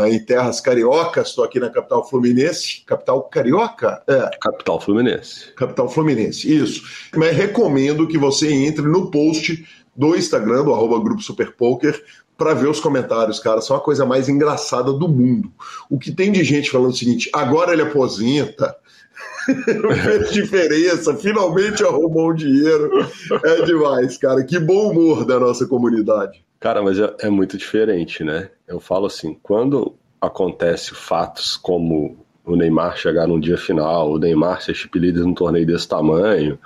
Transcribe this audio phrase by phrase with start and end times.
[0.10, 2.84] em terras cariocas, estou aqui na capital fluminense.
[2.86, 4.02] Capital carioca?
[4.08, 4.30] É.
[4.42, 5.54] Capital fluminense.
[5.54, 6.84] Capital fluminense, isso.
[7.16, 12.02] Mas recomendo que você entre no post do Instagram, do arroba Grupo Super Poker,
[12.38, 13.62] para ver os comentários, cara.
[13.62, 15.52] São a coisa mais engraçada do mundo.
[15.90, 18.76] O que tem de gente falando o seguinte: agora ele aposenta.
[19.48, 22.92] Não fez diferença, finalmente arrumou um dinheiro.
[23.44, 24.44] É demais, cara.
[24.44, 26.46] Que bom humor da nossa comunidade.
[26.60, 28.50] Cara, mas é, é muito diferente, né?
[28.68, 34.62] Eu falo assim, quando acontece fatos como o Neymar chegar num dia final, o Neymar
[34.62, 36.58] ser chip líder num torneio desse tamanho,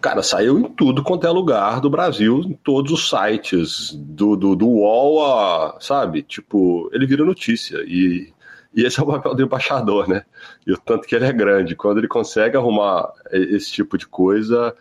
[0.00, 4.56] cara, saiu em tudo quanto é lugar do Brasil, em todos os sites, do, do,
[4.56, 6.22] do UOL, a, sabe?
[6.22, 8.32] Tipo, ele vira notícia e,
[8.74, 10.24] e esse é o papel do embaixador, né?
[10.66, 14.74] E o tanto que ele é grande, quando ele consegue arrumar esse tipo de coisa,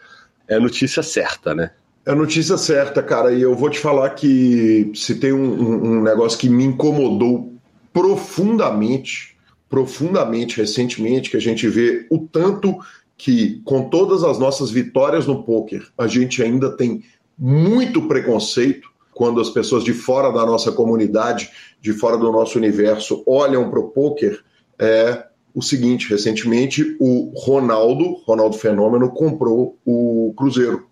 [0.48, 1.72] é notícia certa, né?
[2.06, 6.02] É a notícia certa, cara, e eu vou te falar que se tem um, um
[6.04, 7.52] negócio que me incomodou
[7.92, 9.36] profundamente,
[9.68, 12.78] profundamente recentemente, que a gente vê o tanto
[13.18, 17.04] que, com todas as nossas vitórias no poker, a gente ainda tem
[17.38, 21.50] muito preconceito quando as pessoas de fora da nossa comunidade,
[21.82, 24.44] de fora do nosso universo, olham para o poker,
[24.78, 25.26] é
[25.56, 30.86] o seguinte: recentemente o Ronaldo, Ronaldo Fenômeno, comprou o Cruzeiro.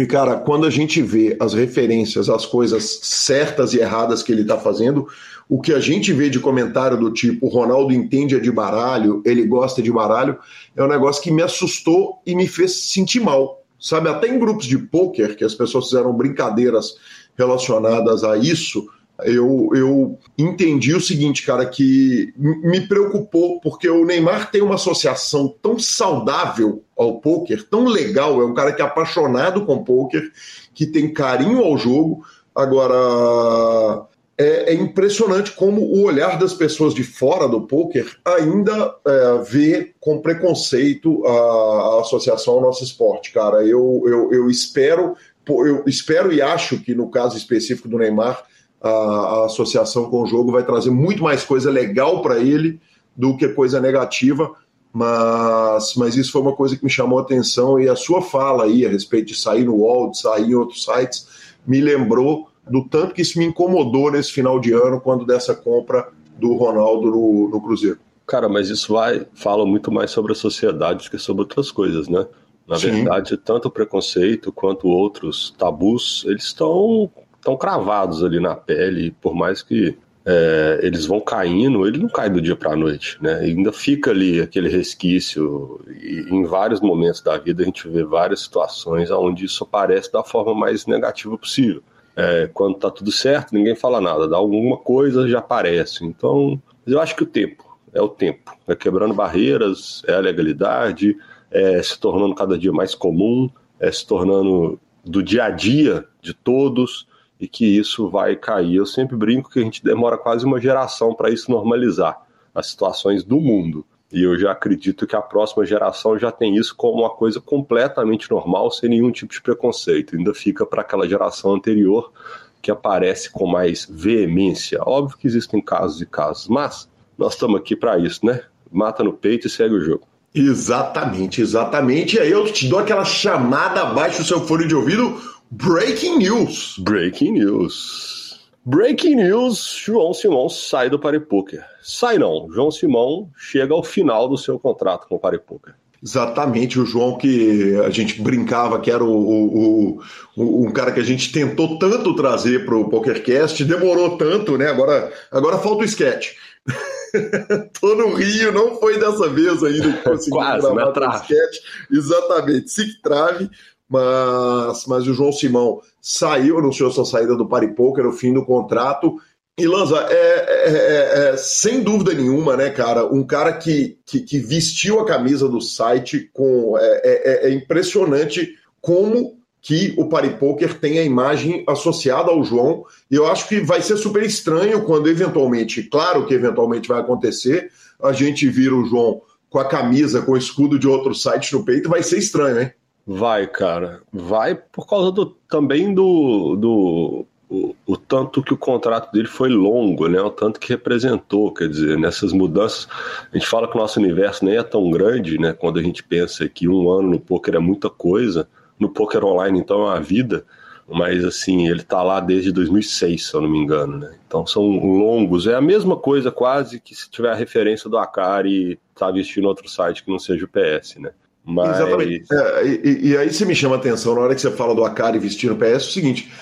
[0.00, 4.40] E, cara, quando a gente vê as referências às coisas certas e erradas que ele
[4.40, 5.06] está fazendo,
[5.46, 9.82] o que a gente vê de comentário do tipo Ronaldo entende de baralho, ele gosta
[9.82, 10.38] de baralho,
[10.74, 13.62] é um negócio que me assustou e me fez sentir mal.
[13.78, 16.96] Sabe, até em grupos de pôquer, que as pessoas fizeram brincadeiras
[17.36, 18.88] relacionadas a isso,
[19.24, 25.54] eu, eu entendi o seguinte, cara, que me preocupou porque o Neymar tem uma associação
[25.62, 30.30] tão saudável ao poker, tão legal, é um cara que é apaixonado com poker,
[30.74, 32.24] que tem carinho ao jogo.
[32.54, 34.06] Agora,
[34.40, 39.92] é, é, impressionante como o olhar das pessoas de fora do poker ainda é, vê
[40.00, 43.62] com preconceito a, a, associação ao nosso esporte, cara.
[43.66, 45.14] Eu, eu, eu espero,
[45.46, 48.42] eu espero e acho que no caso específico do Neymar,
[48.82, 52.80] a, a associação com o jogo vai trazer muito mais coisa legal para ele
[53.16, 54.52] do que coisa negativa.
[54.92, 58.64] Mas, mas isso foi uma coisa que me chamou a atenção e a sua fala
[58.64, 61.28] aí a respeito de sair no UOL, de sair em outros sites,
[61.64, 66.08] me lembrou do tanto que isso me incomodou nesse final de ano, quando dessa compra
[66.38, 67.98] do Ronaldo no, no Cruzeiro.
[68.26, 72.08] Cara, mas isso vai fala muito mais sobre a sociedade do que sobre outras coisas,
[72.08, 72.26] né?
[72.66, 72.90] Na Sim.
[72.90, 77.10] verdade, tanto o preconceito quanto outros tabus, eles estão
[77.42, 82.28] tão cravados ali na pele, por mais que é, eles vão caindo, ele não cai
[82.28, 83.34] do dia para a noite, né?
[83.40, 85.80] Ainda fica ali aquele resquício.
[86.00, 90.22] E em vários momentos da vida a gente vê várias situações onde isso aparece da
[90.22, 91.82] forma mais negativa possível.
[92.14, 94.28] É, quando tá tudo certo, ninguém fala nada.
[94.28, 96.04] Dá alguma coisa, já aparece.
[96.04, 97.64] Então, eu acho que o tempo,
[97.94, 98.52] é o tempo.
[98.68, 101.16] É quebrando barreiras, é a legalidade,
[101.50, 103.48] é se tornando cada dia mais comum,
[103.78, 107.08] é se tornando do dia a dia de todos
[107.40, 108.76] e que isso vai cair.
[108.76, 112.20] Eu sempre brinco que a gente demora quase uma geração para isso normalizar
[112.54, 113.84] as situações do mundo.
[114.12, 118.30] E eu já acredito que a próxima geração já tem isso como uma coisa completamente
[118.30, 120.16] normal, sem nenhum tipo de preconceito.
[120.16, 122.12] Ainda fica para aquela geração anterior
[122.60, 124.80] que aparece com mais veemência.
[124.82, 128.42] Óbvio que existem casos e casos, mas nós estamos aqui para isso, né?
[128.70, 130.06] Mata no peito e segue o jogo.
[130.34, 132.16] Exatamente, exatamente.
[132.16, 135.20] E aí eu te dou aquela chamada abaixo do seu fone de ouvido.
[135.52, 136.76] Breaking news.
[136.78, 138.38] Breaking news.
[138.64, 141.64] Breaking news: João Simão sai do Paripoker.
[141.82, 145.74] Sai não, João Simão chega ao final do seu contrato com o Paripoker.
[146.00, 150.00] Exatamente, o João que a gente brincava que era o, o,
[150.36, 154.68] o, um cara que a gente tentou tanto trazer para o PokerCast, demorou tanto, né?
[154.68, 156.34] Agora, agora falta o sketch.
[157.80, 161.56] Tô no Rio, não foi dessa vez ainda que consegui Quase, gravar o sketch.
[161.90, 163.50] Exatamente, se trave
[163.90, 169.16] mas, mas o João Simão saiu, anunciou sua saída do Paripoker, o fim do contrato.
[169.58, 173.04] E Lanza, é, é, é, é, sem dúvida nenhuma, né, cara?
[173.04, 176.78] Um cara que, que, que vestiu a camisa do site com.
[176.78, 182.84] É, é, é, impressionante como que o Paripoker tem a imagem associada ao João.
[183.10, 187.70] E eu acho que vai ser super estranho quando eventualmente, claro que eventualmente vai acontecer,
[188.02, 189.20] a gente vira o João
[189.50, 192.72] com a camisa, com o escudo de outro site no peito, vai ser estranho, hein?
[193.12, 194.02] Vai, cara.
[194.12, 199.48] Vai por causa do, também do, do o, o, tanto que o contrato dele foi
[199.48, 200.22] longo, né?
[200.22, 202.86] O tanto que representou, quer dizer, nessas mudanças.
[203.32, 205.52] A gente fala que o nosso universo nem é tão grande, né?
[205.52, 208.48] Quando a gente pensa que um ano no poker é muita coisa,
[208.78, 210.44] no poker online então é uma vida,
[210.88, 214.14] mas assim, ele tá lá desde 2006, se eu não me engano, né?
[214.24, 218.78] Então são longos, é a mesma coisa quase que se tiver a referência do Akari
[218.94, 221.10] tá vestindo outro site que não seja o PS, né?
[221.44, 221.76] Mas...
[221.76, 222.26] Exatamente.
[222.32, 224.84] É, e, e, aí você me chama a atenção na hora que você fala do
[224.84, 226.32] Akari vestindo PS, é o seguinte.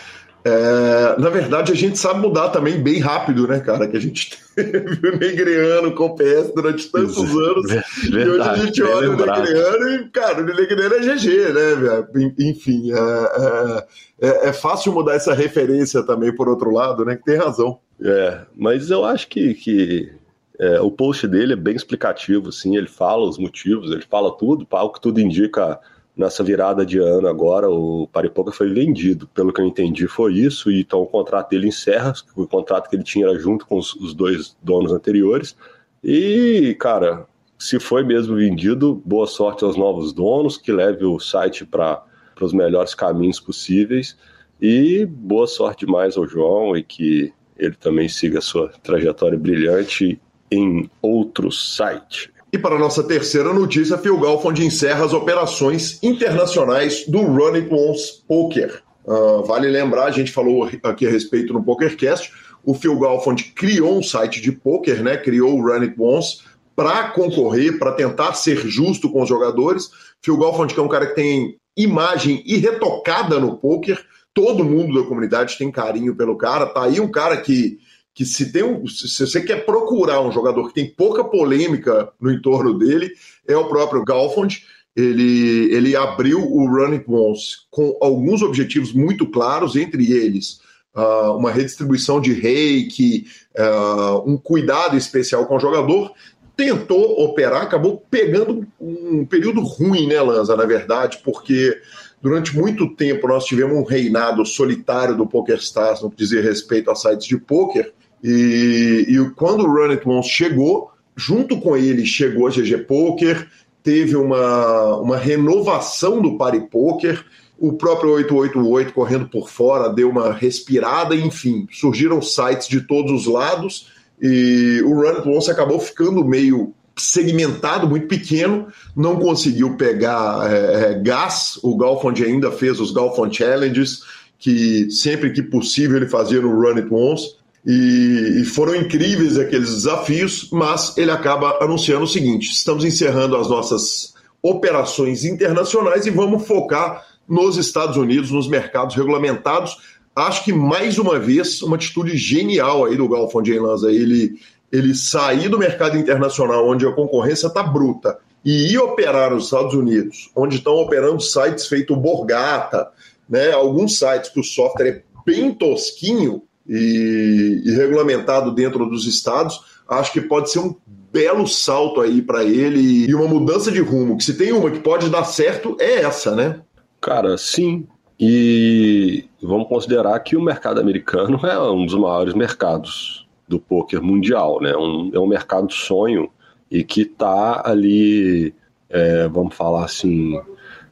[0.45, 3.89] É, na verdade, a gente sabe mudar também bem rápido, né, cara?
[3.89, 7.71] Que a gente teve o Negreano com o PS durante tantos anos.
[7.71, 9.39] Verdade, e hoje a gente olha lembrado.
[9.39, 12.35] o Negreano e, cara, o Negreano é GG, né, velho?
[12.39, 13.85] Enfim, é,
[14.21, 17.17] é, é, fácil mudar essa referência também, por outro lado, né?
[17.17, 17.79] Que tem razão.
[18.01, 20.13] É, mas eu acho que, que
[20.59, 24.67] é, o post dele é bem explicativo, assim, ele fala os motivos, ele fala tudo,
[24.69, 25.79] o que tudo indica
[26.17, 30.69] nessa virada de ano agora, o Paripoca foi vendido, pelo que eu entendi foi isso,
[30.69, 33.95] e então o contrato dele encerra, o contrato que ele tinha era junto com os,
[33.95, 35.57] os dois donos anteriores,
[36.03, 41.65] e, cara, se foi mesmo vendido, boa sorte aos novos donos, que leve o site
[41.65, 42.03] para
[42.41, 44.17] os melhores caminhos possíveis,
[44.61, 50.21] e boa sorte mais ao João, e que ele também siga a sua trajetória brilhante
[50.51, 52.33] em outro site.
[52.53, 58.23] E para nossa terceira notícia, Phil Galfond encerra as operações internacionais do Run It Once
[58.27, 58.83] Poker.
[59.05, 62.33] Uh, vale lembrar, a gente falou aqui a respeito no PokerCast,
[62.65, 65.17] o Phil Galfond criou um site de poker, né?
[65.17, 66.41] Criou o Run It Once
[66.75, 69.91] para concorrer, para tentar ser justo com os jogadores.
[70.23, 73.99] Phil Galfond que é um cara que tem imagem irretocada no poker,
[74.35, 76.67] todo mundo da comunidade tem carinho pelo cara.
[76.67, 77.79] Tá aí um cara que
[78.19, 82.33] que se, tem um, se você quer procurar um jogador que tem pouca polêmica no
[82.33, 83.13] entorno dele,
[83.47, 84.65] é o próprio Galfond.
[84.97, 90.59] Ele, ele abriu o Run It Once com alguns objetivos muito claros, entre eles
[90.97, 96.13] uh, uma redistribuição de reiki, uh, um cuidado especial com o jogador.
[96.57, 101.81] Tentou operar, acabou pegando um período ruim, né, Lanza, na verdade, porque
[102.21, 106.97] durante muito tempo nós tivemos um reinado solitário do PokerStars no que dizia respeito a
[106.97, 107.93] sites de poker.
[108.23, 113.49] E, e quando o Run It Once chegou, junto com ele chegou a GG Poker,
[113.83, 117.25] teve uma, uma renovação do Party Poker,
[117.59, 123.27] o próprio 888 correndo por fora deu uma respirada, enfim, surgiram sites de todos os
[123.27, 123.89] lados
[124.21, 130.93] e o Run It Once acabou ficando meio segmentado, muito pequeno, não conseguiu pegar é,
[130.93, 131.59] é gás.
[131.63, 134.03] O Galfond ainda fez os Galfond Challenges,
[134.39, 137.38] que sempre que possível ele fazia no Run It Once.
[137.71, 144.15] E, foram incríveis aqueles desafios, mas ele acaba anunciando o seguinte: estamos encerrando as nossas
[144.43, 149.77] operações internacionais e vamos focar nos Estados Unidos, nos mercados regulamentados.
[150.17, 155.49] Acho que mais uma vez uma atitude genial aí do Galfond Lanza, ele ele sair
[155.49, 160.57] do mercado internacional onde a concorrência está bruta e ir operar nos Estados Unidos, onde
[160.57, 162.89] estão operando sites feito Borgata,
[163.29, 169.61] né, alguns sites que o software é bem tosquinho, e, e regulamentado dentro dos estados,
[169.89, 170.75] acho que pode ser um
[171.13, 174.17] belo salto aí para ele e uma mudança de rumo.
[174.17, 176.61] Que se tem uma que pode dar certo, é essa, né?
[177.01, 177.87] Cara, sim.
[178.21, 184.61] E vamos considerar que o mercado americano é um dos maiores mercados do poker mundial,
[184.61, 184.77] né?
[184.77, 186.29] Um, é um mercado sonho
[186.71, 188.53] e que está ali,
[188.91, 190.39] é, vamos falar assim,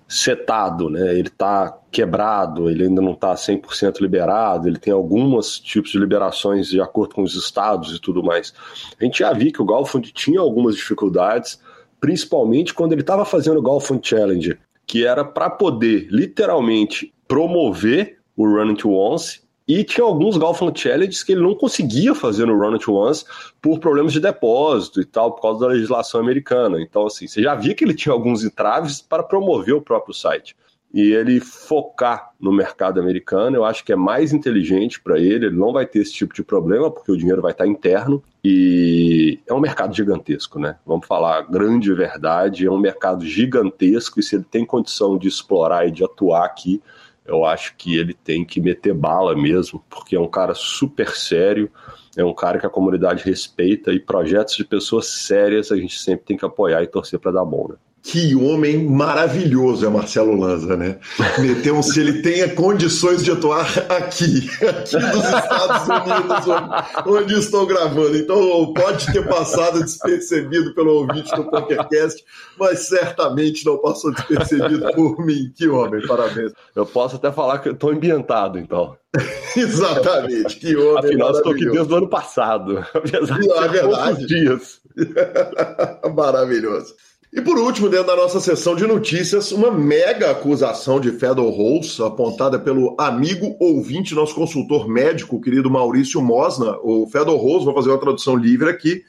[0.09, 1.13] setado, né?
[1.13, 6.69] Ele está quebrado, ele ainda não está 100% liberado, ele tem alguns tipos de liberações
[6.69, 8.55] de acordo com os estados e tudo mais.
[9.01, 11.61] A gente já viu que o Golfund tinha algumas dificuldades,
[12.01, 18.47] principalmente quando ele estava fazendo o Golfund Challenge, que era para poder literalmente promover o
[18.47, 22.79] Run to Once e tinha alguns Golfland Challenges que ele não conseguia fazer no Run
[22.79, 23.25] to Once
[23.61, 26.81] por problemas de depósito e tal, por causa da legislação americana.
[26.81, 30.55] Então, assim, você já via que ele tinha alguns entraves para promover o próprio site.
[30.95, 35.47] E ele focar no mercado americano, eu acho que é mais inteligente para ele.
[35.47, 38.23] Ele não vai ter esse tipo de problema, porque o dinheiro vai estar interno.
[38.43, 40.77] E é um mercado gigantesco, né?
[40.87, 44.21] Vamos falar grande verdade: é um mercado gigantesco.
[44.21, 46.81] E se ele tem condição de explorar e de atuar aqui,
[47.27, 51.71] eu acho que ele tem que meter bala mesmo, porque é um cara super sério,
[52.17, 56.25] é um cara que a comunidade respeita e projetos de pessoas sérias a gente sempre
[56.25, 57.77] tem que apoiar e torcer para dar bom, né?
[58.07, 60.97] Que homem maravilhoso é Marcelo Lanza, né?
[61.41, 67.35] Meteu um se ele tenha condições de atuar aqui, aqui dos Estados Unidos, onde, onde,
[67.35, 68.17] estou gravando.
[68.17, 72.25] Então pode ter passado despercebido pelo ouvinte do PokerCast,
[72.57, 75.53] mas certamente não passou despercebido por mim.
[75.53, 76.53] Que homem, parabéns.
[76.77, 78.97] Eu posso até falar que estou ambientado, então.
[79.57, 81.07] Exatamente, que homem.
[81.07, 84.27] Afinal, estou aqui desde o ano passado, apesar de é verdade.
[84.27, 84.81] dias.
[86.15, 86.95] Maravilhoso.
[87.37, 92.03] E por último, dentro da nossa sessão de notícias, uma mega acusação de Fedor Rose,
[92.03, 96.79] apontada pelo amigo ouvinte, nosso consultor médico, querido Maurício Mosna.
[96.83, 99.03] O Fedor Rose, vou fazer uma tradução livre aqui,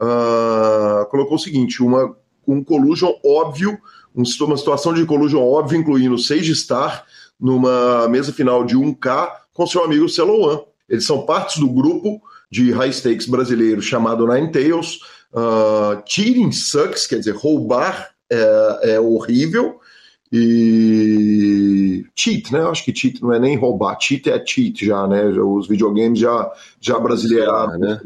[0.00, 2.16] uh, colocou o seguinte: uma,
[2.48, 3.78] um collusion óbvio,
[4.14, 7.04] uma situação de collusion óbvio, incluindo Sage Star,
[7.38, 10.62] numa mesa final de 1K com seu amigo Celoan.
[10.88, 12.22] Eles são partes do grupo
[12.54, 15.00] de high stakes brasileiro chamado Nine Tails
[15.34, 19.80] Uh, cheating sucks, quer dizer, roubar é, é, horrível.
[20.32, 22.60] E cheat, né?
[22.62, 25.24] Acho que cheat não é nem roubar, cheat é cheat já, né?
[25.24, 28.00] Os videogames já, já brasileiraram né?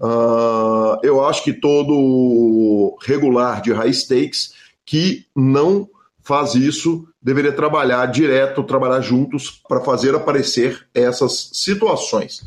[0.00, 4.52] Uh, eu acho que todo regular de high stakes
[4.86, 5.88] que não
[6.22, 12.42] faz isso deveria trabalhar direto, trabalhar juntos para fazer aparecer essas situações.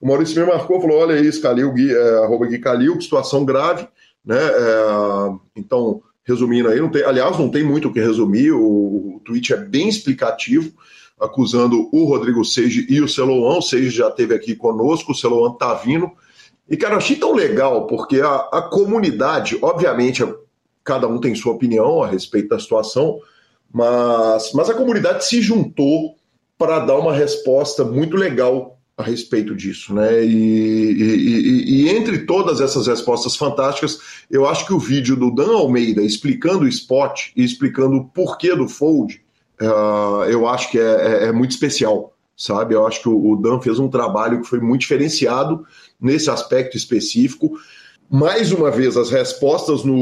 [0.00, 3.86] O Maurício me marcou, falou: olha isso, Calil, Gui, é, arroba Gui Calil, situação grave,
[4.24, 4.38] né?
[4.38, 9.20] É, então, resumindo aí, não tem, aliás, não tem muito o que resumir, o, o
[9.24, 10.72] tweet é bem explicativo,
[11.20, 13.58] acusando o Rodrigo Seiji e o Celoan.
[13.58, 16.10] O Seiji já esteve aqui conosco, o Celoan tá vindo.
[16.68, 20.24] E, cara, achei tão legal, porque a, a comunidade, obviamente,
[20.82, 23.18] cada um tem sua opinião a respeito da situação,
[23.72, 26.16] mas, mas a comunidade se juntou
[26.56, 30.24] para dar uma resposta muito legal a respeito disso, né?
[30.24, 33.98] E, e, e, entre todas essas respostas fantásticas,
[34.30, 38.54] eu acho que o vídeo do Dan Almeida explicando o spot e explicando o porquê
[38.54, 39.20] do fold,
[39.60, 42.74] uh, eu acho que é, é, é, muito especial, sabe?
[42.74, 45.66] Eu acho que o, o Dan fez um trabalho que foi muito diferenciado
[46.00, 47.58] nesse aspecto específico.
[48.08, 49.94] Mais uma vez, as respostas no,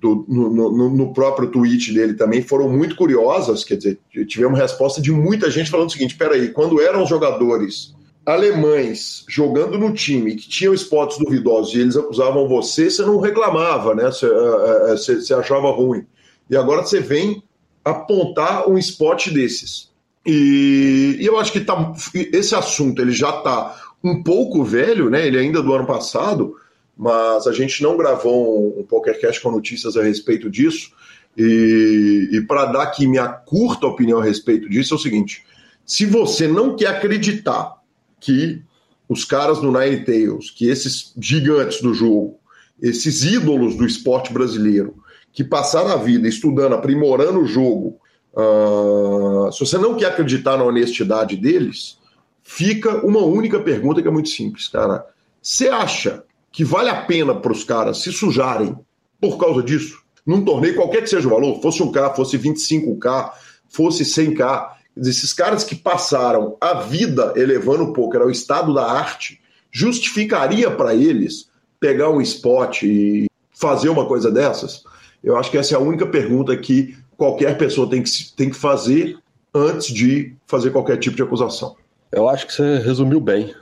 [0.00, 3.64] do, no, no, no, próprio tweet dele também foram muito curiosas.
[3.64, 9.24] Quer dizer, tivemos resposta de muita gente falando o seguinte: peraí, quando eram jogadores alemães
[9.28, 14.04] jogando no time que tinham spots duvidosos e eles acusavam você, você não reclamava, né?
[14.04, 16.06] Você, uh, você, você achava ruim.
[16.48, 17.42] E agora você vem
[17.84, 19.90] apontar um spot desses.
[20.26, 21.92] E, e eu acho que tá,
[22.32, 25.26] esse assunto ele já está um pouco velho, né?
[25.26, 26.56] Ele ainda é do ano passado,
[26.96, 30.92] mas a gente não gravou um, um PokerCast com notícias a respeito disso.
[31.36, 35.44] E, e para dar aqui minha curta opinião a respeito disso, é o seguinte:
[35.84, 37.74] se você não quer acreditar
[38.20, 38.62] que
[39.08, 42.38] os caras do Nine Tails, que esses gigantes do jogo,
[42.80, 44.96] esses ídolos do esporte brasileiro,
[45.32, 47.98] que passaram a vida estudando, aprimorando o jogo,
[48.32, 51.98] uh, se você não quer acreditar na honestidade deles,
[52.42, 55.04] fica uma única pergunta que é muito simples, cara.
[55.42, 56.24] Você acha
[56.54, 58.78] que vale a pena para os caras se sujarem
[59.20, 59.98] por causa disso?
[60.24, 63.32] Num torneio, qualquer que seja o valor, fosse um K, fosse 25K,
[63.68, 69.40] fosse 100K, esses caras que passaram a vida elevando o poker ao estado da arte,
[69.72, 74.84] justificaria para eles pegar um spot e fazer uma coisa dessas?
[75.24, 78.56] Eu acho que essa é a única pergunta que qualquer pessoa tem que, tem que
[78.56, 79.18] fazer
[79.52, 81.74] antes de fazer qualquer tipo de acusação.
[82.12, 83.52] Eu acho que você resumiu bem,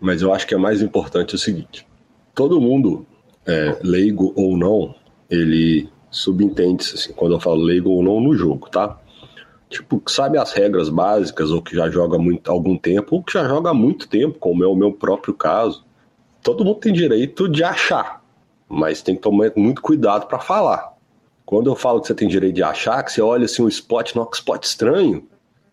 [0.00, 1.86] mas eu acho que é mais importante o seguinte:
[2.34, 3.06] todo mundo,
[3.46, 4.94] é, leigo ou não,
[5.30, 8.98] ele subentende assim, quando eu falo leigo ou não no jogo, tá?
[9.68, 13.48] Tipo, sabe as regras básicas, ou que já joga muito algum tempo, ou que já
[13.48, 15.84] joga há muito tempo, como é o meu próprio caso.
[16.42, 18.22] Todo mundo tem direito de achar,
[18.68, 20.92] mas tem que tomar muito cuidado para falar.
[21.46, 24.14] Quando eu falo que você tem direito de achar, que você olha assim um spot,
[24.14, 25.26] não, que spot estranho,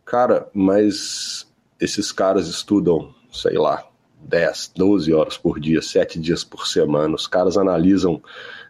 [0.05, 1.45] cara, mas
[1.79, 3.88] esses caras estudam, sei lá,
[4.21, 7.15] 10, 12 horas por dia, 7 dias por semana.
[7.15, 8.21] Os caras analisam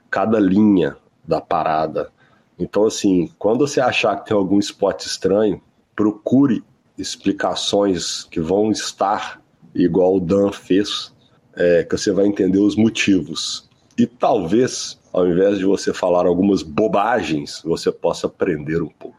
[0.10, 2.12] cada linha da parada.
[2.58, 5.62] Então, assim, quando você achar que tem algum spot estranho,
[5.96, 6.64] procure
[6.98, 9.42] explicações que vão estar
[9.74, 11.14] igual o Dan fez,
[11.56, 13.70] é, que você vai entender os motivos.
[13.98, 19.18] E talvez ao invés de você falar algumas bobagens, você possa aprender um pouco.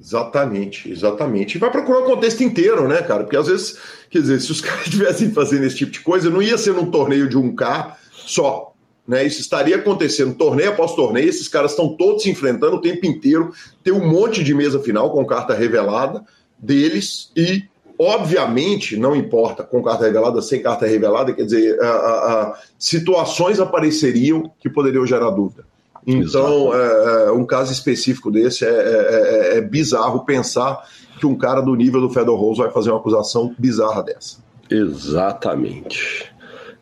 [0.00, 1.56] Exatamente, exatamente.
[1.56, 3.24] E vai procurar o contexto inteiro, né, cara?
[3.24, 6.40] Porque às vezes, quer dizer, se os caras estivessem fazendo esse tipo de coisa, não
[6.40, 8.72] ia ser num torneio de 1K só.
[9.06, 13.06] Né, isso estaria acontecendo torneio após torneio, esses caras estão todos se enfrentando o tempo
[13.06, 16.22] inteiro, tem um monte de mesa final com carta revelada
[16.58, 17.64] deles e
[18.00, 23.58] Obviamente, não importa com carta revelada, sem carta revelada, quer dizer, a, a, a situações
[23.58, 25.64] apareceriam que poderiam gerar dúvida.
[26.10, 30.82] Então, é, é, um caso específico desse é, é, é, é, bizarro pensar
[31.20, 34.38] que um cara do nível do Fedor Rose vai fazer uma acusação bizarra dessa.
[34.70, 36.32] Exatamente.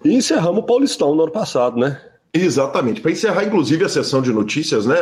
[0.04, 2.00] E encerramos o Paulistão no ano passado, né?
[2.32, 3.00] Exatamente.
[3.00, 4.96] Para encerrar, inclusive, a sessão de notícias, né?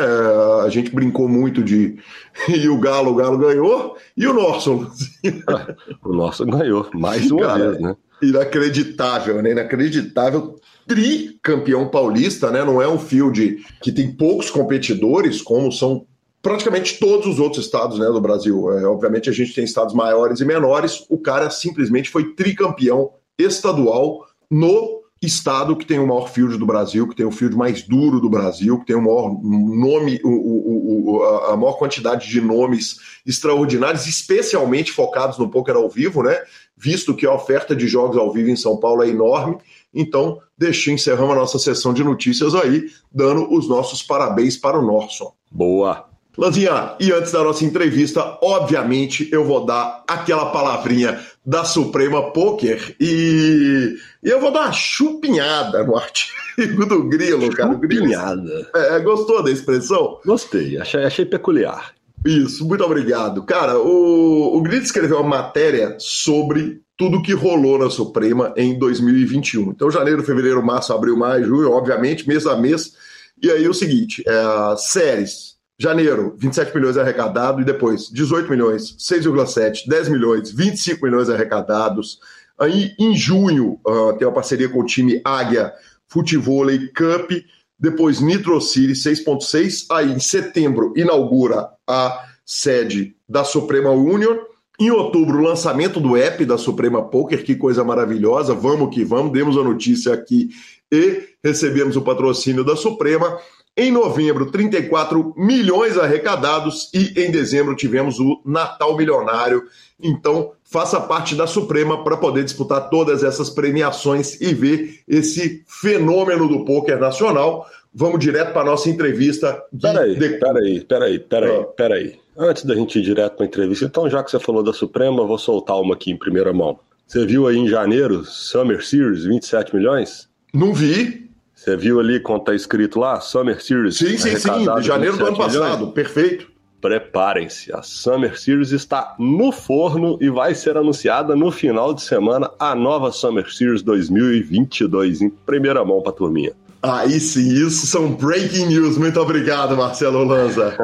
[0.65, 1.99] A gente brincou muito de.
[2.49, 4.87] E o Galo, o Galo ganhou, e o Norson.
[6.03, 7.97] o Norson ganhou, mais uma Cara, vez, né?
[8.23, 9.53] Inacreditável, né?
[9.53, 10.57] Inacreditável.
[10.87, 12.65] Tricampeão paulista, né?
[12.65, 16.07] Não é um field que tem poucos competidores, como são
[16.45, 18.71] praticamente todos os outros estados né, do Brasil.
[18.79, 21.05] É, obviamente a gente tem estados maiores e menores.
[21.09, 27.09] O cara simplesmente foi tricampeão estadual no estado que tem o maior field do Brasil,
[27.09, 31.15] que tem o field mais duro do Brasil, que tem o maior nome, o, o,
[31.17, 36.37] o, a maior quantidade de nomes extraordinários, especialmente focados no poker ao vivo, né?
[36.77, 39.57] Visto que a oferta de jogos ao vivo em São Paulo é enorme.
[39.95, 44.87] Então, deixe, encerramos a nossa sessão de notícias aí, dando os nossos parabéns para o
[44.87, 45.33] Norson.
[45.51, 46.07] Boa!
[46.37, 52.97] Lanzinha, e antes da nossa entrevista, obviamente, eu vou dar aquela palavrinha da Suprema Poker
[52.99, 57.73] e, e eu vou dar uma chupinhada no artigo do Grilo, cara.
[57.73, 58.69] Chupinhada.
[58.75, 60.19] É, gostou da expressão?
[60.25, 61.95] Gostei, achei, achei peculiar.
[62.25, 63.45] Isso, muito obrigado.
[63.45, 69.71] Cara, o, o Grilo escreveu uma matéria sobre tudo que rolou na Suprema em 2021.
[69.71, 72.95] Então, janeiro, fevereiro, março, abril, maio, junho, obviamente, mês a mês.
[73.43, 79.89] E aí o seguinte, é, séries Janeiro, 27 milhões arrecadados e depois 18 milhões, 6,7,
[79.89, 82.21] 10 milhões, 25 milhões arrecadados.
[82.59, 85.73] Aí em junho uh, tem uma parceria com o time Águia
[86.07, 87.33] Futevôlei Cup,
[87.79, 94.37] depois Nitro City 6.6, aí em setembro inaugura a sede da Suprema Union.
[94.79, 98.55] Em outubro, lançamento do app da Suprema Poker, que coisa maravilhosa.
[98.55, 100.51] Vamos que vamos, demos a notícia aqui
[100.91, 103.39] e recebemos o patrocínio da Suprema.
[103.77, 109.65] Em novembro, 34 milhões arrecadados e em dezembro tivemos o Natal Milionário.
[110.01, 116.49] Então, faça parte da Suprema para poder disputar todas essas premiações e ver esse fenômeno
[116.49, 119.63] do poker nacional vamos direto para nossa entrevista.
[119.81, 120.31] Peraí, de...
[120.31, 121.65] peraí, peraí, peraí, ah.
[121.65, 122.19] peraí.
[122.37, 125.21] Antes da gente ir direto para a entrevista, então já que você falou da Suprema,
[125.21, 126.79] eu vou soltar uma aqui em primeira mão.
[127.07, 130.29] Você viu aí em janeiro, Summer Series, 27 milhões?
[130.53, 131.31] Não vi.
[131.55, 133.97] Você viu ali quando tá escrito lá, Summer Series?
[133.97, 135.95] Sim, sim, sim, de janeiro do ano passado, milhões?
[135.95, 136.53] perfeito.
[136.81, 142.51] Preparem-se, a Summer Series está no forno e vai ser anunciada no final de semana
[142.59, 146.53] a nova Summer Series 2022 em primeira mão para turminha.
[146.85, 148.99] Aí sim, isso são breaking news.
[148.99, 150.77] Muito obrigado, Marcelo Lanza.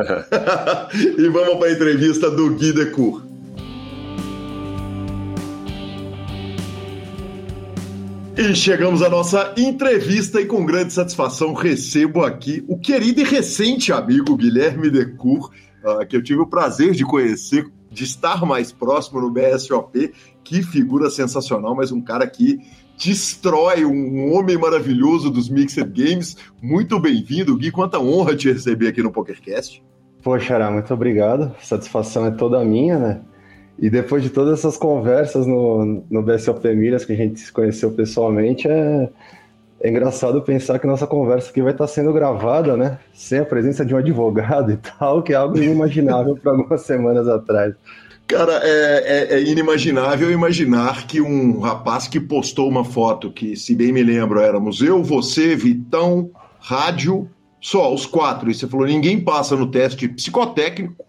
[0.96, 3.22] e vamos para a entrevista do Gui Decour.
[8.34, 13.92] E chegamos à nossa entrevista e com grande satisfação recebo aqui o querido e recente
[13.92, 15.50] amigo Guilherme Decour,
[15.84, 20.14] uh, que eu tive o prazer de conhecer, de estar mais próximo no BSOP.
[20.42, 22.58] Que figura sensacional, mas um cara que
[23.02, 26.36] destrói um homem maravilhoso dos Mixed Games.
[26.60, 27.70] Muito bem-vindo, Gui.
[27.70, 29.82] Quanta honra te receber aqui no PokerCast.
[30.22, 31.54] Poxa, Ará, muito obrigado.
[31.62, 33.20] Satisfação é toda minha, né?
[33.78, 37.90] E depois de todas essas conversas no, no BSOP Milhas, que a gente se conheceu
[37.92, 39.08] pessoalmente, é,
[39.80, 42.98] é engraçado pensar que nossa conversa aqui vai estar sendo gravada, né?
[43.14, 47.26] Sem a presença de um advogado e tal, que é algo inimaginável para algumas semanas
[47.26, 47.74] atrás.
[48.30, 53.74] Cara, é, é, é, inimaginável imaginar que um rapaz que postou uma foto que, se
[53.74, 57.28] bem me lembro, éramos eu, você, Vitão, rádio,
[57.60, 58.48] só os quatro.
[58.48, 61.04] E você falou: ninguém passa no teste psicotécnico.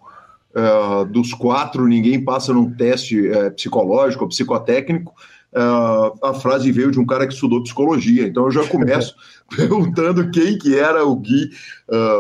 [0.50, 5.14] Uh, dos quatro, ninguém passa num teste uh, psicológico ou psicotécnico.
[5.54, 8.26] Uh, a frase veio de um cara que estudou psicologia.
[8.26, 9.16] Então eu já começo
[9.56, 11.52] perguntando quem que era o Gui,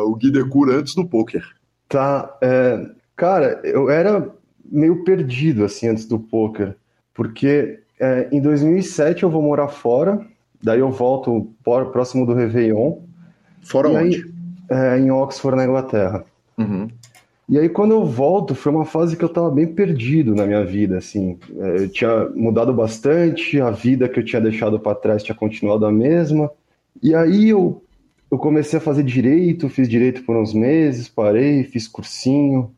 [0.06, 1.44] o Gui Decur antes do poker.
[1.90, 2.86] Tá, é,
[3.16, 4.32] cara, eu era
[4.72, 6.76] meio perdido assim antes do poker,
[7.14, 10.26] porque é, em 2007 eu vou morar fora,
[10.64, 12.98] daí eu volto próximo do Réveillon.
[13.62, 14.18] Fora onde?
[14.70, 16.26] Aí, é, em Oxford, na Inglaterra.
[16.58, 16.88] Uhum.
[17.48, 20.64] E aí quando eu volto, foi uma fase que eu estava bem perdido na minha
[20.66, 21.38] vida, assim.
[21.60, 25.86] É, eu tinha mudado bastante, a vida que eu tinha deixado para trás tinha continuado
[25.86, 26.50] a mesma.
[27.04, 27.84] E aí eu,
[28.32, 32.72] eu comecei a fazer direito, fiz direito por uns meses, parei, fiz cursinho,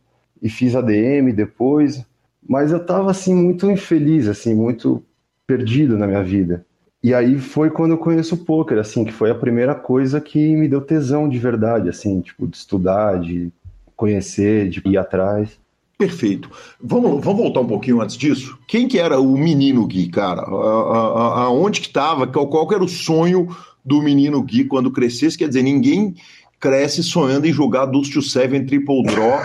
[0.44, 2.06] e fiz ADM depois,
[2.48, 5.02] mas eu estava assim muito infeliz, assim, muito
[5.48, 6.66] perdido na minha vida.
[7.02, 10.56] E aí foi quando eu conheço o poker, assim, que foi a primeira coisa que
[10.56, 13.52] me deu tesão de verdade, assim, tipo, de estudar, de
[13.96, 15.58] conhecer, de ir atrás.
[15.98, 16.50] Perfeito.
[16.82, 18.58] Vamos, vamos voltar um pouquinho antes disso.
[18.68, 20.42] Quem que era o menino Gui, cara?
[20.42, 22.28] Aonde que estava?
[22.28, 23.48] Qual, qual era o sonho
[23.86, 25.38] do menino Gui quando crescesse?
[25.38, 26.16] Quer dizer, ninguém
[26.64, 29.42] cresce sonhando em jogar Dust to Seven Triple Draw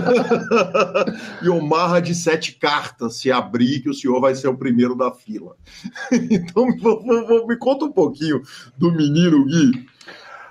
[1.44, 5.12] e Omarra de sete cartas se abrir que o senhor vai ser o primeiro da
[5.12, 5.54] fila.
[6.30, 6.68] então
[7.46, 8.40] me conta um pouquinho
[8.78, 9.86] do menino Gui.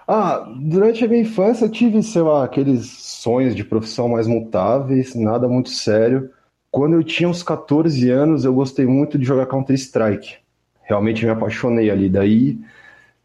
[0.08, 5.16] Ah, durante a minha infância eu tive, sei lá, aqueles sonhos de profissão mais mutáveis,
[5.16, 6.30] nada muito sério.
[6.70, 10.36] Quando eu tinha uns 14 anos, eu gostei muito de jogar Counter-Strike.
[10.84, 12.08] Realmente me apaixonei ali.
[12.08, 12.60] Daí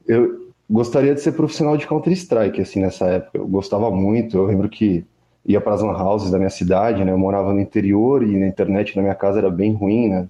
[0.07, 0.40] eu,
[0.71, 3.39] gostaria de ser profissional de Counter-Strike, assim, nessa época.
[3.39, 5.05] Eu gostava muito, eu lembro que
[5.45, 7.11] ia para as lan houses da minha cidade, né?
[7.11, 10.29] Eu morava no interior e na internet na minha casa era bem ruim, né?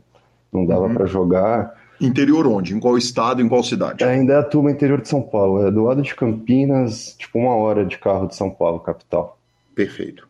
[0.50, 0.94] Não dava uhum.
[0.94, 1.74] para jogar.
[2.00, 2.74] Interior onde?
[2.74, 4.02] Em qual estado, em qual cidade?
[4.02, 7.54] Ainda é a turma interior de São Paulo, é do lado de Campinas, tipo uma
[7.54, 9.38] hora de carro de São Paulo, capital.
[9.74, 10.26] Perfeito.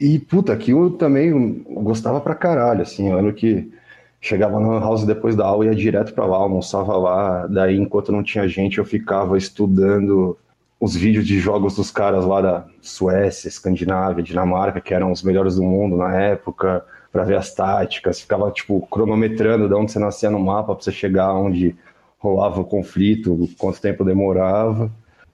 [0.00, 3.72] E, puta, aquilo também gostava pra caralho, assim, eu lembro que
[4.22, 7.46] chegava na house depois da aula, ia direto para lá, almoçava lá.
[7.48, 10.38] Daí, enquanto não tinha gente, eu ficava estudando
[10.80, 15.56] os vídeos de jogos dos caras lá da Suécia, Escandinávia, Dinamarca, que eram os melhores
[15.56, 18.20] do mundo na época, para ver as táticas.
[18.20, 21.74] Ficava, tipo, cronometrando de onde você nascia no mapa para você chegar onde
[22.16, 24.88] rolava o conflito, quanto tempo demorava.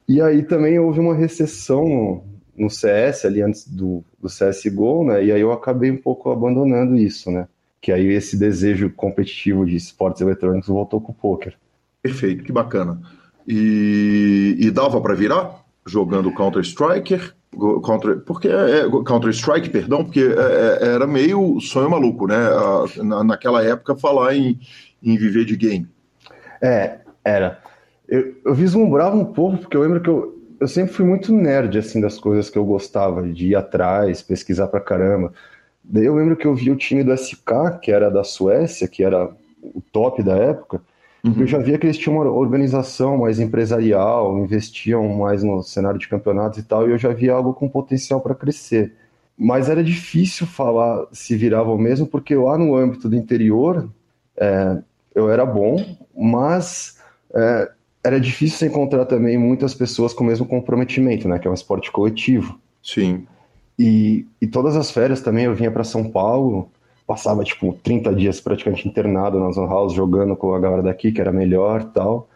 [0.09, 2.23] E aí também houve uma recessão
[2.57, 5.23] no, CS, ali antes do, do CSGO, né?
[5.23, 7.47] E aí eu acabei um pouco abandonando isso, né?
[7.81, 11.55] Que aí esse desejo competitivo de esportes eletrônicos voltou com o poker.
[12.03, 13.01] Perfeito, que bacana.
[13.47, 17.35] E, e dava para virar jogando Counter Striker,
[17.83, 22.37] Counter, porque é, é Counter Strike, perdão, porque é, é, era meio sonho maluco, né?
[22.99, 24.61] Na, naquela época falar em,
[25.03, 25.89] em viver de game.
[26.63, 27.59] É, era.
[28.07, 31.79] Eu, eu vislumbrava um pouco, porque eu lembro que eu, eu sempre fui muito nerd
[31.79, 35.33] assim das coisas que eu gostava de ir atrás, pesquisar pra caramba.
[35.89, 39.03] Daí eu lembro que eu vi o time do SK, que era da Suécia, que
[39.03, 39.31] era
[39.63, 40.83] o top da época,
[41.25, 41.35] uhum.
[41.39, 46.07] eu já via que eles tinham uma organização mais empresarial, investiam mais no cenário de
[46.07, 48.93] campeonatos e tal, e eu já via algo com potencial para crescer.
[49.37, 53.89] Mas era difícil falar se viravam mesmo, porque lá no âmbito do interior
[54.37, 54.79] é,
[55.15, 56.99] eu era bom, mas
[57.35, 57.71] é,
[58.05, 61.39] era difícil encontrar também muitas pessoas com o mesmo comprometimento, né?
[61.39, 62.59] Que é um esporte coletivo.
[62.83, 63.27] Sim.
[63.79, 66.69] E, e todas as férias também eu vinha para São Paulo,
[67.07, 71.21] passava tipo 30 dias praticamente internado na Zona House, jogando com a galera daqui, que
[71.21, 72.29] era melhor tal.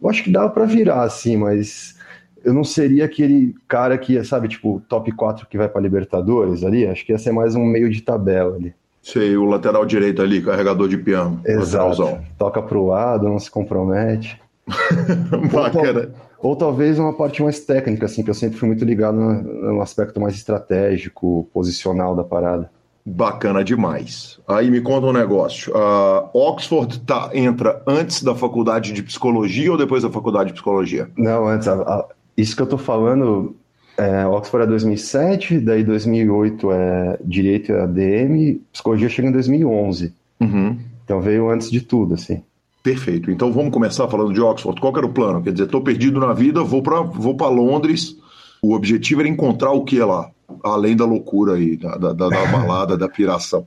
[0.00, 1.96] Eu acho que dava para virar, assim, mas
[2.44, 6.64] eu não seria aquele cara que ia, sabe, tipo, top 4 que vai para Libertadores
[6.64, 6.86] ali.
[6.86, 8.74] Acho que ia ser mais um meio de tabela ali.
[9.00, 11.40] Sei, o lateral direito ali, carregador de piano.
[11.44, 12.18] Exato.
[12.38, 14.40] Toca pro lado, não se compromete.
[15.52, 16.10] Bacana.
[16.42, 19.80] Ou, talvez uma parte mais técnica, assim, que eu sempre fui muito ligado no, no
[19.80, 22.68] aspecto mais estratégico, posicional da parada.
[23.04, 24.38] Bacana demais.
[24.46, 25.72] Aí me conta um negócio.
[25.72, 31.08] Uh, Oxford tá, entra antes da faculdade de psicologia ou depois da faculdade de psicologia?
[31.16, 31.66] Não, antes.
[31.66, 33.56] A, a, isso que eu tô falando,
[33.96, 40.14] é, Oxford é 2007, daí 2008 é Direito e ADM, Psicologia chega em 2011.
[40.40, 40.78] Uhum.
[41.04, 42.42] Então veio antes de tudo, assim.
[42.82, 43.30] Perfeito.
[43.30, 44.80] Então vamos começar falando de Oxford.
[44.80, 45.42] Qual era o plano?
[45.42, 48.16] Quer dizer, estou perdido na vida, vou para vou Londres.
[48.60, 50.30] O objetivo era encontrar o que lá?
[50.62, 53.66] Além da loucura aí, da, da, da balada, da piração.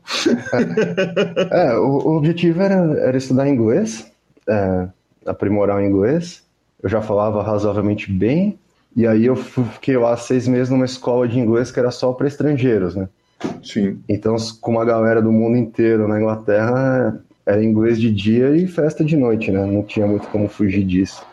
[1.52, 4.10] É, o, o, objetivo era, era estudar inglês,
[4.48, 4.88] é,
[5.26, 6.44] aprimorar o inglês.
[6.82, 8.60] Eu já falava razoavelmente bem,
[8.96, 12.28] e aí eu fiquei lá seis meses numa escola de inglês que era só para
[12.28, 13.10] estrangeiros, né?
[13.64, 14.00] Sim.
[14.08, 19.04] Então, com uma galera do mundo inteiro na Inglaterra, era inglês de dia e festa
[19.04, 19.66] de noite, né?
[19.66, 21.26] Não tinha muito como fugir disso.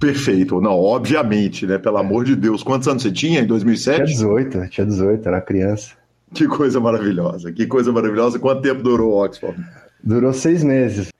[0.00, 0.60] Perfeito.
[0.60, 1.76] Não, obviamente, né?
[1.76, 2.62] Pelo amor de Deus.
[2.62, 3.96] Quantos anos você tinha em 2007?
[3.96, 5.94] Tinha 18, tinha 18, era criança.
[6.34, 8.38] Que coisa maravilhosa, que coisa maravilhosa.
[8.38, 9.58] Quanto tempo durou Oxford?
[10.02, 11.10] Durou seis meses.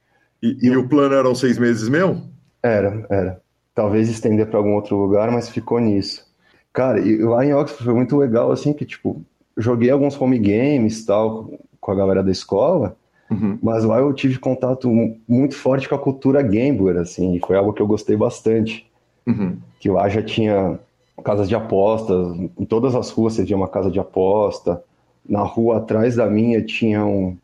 [0.42, 2.30] E, e, e o plano eram seis meses mesmo?
[2.62, 3.40] Era, era.
[3.74, 6.26] Talvez estender para algum outro lugar, mas ficou nisso.
[6.72, 9.24] Cara, e lá em Oxford foi muito legal, assim, que, tipo,
[9.56, 12.96] joguei alguns home games tal com a galera da escola,
[13.30, 13.58] Uhum.
[13.62, 14.90] Mas lá eu tive contato
[15.28, 18.86] muito forte com a cultura gambler, assim, e foi algo que eu gostei bastante.
[19.26, 19.56] Uhum.
[19.78, 20.78] Que lá já tinha
[21.22, 24.82] casas de apostas, em todas as ruas você via uma casa de aposta.
[25.28, 27.36] Na rua atrás da minha tinha um.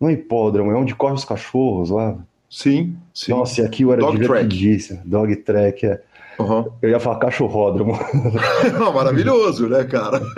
[0.00, 2.16] Não é hipódromo, é onde corre os cachorros lá.
[2.48, 3.32] Sim, sim.
[3.32, 4.98] Nossa, e aquilo era Dog divertidíssimo.
[5.00, 5.10] Track.
[5.10, 6.02] Dog track, é.
[6.38, 6.66] Uhum.
[6.82, 7.98] Eu ia falar cachorródromo.
[8.94, 10.20] Maravilhoso, né, cara?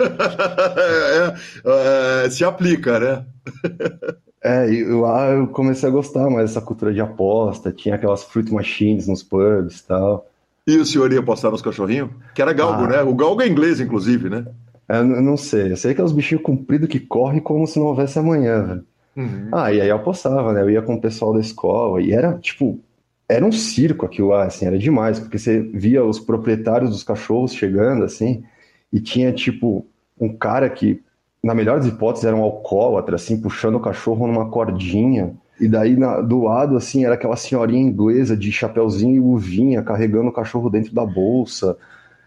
[1.65, 3.25] É, é, se aplica, né?
[4.41, 8.53] É, e lá eu comecei a gostar mais dessa cultura de aposta, tinha aquelas fruit
[8.53, 10.29] machines nos pubs e tal.
[10.65, 12.09] E o senhor ia apostar nos cachorrinhos?
[12.33, 12.87] Que era galgo, ah.
[12.87, 13.01] né?
[13.01, 14.45] O galgo é inglês, inclusive, né?
[14.87, 17.77] É, eu não sei, eu sei que é os bichinhos compridos que correm como se
[17.77, 18.85] não houvesse amanhã, velho.
[19.15, 19.49] Uhum.
[19.51, 20.61] Ah, e aí eu apostava, né?
[20.61, 22.79] Eu ia com o pessoal da escola e era, tipo,
[23.27, 27.53] era um circo aquilo lá, assim, era demais, porque você via os proprietários dos cachorros
[27.53, 28.43] chegando, assim,
[28.91, 29.85] e tinha, tipo,
[30.19, 31.01] um cara que
[31.43, 35.33] na melhor das hipóteses, era um alcoólatra, assim, puxando o cachorro numa cordinha.
[35.59, 40.29] E daí, na, do lado, assim, era aquela senhorinha inglesa de chapeuzinho e luvinha, carregando
[40.29, 41.77] o cachorro dentro da bolsa.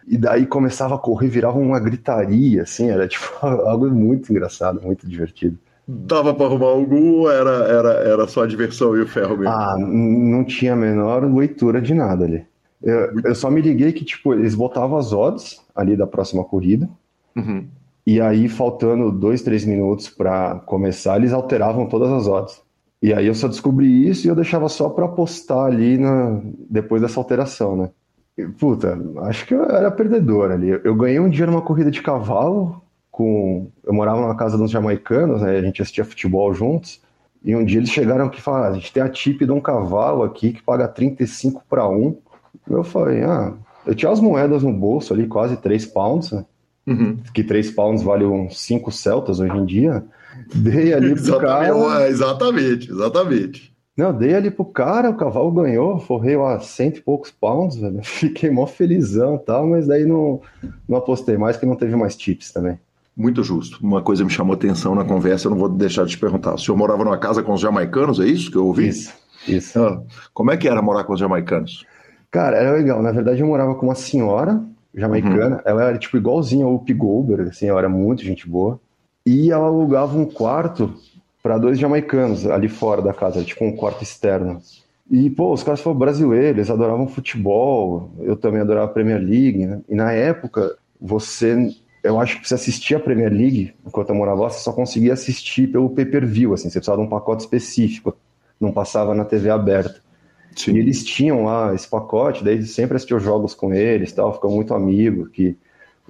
[0.07, 5.09] E daí começava a correr, virava uma gritaria, assim, era tipo algo muito engraçado, muito
[5.09, 5.59] divertido.
[5.87, 9.53] Dava para arrumar algum era, era, era só a diversão e o ferro mesmo?
[9.53, 12.47] Ah, não tinha a menor leitura de nada ali.
[12.83, 16.89] Eu, eu só me liguei que, tipo, eles botavam as odds ali da próxima corrida.
[17.37, 17.67] Uhum.
[18.07, 22.61] E aí, faltando dois, três minutos para começar, eles alteravam todas as odds.
[23.01, 26.41] E aí eu só descobri isso e eu deixava só para postar ali na...
[26.71, 27.91] depois dessa alteração, né?
[28.37, 30.69] E, puta, acho que eu era perdedor ali.
[30.85, 33.71] Eu ganhei um dia numa corrida de cavalo com.
[33.85, 35.59] Eu morava numa casa dos jamaicanos, né?
[35.59, 37.01] A gente assistia futebol juntos.
[37.45, 39.53] E um dia eles chegaram aqui e falaram: ah, a gente tem a tip de
[39.53, 42.17] um cavalo aqui que paga 35 para 1.
[42.71, 43.53] Eu falei: ah,
[43.87, 46.45] eu tinha as moedas no bolso ali, quase 3 pounds, né?
[46.87, 47.19] Uhum.
[47.33, 50.05] que 3 pounds vale uns 5 celtas hoje em dia.
[50.55, 52.09] Dei ali pro cara.
[52.09, 53.73] Exatamente, exatamente.
[53.97, 58.01] Não, dei ali pro cara, o cavalo ganhou, forrei lá cento e poucos pounds, velho.
[58.03, 60.41] Fiquei mó felizão e tal, mas daí não,
[60.89, 62.79] não apostei mais, que não teve mais tips também.
[63.15, 63.79] Muito justo.
[63.83, 66.55] Uma coisa me chamou atenção na conversa, eu não vou deixar de te perguntar.
[66.55, 68.89] O senhor morava numa casa com os jamaicanos, é isso que eu ouvi?
[68.89, 69.13] Isso,
[69.47, 69.79] isso.
[69.79, 71.85] Ah, como é que era morar com os jamaicanos?
[72.31, 73.03] Cara, era legal.
[73.03, 75.57] Na verdade, eu morava com uma senhora jamaicana.
[75.57, 75.63] Uhum.
[75.65, 78.81] Ela era tipo igualzinha ao Up Goldberg, assim, ela era muito gente boa.
[79.25, 80.95] E ela alugava um quarto
[81.43, 84.61] para dois jamaicanos ali fora da casa, tipo um quarto externo.
[85.11, 89.67] E, pô, os caras foram brasileiros, eles adoravam futebol, eu também adorava a Premier League,
[89.67, 89.81] né?
[89.89, 94.43] E na época, você, eu acho que você assistia a Premier League, enquanto eu morava
[94.43, 98.17] lá, você só conseguia assistir pelo pay-per-view, assim, você precisava de um pacote específico,
[98.61, 100.01] não passava na TV aberta.
[100.55, 100.75] Sim.
[100.75, 104.75] E eles tinham lá esse pacote, daí sempre assistiu jogos com eles tal, ficou muito
[104.75, 105.57] amigo, que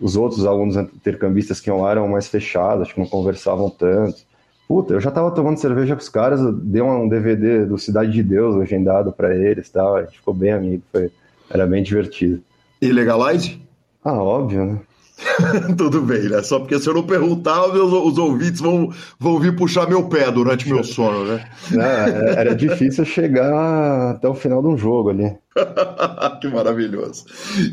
[0.00, 4.22] os outros alunos intercambistas que iam lá eram mais fechados, acho que não conversavam tanto.
[4.66, 8.22] Puta, eu já tava tomando cerveja com os caras, dei um DVD do Cidade de
[8.22, 11.10] Deus legendado para eles tal, a gente ficou bem amigo, foi,
[11.50, 12.42] Era bem divertido.
[12.80, 13.60] E legalize?
[14.04, 14.80] Ah, óbvio, né?
[15.76, 16.42] Tudo bem, né?
[16.42, 20.30] Só porque se eu não perguntar, os, os ouvintes vão, vão vir puxar meu pé
[20.30, 21.44] durante meu sono, né?
[21.70, 25.34] Não, era difícil chegar até o final de um jogo ali.
[26.40, 27.24] que maravilhoso,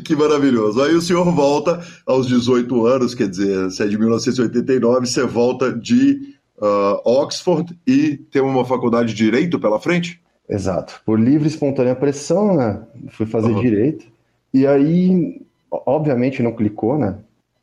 [0.04, 0.82] que maravilhoso.
[0.82, 5.72] Aí o senhor volta aos 18 anos, quer dizer, você é de 1989, você volta
[5.72, 10.20] de uh, Oxford e tem uma faculdade de Direito pela frente?
[10.48, 11.00] Exato.
[11.06, 12.82] Por livre e espontânea pressão, né?
[13.10, 13.60] Fui fazer uhum.
[13.60, 14.06] Direito.
[14.52, 17.18] E aí, obviamente, não clicou, né?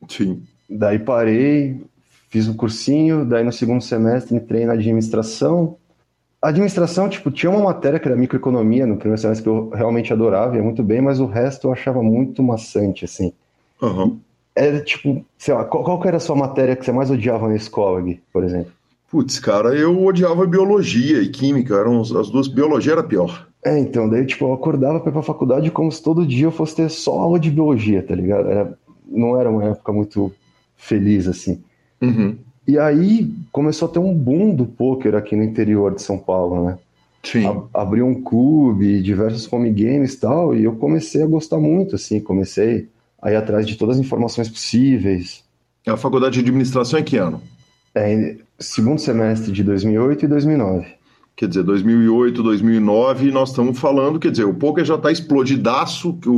[0.07, 0.43] Sim.
[0.69, 1.81] Daí parei,
[2.29, 5.77] fiz um cursinho, daí no segundo semestre entrei na administração.
[6.41, 10.13] A administração, tipo, tinha uma matéria que era microeconomia no primeiro semestre que eu realmente
[10.13, 13.33] adorava, ia muito bem, mas o resto eu achava muito maçante, assim.
[13.81, 14.19] Uhum.
[14.55, 17.55] Era tipo, sei lá, qual, qual era a sua matéria que você mais odiava na
[17.55, 18.71] escola, Gui, por exemplo?
[19.09, 23.47] Putz, cara, eu odiava biologia e química, eram as duas, biologia era pior.
[23.63, 26.51] É, então, daí, tipo, eu acordava pra ir pra faculdade como se todo dia eu
[26.51, 28.49] fosse ter só aula de biologia, tá ligado?
[28.49, 28.77] Era
[29.09, 30.33] não era uma época muito
[30.75, 31.61] feliz assim.
[32.01, 32.37] Uhum.
[32.67, 36.65] E aí começou a ter um boom do poker aqui no interior de São Paulo,
[36.65, 36.77] né?
[37.23, 37.63] Sim.
[37.73, 42.21] abriu um clube, diversos home games e tal, e eu comecei a gostar muito, assim,
[42.21, 42.87] comecei
[43.21, 45.43] a ir atrás de todas as informações possíveis.
[45.85, 47.41] A faculdade de administração é que ano?
[47.93, 50.96] É, segundo semestre de 2008 e 2009
[51.37, 56.31] quer dizer, 2008, 2009, nós estamos falando, quer dizer, o poker já está explodidaço, o,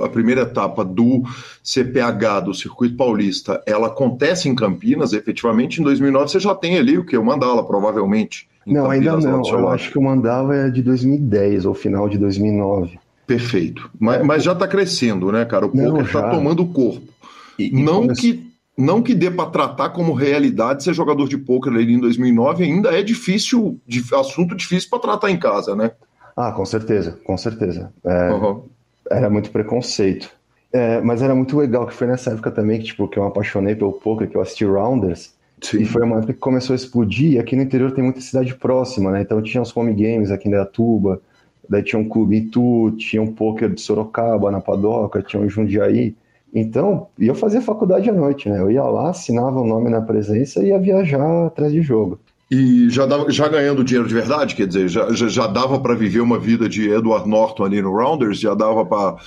[0.00, 1.22] o, a primeira etapa do
[1.62, 6.98] CPH, do Circuito Paulista, ela acontece em Campinas, efetivamente, em 2009 você já tem ali
[6.98, 7.16] o que?
[7.16, 8.48] O Mandala, provavelmente.
[8.66, 12.98] Não, ainda não, eu acho que o Mandala é de 2010, ou final de 2009.
[13.24, 15.66] Perfeito, mas, mas já está crescendo, né, cara?
[15.66, 17.06] O poker está tomando corpo.
[17.56, 18.47] E, e não que
[18.78, 22.90] não que dê para tratar como realidade ser jogador de pôquer ali em 2009 ainda
[22.96, 23.80] é difícil,
[24.14, 25.90] assunto difícil para tratar em casa, né?
[26.36, 27.92] Ah, com certeza, com certeza.
[28.04, 28.62] É, uhum.
[29.10, 30.30] Era muito preconceito.
[30.72, 33.28] É, mas era muito legal que foi nessa época também que, tipo, que eu me
[33.28, 35.34] apaixonei pelo poker, que eu assisti Rounders.
[35.60, 35.80] Sim.
[35.80, 37.32] E foi uma época que começou a explodir.
[37.32, 39.22] E aqui no interior tem muita cidade próxima, né?
[39.22, 41.20] Então tinha os home games aqui em Dayatuba,
[41.68, 45.48] daí tinha um clube em Tu, tinha um poker de Sorocaba na Padoca, tinha um
[45.48, 46.14] Jundiaí.
[46.54, 48.58] Então, eu fazia faculdade à noite, né?
[48.58, 52.18] Eu ia lá, assinava o nome na presença e ia viajar atrás de jogo.
[52.50, 55.94] E já, dava, já ganhando dinheiro de verdade, quer dizer, já, já, já dava para
[55.94, 59.18] viver uma vida de Edward Norton ali no Rounders, já dava para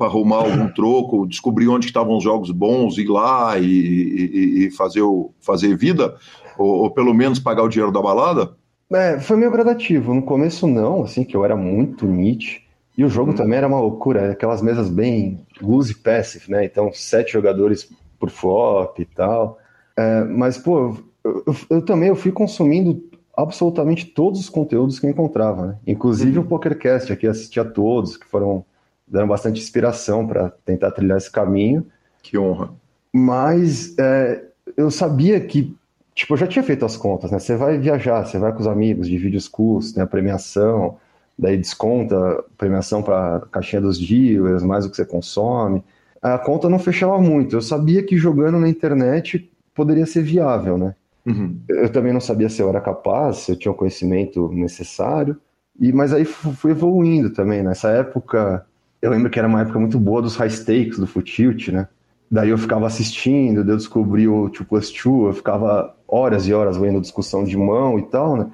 [0.00, 5.02] arrumar algum troco, descobrir onde estavam os jogos bons, ir lá e, e, e fazer,
[5.02, 6.14] o, fazer vida,
[6.56, 8.52] ou, ou, pelo menos pagar o dinheiro da balada?
[8.90, 10.14] É, foi meio gradativo.
[10.14, 12.62] No começo não, assim, que eu era muito Nietzsche.
[12.96, 13.34] E o jogo hum.
[13.34, 16.64] também era uma loucura, aquelas mesas bem lose passive, né?
[16.64, 19.58] Então, sete jogadores por flop e tal.
[19.96, 23.02] É, mas, pô, eu, eu, eu, também eu fui consumindo
[23.36, 25.76] absolutamente todos os conteúdos que eu encontrava, né?
[25.86, 26.44] Inclusive uhum.
[26.44, 28.64] o PokerCast, aqui assisti a todos, que foram
[29.06, 31.86] deram bastante inspiração para tentar trilhar esse caminho.
[32.22, 32.70] Que honra.
[33.12, 34.42] Mas é,
[34.76, 35.76] eu sabia que,
[36.14, 37.38] tipo, eu já tinha feito as contas, né?
[37.38, 40.96] Você vai viajar, você vai com os amigos, divide os custos, tem a premiação,
[41.42, 45.82] daí desconta premiação para caixinha dos dealers, mais o que você consome.
[46.22, 47.56] A conta não fechava muito.
[47.56, 50.94] Eu sabia que jogando na internet poderia ser viável, né?
[51.26, 51.58] Uhum.
[51.68, 55.36] Eu também não sabia se eu era capaz, se eu tinha o conhecimento necessário.
[55.80, 57.60] E mas aí fui evoluindo também.
[57.60, 58.64] Nessa época,
[59.00, 61.88] eu lembro que era uma época muito boa dos high stakes do Futilt, né?
[62.30, 66.76] Daí eu ficava assistindo, eu descobri o 2 plus 2, eu ficava horas e horas
[66.76, 68.46] vendo discussão de mão e tal, né?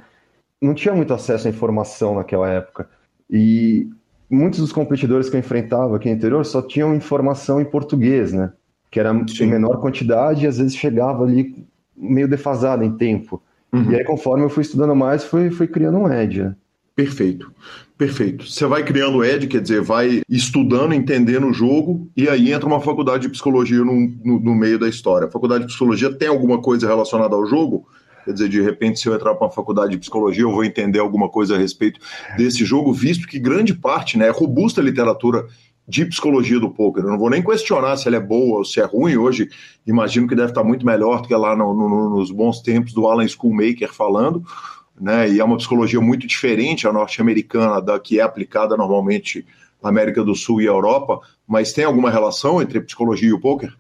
[0.61, 2.89] Não tinha muito acesso à informação naquela época.
[3.31, 3.89] E
[4.29, 8.53] muitos dos competidores que eu enfrentava aqui no interior só tinham informação em português, né?
[8.91, 9.45] Que era Sim.
[9.45, 11.67] em menor quantidade e às vezes chegava ali
[11.97, 13.43] meio defasado em tempo.
[13.73, 13.93] Uhum.
[13.93, 16.43] E aí, conforme eu fui estudando mais, fui, fui criando um edge.
[16.43, 16.57] Né?
[16.95, 17.53] Perfeito,
[17.97, 18.51] perfeito.
[18.51, 22.81] Você vai criando edge, quer dizer, vai estudando, entendendo o jogo, e aí entra uma
[22.81, 23.95] faculdade de psicologia no,
[24.25, 25.29] no, no meio da história.
[25.29, 27.87] A faculdade de psicologia tem alguma coisa relacionada ao jogo?
[28.25, 30.99] Quer dizer, de repente, se eu entrar para uma faculdade de psicologia, eu vou entender
[30.99, 32.01] alguma coisa a respeito
[32.37, 35.47] desse jogo, visto que grande parte, né, é robusta a literatura
[35.89, 37.03] de psicologia do poker.
[37.03, 39.17] Eu não vou nem questionar se ela é boa ou se é ruim.
[39.17, 39.49] Hoje,
[39.87, 43.07] imagino que deve estar muito melhor do que lá no, no, nos bons tempos do
[43.07, 44.45] Alan Schoolmaker falando.
[45.01, 45.31] Né?
[45.31, 49.47] E é uma psicologia muito diferente a norte-americana da que é aplicada normalmente
[49.83, 51.21] na América do Sul e Europa.
[51.47, 53.75] Mas tem alguma relação entre psicologia e o poker?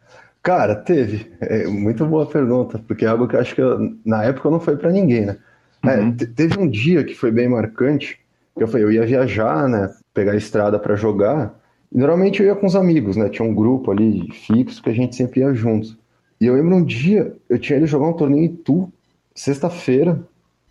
[0.48, 1.30] Cara, teve.
[1.42, 4.58] É, muito boa pergunta, porque é algo que eu acho que eu, na época não
[4.58, 5.36] foi para ninguém, né?
[5.84, 6.16] É, uhum.
[6.18, 8.18] É, teve um dia que foi bem marcante,
[8.56, 9.92] que eu falei, eu ia viajar, né?
[10.14, 11.54] Pegar a estrada para jogar.
[11.92, 13.28] Normalmente eu ia com os amigos, né?
[13.28, 15.98] Tinha um grupo ali fixo que a gente sempre ia juntos.
[16.40, 18.90] E eu lembro um dia, eu tinha ido jogar um torneio em Tu,
[19.34, 20.18] sexta-feira,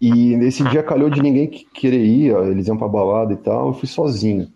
[0.02, 3.38] e nesse dia calhou de ninguém que querer ir, ó, eles iam pra balada e
[3.38, 4.48] tal, eu fui sozinho.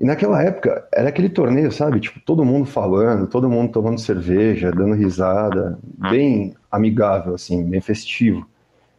[0.00, 2.00] E naquela época, era aquele torneio, sabe?
[2.00, 8.46] Tipo, todo mundo falando, todo mundo tomando cerveja, dando risada, bem amigável, assim, bem festivo.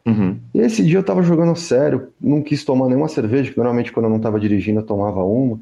[0.05, 0.37] Uhum.
[0.53, 4.05] E esse dia eu tava jogando sério, não quis tomar nenhuma cerveja, que normalmente quando
[4.05, 5.59] eu não tava dirigindo eu tomava uma.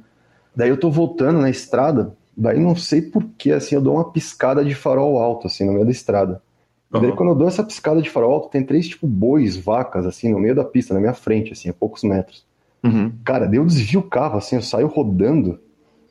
[0.54, 4.64] Daí eu tô voltando na estrada, daí não sei porquê, assim, eu dou uma piscada
[4.64, 6.42] de farol alto, assim, no meio da estrada.
[6.94, 7.16] E daí Uhum.
[7.16, 10.40] quando eu dou essa piscada de farol alto, tem três, tipo, bois, vacas, assim, no
[10.40, 12.46] meio da pista, na minha frente, assim, a poucos metros.
[12.84, 13.12] Uhum.
[13.26, 15.60] Cara, eu desvio o carro, assim, eu saio rodando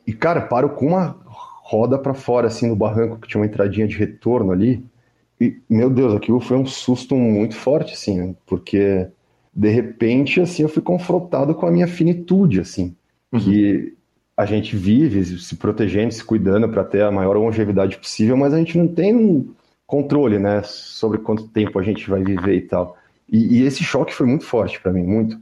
[0.05, 1.15] e, cara, paro com uma
[1.63, 4.83] roda pra fora, assim, no barranco, que tinha uma entradinha de retorno ali.
[5.39, 8.35] E, meu Deus, aquilo foi um susto muito forte, assim, né?
[8.45, 9.07] porque
[9.53, 12.95] de repente, assim, eu fui confrontado com a minha finitude, assim,
[13.31, 13.39] Uhum.
[13.39, 13.93] que
[14.35, 18.57] a gente vive se protegendo, se cuidando para ter a maior longevidade possível, mas a
[18.57, 19.53] gente não tem um
[19.85, 22.97] controle, né, sobre quanto tempo a gente vai viver e tal.
[23.31, 25.37] E, e esse choque foi muito forte para mim, muito.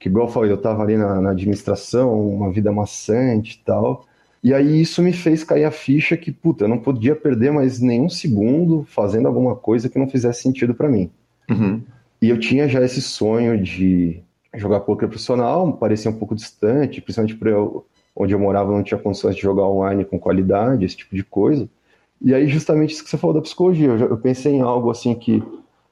[0.00, 4.06] Que igual eu falei, eu tava ali na, na administração, uma vida maçante e tal.
[4.42, 7.80] E aí isso me fez cair a ficha que, puta, eu não podia perder mais
[7.80, 11.10] nenhum segundo fazendo alguma coisa que não fizesse sentido para mim.
[11.50, 11.82] Uhum.
[12.22, 14.20] E eu tinha já esse sonho de
[14.54, 17.84] jogar poker profissional, parecia um pouco distante, principalmente para eu,
[18.16, 21.68] onde eu morava não tinha condições de jogar online com qualidade, esse tipo de coisa.
[22.22, 24.90] E aí justamente isso que você falou da psicologia, eu, já- eu pensei em algo
[24.90, 25.42] assim que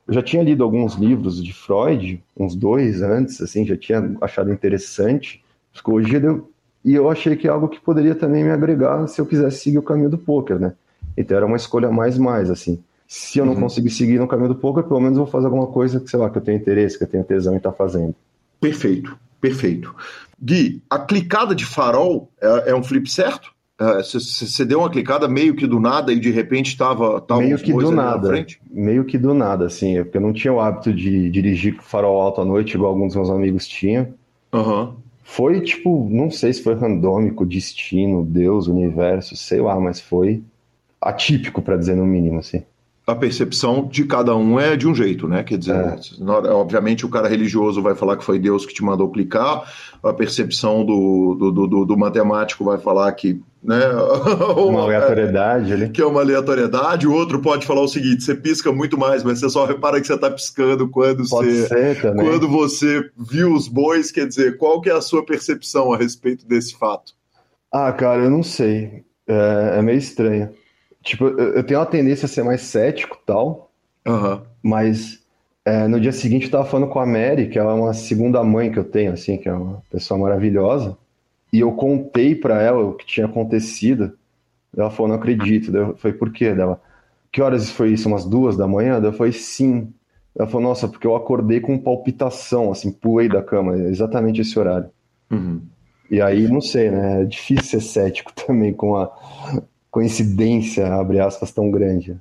[0.09, 4.51] eu já tinha lido alguns livros de Freud, uns dois antes, assim, já tinha achado
[4.53, 6.51] interessante psicologia, deu-
[6.85, 9.79] e eu achei que é algo que poderia também me agregar se eu quisesse seguir
[9.79, 10.73] o caminho do poker, né?
[11.17, 12.83] Então era uma escolha mais mais assim.
[13.07, 13.61] Se eu não Uhum.
[13.61, 16.19] conseguir seguir no caminho do poker, pelo menos eu vou fazer alguma coisa que, sei
[16.19, 18.15] lá, que eu tenho interesse, que eu tenho tesão em estar fazendo.
[18.61, 19.95] Perfeito, perfeito.
[20.41, 23.51] Gui, a clicada de farol é, é um flip certo?
[24.03, 27.93] Você deu uma clicada meio que do nada e de repente estava meio que do
[27.93, 31.77] nada, meio que do nada, assim, é porque eu não tinha o hábito de dirigir
[31.77, 34.09] com farol alto à noite, igual alguns dos meus amigos tinham.
[34.53, 34.95] Aham.
[35.23, 40.43] Foi tipo, não sei se foi randômico, destino, Deus, universo, sei lá, mas foi
[41.01, 42.63] atípico, pra dizer no mínimo, assim.
[43.07, 45.43] A percepção de cada um é de um jeito, né?
[45.43, 46.51] Quer dizer, É.
[46.51, 49.63] obviamente o cara religioso vai falar que foi Deus que te mandou clicar,
[50.03, 53.79] a percepção do, do- do- do matemático vai falar que, né?
[54.57, 55.89] Uma aleatoriedade ali.
[55.89, 59.41] que é uma aleatoriedade, o outro pode falar o seguinte: você pisca muito mais, mas
[59.41, 62.27] você só repara que você está piscando quando Pode você, ser também.
[62.27, 64.11] quando você viu os bois.
[64.11, 67.13] Quer dizer, qual que é a sua percepção a respeito desse fato?
[67.73, 69.05] Ah, cara, eu não sei.
[69.27, 70.51] É, é meio estranho.
[71.03, 73.71] Tipo, eu, tenho uma tendência a ser mais cético tal,
[74.07, 74.43] Aham.
[74.63, 75.21] mas
[75.65, 78.43] é, no dia seguinte eu tava falando com a Mary, que ela é uma segunda
[78.43, 80.97] mãe que eu tenho, assim, que é uma pessoa maravilhosa,
[81.53, 84.13] e eu contei pra ela o que tinha acontecido.
[84.77, 85.73] Ela falou, não acredito.
[85.73, 86.53] Daí eu falei, por quê?
[86.55, 86.81] Dela,
[87.33, 88.09] que horas foi isso?
[88.09, 89.01] Umas duas da manhã?
[89.01, 89.93] Daí eu falei, sim.
[90.39, 94.57] Ela falou, nossa, porque eu acordei com palpitação, assim, pulei da cama, é exatamente esse
[94.59, 94.89] horário.
[95.31, 95.61] Uhum.
[96.11, 97.23] E aí, não sei, né?
[97.23, 99.11] É difícil ser cético também com a
[99.91, 102.17] coincidência, abre aspas, tão grande.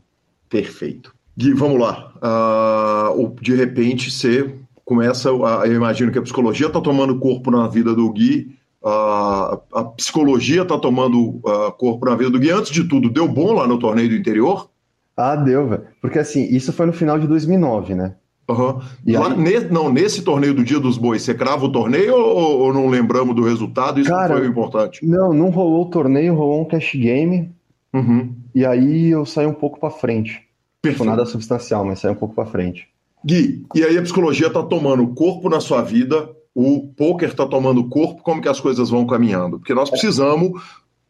[0.50, 1.14] Perfeito.
[1.38, 2.14] Gui, vamos lá.
[3.16, 5.30] O- de repente você começa.
[5.30, 8.56] a- eu imagino que a psicologia está tomando corpo na vida do Gui.
[8.88, 11.40] Ah, a psicologia está tomando
[11.78, 12.52] corpo na vida do Gui.
[12.52, 14.70] Antes de tudo, deu bom lá no torneio do interior?
[15.16, 15.84] Ah, deu, velho.
[16.02, 18.16] Porque assim, isso foi no final de 2009, né?
[18.50, 18.80] Aham.
[19.06, 22.16] E Lá, aí- ne- não, nesse torneio do Dia dos Bois, você crava o torneio
[22.16, 24.00] ou, ou não lembramos do resultado?
[24.00, 25.06] Isso Cara, não foi o importante.
[25.06, 27.52] Não, não rolou o torneio, rolou um cash game,
[27.94, 28.34] Uhum.
[28.56, 30.34] e aí eu saí um pouco pra frente.
[30.34, 30.44] Tipo,
[30.82, 31.10] Perfeito.
[31.10, 32.88] nada substancial, mas saí um pouco pra frente.
[33.26, 36.30] Gui, e aí a psicologia está tomando corpo na sua vida,
[36.60, 39.60] o poker está tomando corpo, como que as coisas vão caminhando?
[39.60, 40.60] Porque nós precisamos,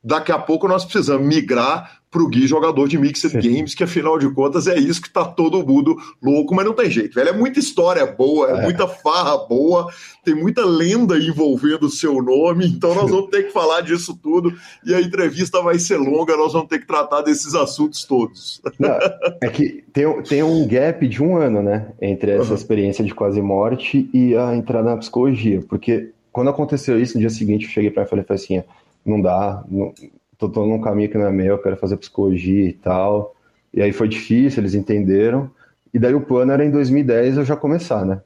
[0.04, 4.18] daqui a pouco nós precisamos migrar para o Gui jogador de Mixed Games, que afinal
[4.18, 7.30] de contas é isso que está todo mundo louco, mas não tem jeito, velho.
[7.30, 8.64] É muita história boa, é, É.
[8.64, 9.88] muita farra boa,
[10.26, 14.52] tem muita lenda envolvendo o seu nome, então nós vamos ter que falar disso tudo
[14.84, 18.60] e a entrevista vai ser longa, nós vamos ter que tratar desses assuntos todos.
[18.80, 18.98] Não,
[19.42, 21.90] é que tem, tem um gap de um ano, né?
[22.02, 22.56] Entre essa Uhum.
[22.56, 25.62] experiência de quase morte e a entrada na psicologia.
[25.70, 28.64] Porque quando aconteceu isso, no dia seguinte eu cheguei pra ela e falei, falei assim:
[29.06, 29.94] não dá, não,
[30.38, 33.36] tô, tô num caminho que não é meu, eu quero fazer psicologia e tal.
[33.74, 35.50] E aí foi difícil, eles entenderam.
[35.94, 38.22] E daí o plano era em 2010 eu já começar, né?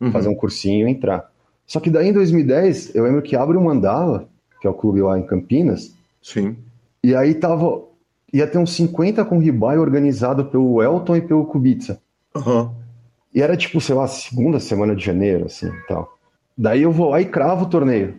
[0.00, 0.12] Uhum.
[0.12, 1.30] Fazer um cursinho e entrar.
[1.66, 4.28] Só que daí em 2010, eu lembro que abre o Mandala,
[4.60, 6.56] que é o clube lá em Campinas, Sim.
[7.02, 7.84] e aí tava.
[8.32, 11.98] Ia ter uns 50 com ribai organizado pelo Elton e pelo Kubica.
[12.34, 12.72] Aham.
[13.32, 16.18] E era tipo, sei lá, segunda semana de janeiro, assim, tal.
[16.56, 18.14] Daí eu vou lá e cravo o torneio.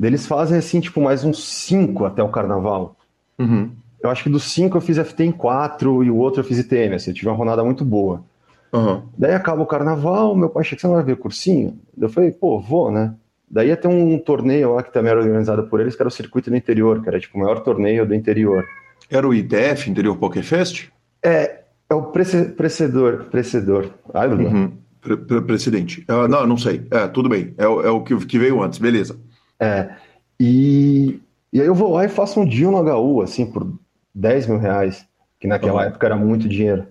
[0.00, 2.96] Eles fazem assim, tipo, mais uns cinco até o carnaval.
[3.38, 3.70] Uhum.
[4.02, 6.58] Eu acho que dos cinco eu fiz FT em quatro e o outro eu fiz
[6.58, 8.24] ITM, assim, eu tive uma rodada muito boa.
[8.72, 9.02] Aham.
[9.16, 11.78] Daí acaba o carnaval, meu pai chega, você não vai ver o cursinho?
[11.96, 13.14] Eu falei, pô, vou, né?
[13.48, 16.12] Daí ia ter um torneio lá que também era organizado por eles, que era o
[16.12, 18.64] Circuito do Interior, que era tipo o maior torneio do interior.
[19.10, 20.88] Era o ITF, Interior Poker Fest?
[21.22, 23.90] É, é o precedor, precedor.
[24.14, 24.72] Ai, uhum.
[25.02, 26.06] Pre -pre Precedente.
[26.08, 26.86] Uh, não, não sei.
[26.90, 27.52] É, tudo bem.
[27.58, 29.18] É, é o que, que veio antes, beleza.
[29.58, 29.90] É,
[30.38, 31.20] e,
[31.52, 33.72] e aí eu vou lá e faço um deal no HU, assim, por
[34.14, 35.06] 10 mil reais,
[35.38, 35.88] que naquela uhum.
[35.88, 36.86] época era muito dinheiro.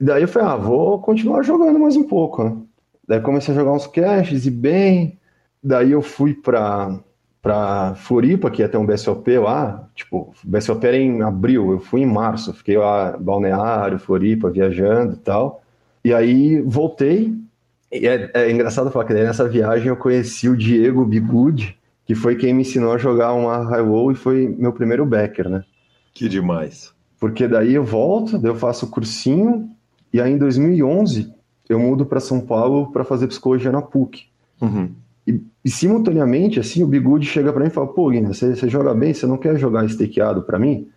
[0.00, 2.56] E daí eu falei, ah, vou continuar jogando mais um pouco, né?
[3.06, 5.18] Daí comecei a jogar uns caches e bem.
[5.62, 6.98] Daí eu fui pra,
[7.42, 9.88] pra Floripa, que ia ter um BSOP lá.
[9.94, 12.54] Tipo, o BSOP era em abril, eu fui em março.
[12.54, 15.62] Fiquei lá, balneário, Floripa, viajando e tal.
[16.04, 17.34] E aí voltei.
[17.92, 21.76] E é, é engraçado falar que daí nessa viagem eu conheci o Diego Bigud,
[22.10, 25.62] que foi quem me ensinou a jogar uma high e foi meu primeiro backer, né?
[26.12, 26.92] Que demais.
[27.20, 29.70] Porque daí eu volto, daí eu faço o cursinho,
[30.12, 31.32] e aí em 2011
[31.68, 34.24] eu mudo para São Paulo para fazer psicologia na PUC.
[34.60, 34.90] Uhum.
[35.24, 38.68] E, e, simultaneamente, assim, o Bigude chega para mim e fala: pô, Guinness, você, você
[38.68, 40.88] joga bem, você não quer jogar stakeado para mim?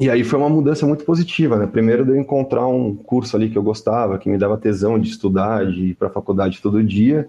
[0.00, 1.66] E aí foi uma mudança muito positiva, né?
[1.66, 5.08] Primeiro de eu encontrar um curso ali que eu gostava, que me dava tesão de
[5.08, 7.28] estudar, de ir para a faculdade todo dia,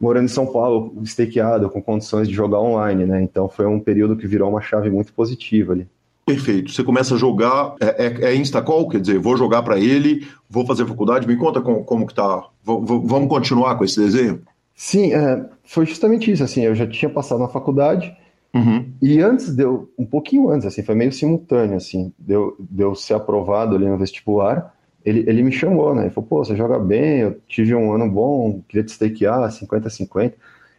[0.00, 3.22] morando em São Paulo, stakeado, com condições de jogar online, né?
[3.22, 5.86] Então foi um período que virou uma chave muito positiva ali.
[6.24, 6.70] Perfeito.
[6.70, 10.64] Você começa a jogar, é, é, é Instacall, quer dizer, vou jogar para ele, vou
[10.64, 12.38] fazer faculdade, me conta como, como que tá.
[12.64, 14.40] V vamos continuar com esse desenho?
[14.74, 18.16] Sim, é, foi justamente isso, assim, eu já tinha passado na faculdade,
[18.54, 18.86] uhum.
[19.02, 23.76] e antes deu, um pouquinho antes, assim, foi meio simultâneo, assim, deu, deu ser aprovado
[23.76, 24.74] ali no vestibular,
[25.04, 28.10] ele, ele me chamou, né, ele falou, pô, você joga bem, eu tive um ano
[28.10, 30.34] bom, queria te stakear, 50-50,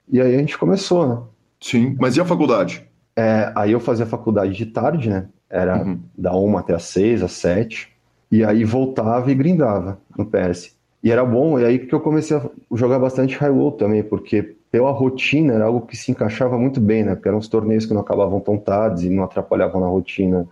[0.10, 1.22] e aí a gente começou, né.
[1.60, 2.88] Sim, mas e a faculdade?
[3.16, 5.28] É, aí eu fazia faculdade de tarde, né?
[5.50, 6.00] Era uhum.
[6.18, 7.90] da uma até as seis, às sete.
[8.32, 10.76] E aí voltava e grindava no PS.
[11.04, 14.92] E era bom, e aí que eu comecei a jogar bastante high-low também, porque pela
[14.92, 17.16] rotina era algo que se encaixava muito bem, né?
[17.16, 20.48] Porque eram os torneios que não acabavam tão tarde e não atrapalhavam na rotina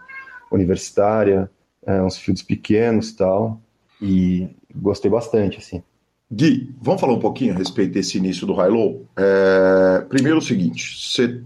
[0.52, 1.50] universitária,
[1.90, 3.60] é, uns fields pequenos e tal.
[4.00, 5.82] E gostei bastante, assim.
[6.32, 9.04] Gui, vamos falar um pouquinho a respeito desse início do high-low?
[9.18, 10.96] É, primeiro o seguinte,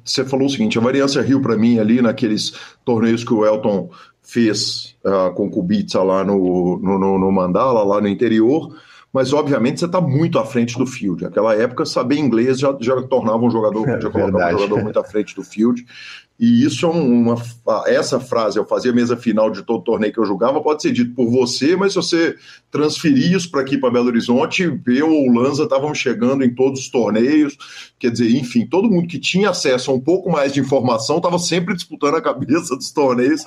[0.03, 3.89] você falou o seguinte, a variância Rio para mim ali naqueles torneios que o Elton
[4.21, 8.75] fez uh, com o Kubica lá no, no, no, Mandala, lá no interior,
[9.13, 11.23] mas obviamente você está muito à frente do field.
[11.23, 15.03] Naquela época, saber inglês já, já tornava um jogador, já colocava um jogador muito à
[15.03, 15.85] frente do field.
[16.39, 17.35] E isso é uma.
[17.85, 21.13] Essa frase, eu fazia mesa final de todo torneio que eu jogava, pode ser dito
[21.13, 22.35] por você, mas se você
[22.71, 26.81] transferir isso para aqui, para Belo Horizonte, eu ou o Lanza estávamos chegando em todos
[26.81, 27.55] os torneios.
[27.99, 31.37] Quer dizer, enfim, todo mundo que tinha acesso a um pouco mais de informação estava
[31.37, 33.45] sempre disputando a cabeça dos torneios.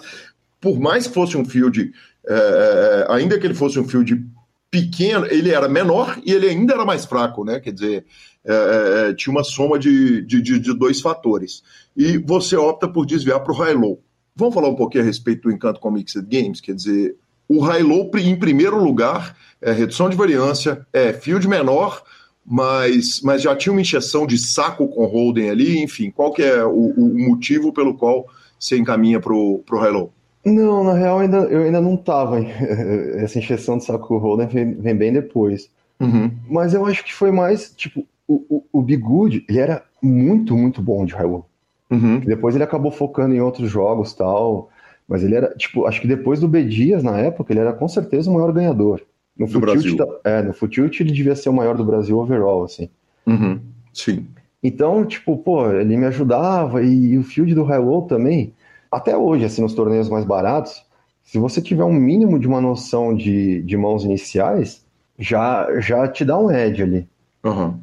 [0.60, 1.92] Por mais que fosse um field,
[2.26, 4.24] é, ainda que ele fosse um field
[4.70, 7.60] pequeno, ele era menor e ele ainda era mais fraco, né?
[7.60, 8.04] Quer dizer,
[8.52, 11.62] é, tinha uma soma de, de, de dois fatores
[11.96, 14.00] e você opta por desviar para o high-low.
[14.34, 16.60] Vamos falar um pouquinho a respeito do encanto com Mixed Games?
[16.60, 17.16] Quer dizer,
[17.48, 22.02] o high-low, em primeiro lugar, é redução de variância, é field menor,
[22.44, 26.64] mas, mas já tinha uma injeção de saco com holding ali, enfim, qual que é
[26.64, 28.26] o, o motivo pelo qual
[28.58, 30.12] você encaminha para o high-low?
[30.44, 32.38] Não, na real ainda, eu ainda não estava.
[33.18, 35.68] Essa injeção de saco com holding vem, vem bem depois.
[35.98, 36.30] Uhum.
[36.48, 41.04] Mas eu acho que foi mais, tipo, o, o, o ele era muito, muito bom
[41.04, 41.46] de high-low.
[41.90, 42.20] Uhum.
[42.20, 44.70] Depois ele acabou focando em outros jogos tal.
[45.08, 47.86] Mas ele era, tipo, acho que depois do B Dias, na época, ele era com
[47.86, 49.00] certeza o maior ganhador.
[49.38, 49.96] No do Brasil.
[50.24, 52.88] é, no Futilt ele devia ser o maior do Brasil overall, assim.
[53.26, 53.60] Uhum.
[53.92, 54.26] Sim.
[54.62, 58.52] Então, tipo, pô, ele me ajudava e, e o field do Low também.
[58.90, 60.84] Até hoje, assim, nos torneios mais baratos,
[61.22, 64.84] se você tiver um mínimo de uma noção de, de mãos iniciais,
[65.18, 67.08] já, já te dá um edge ali.
[67.44, 67.78] Uhum.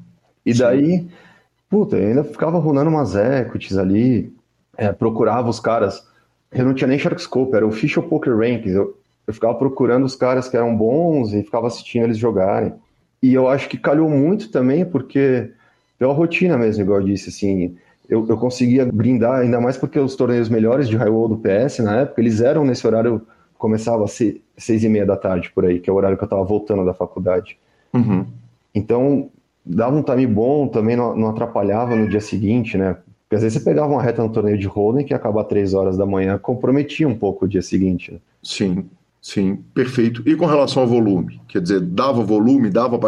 [0.45, 1.07] E daí,
[1.73, 4.31] Puta, eu ainda ficava rolando umas equities ali,
[4.77, 6.07] é, procurava os caras.
[6.51, 8.75] Eu não tinha nem Sharkscope, era o Official Poker Rankings.
[8.75, 12.75] Eu, eu ficava procurando os caras que eram bons e ficava assistindo eles jogarem.
[13.23, 15.49] E eu acho que calhou muito também, porque
[15.97, 17.75] pela rotina mesmo, igual eu disse, assim,
[18.07, 22.01] eu, eu conseguia brindar, ainda mais porque os torneios melhores de High do PS na
[22.01, 23.25] época, eles eram nesse horário,
[23.57, 26.29] começava às seis e meia da tarde por aí, que é o horário que eu
[26.29, 27.57] tava voltando da faculdade.
[27.91, 28.27] Uhum.
[28.75, 29.31] Então,
[29.65, 32.97] dava um time bom, também não, não, atrapalhava no dia seguinte, né?
[33.23, 35.73] Porque às vezes você pegava uma reta no torneio de Holden que ia acabar três
[35.73, 38.11] horas da manhã, comprometia um pouco o dia seguinte.
[38.11, 38.19] Né?
[38.43, 38.85] Sim,
[39.21, 40.21] sim, perfeito.
[40.27, 41.41] E com relação ao volume?
[41.47, 42.99] Quer dizer, dava volume, dava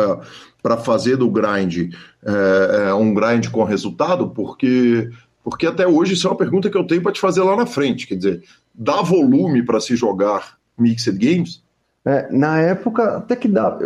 [0.63, 1.93] para fazer do grind
[2.25, 4.29] é, é, um grind com resultado?
[4.29, 5.09] Porque,
[5.43, 7.65] porque até hoje isso é uma pergunta que eu tenho para te fazer lá na
[7.65, 8.07] frente.
[8.07, 8.43] Quer dizer,
[8.73, 11.64] dá volume para se jogar Mixed Games?
[12.05, 13.79] É, na época, até que dá.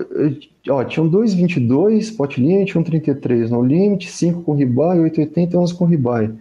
[0.70, 5.58] Ó, tinham dois 22 pot limit, um 33 no limit, 5 com ribai, 880 e
[5.58, 6.32] 11 com ribai.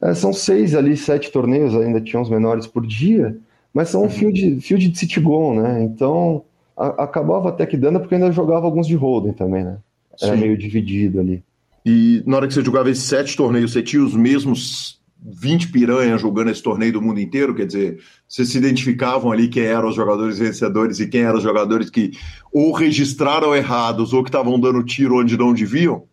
[0.00, 3.36] É, são seis ali, sete torneios, ainda tinha uns menores por dia,
[3.72, 4.10] mas são um uhum.
[4.10, 5.82] field, field de Citigon, né?
[5.84, 6.42] Então
[6.76, 9.76] a, acabava até que dando, porque ainda jogava alguns de Holden também, né?
[10.20, 10.40] Era Sim.
[10.40, 11.42] meio dividido ali.
[11.84, 16.20] E na hora que você jogava esses sete torneios, você tinha os mesmos 20 piranhas
[16.20, 17.54] jogando esse torneio do mundo inteiro?
[17.54, 17.98] Quer dizer,
[18.28, 22.12] vocês se identificavam ali quem eram os jogadores vencedores e quem eram os jogadores que
[22.52, 26.04] ou registraram errados ou que estavam dando tiro onde não deviam?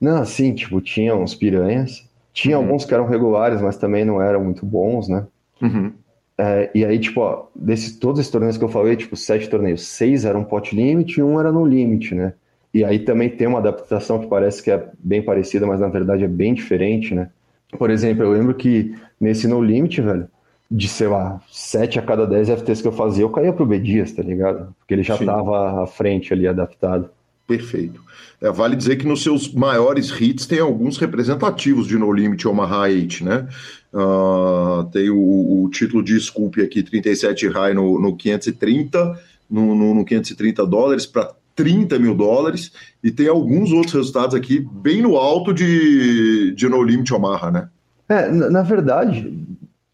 [0.00, 2.08] Não, assim, tipo, tinha uns piranhas.
[2.32, 2.64] Tinha uhum.
[2.64, 5.26] alguns que eram regulares, mas também não eram muito bons, né?
[5.60, 5.92] Uhum.
[6.36, 9.82] É, e aí, tipo, ó, desses, todos esses torneios que eu falei, tipo, sete torneios,
[9.82, 12.32] seis eram pot limit e um era no limit, né?
[12.72, 16.24] E aí também tem uma adaptação que parece que é bem parecida, mas na verdade
[16.24, 17.30] é bem diferente, né?
[17.78, 20.28] Por exemplo, eu lembro que nesse no limit, velho,
[20.70, 23.78] de, sei lá, 7 a cada 10 FTs que eu fazia, eu caía pro B
[23.78, 24.74] Dias, tá ligado?
[24.78, 25.26] Porque ele já Sim.
[25.26, 27.10] tava à frente ali, adaptado.
[27.46, 28.00] Perfeito.
[28.40, 32.82] É, vale dizer que nos seus maiores hits tem alguns representativos de No Limit Omaha
[32.82, 33.48] 8, né?
[33.92, 39.20] Uh, tem o, o, título de Scoop aqui, 37 high no, no 530,
[39.50, 42.72] no, no, no 530 dólares para 30 mil dólares,
[43.02, 47.68] e tem alguns outros resultados aqui bem no alto de, de No Limit Omaha, né?
[48.08, 49.32] É, na, na verdade,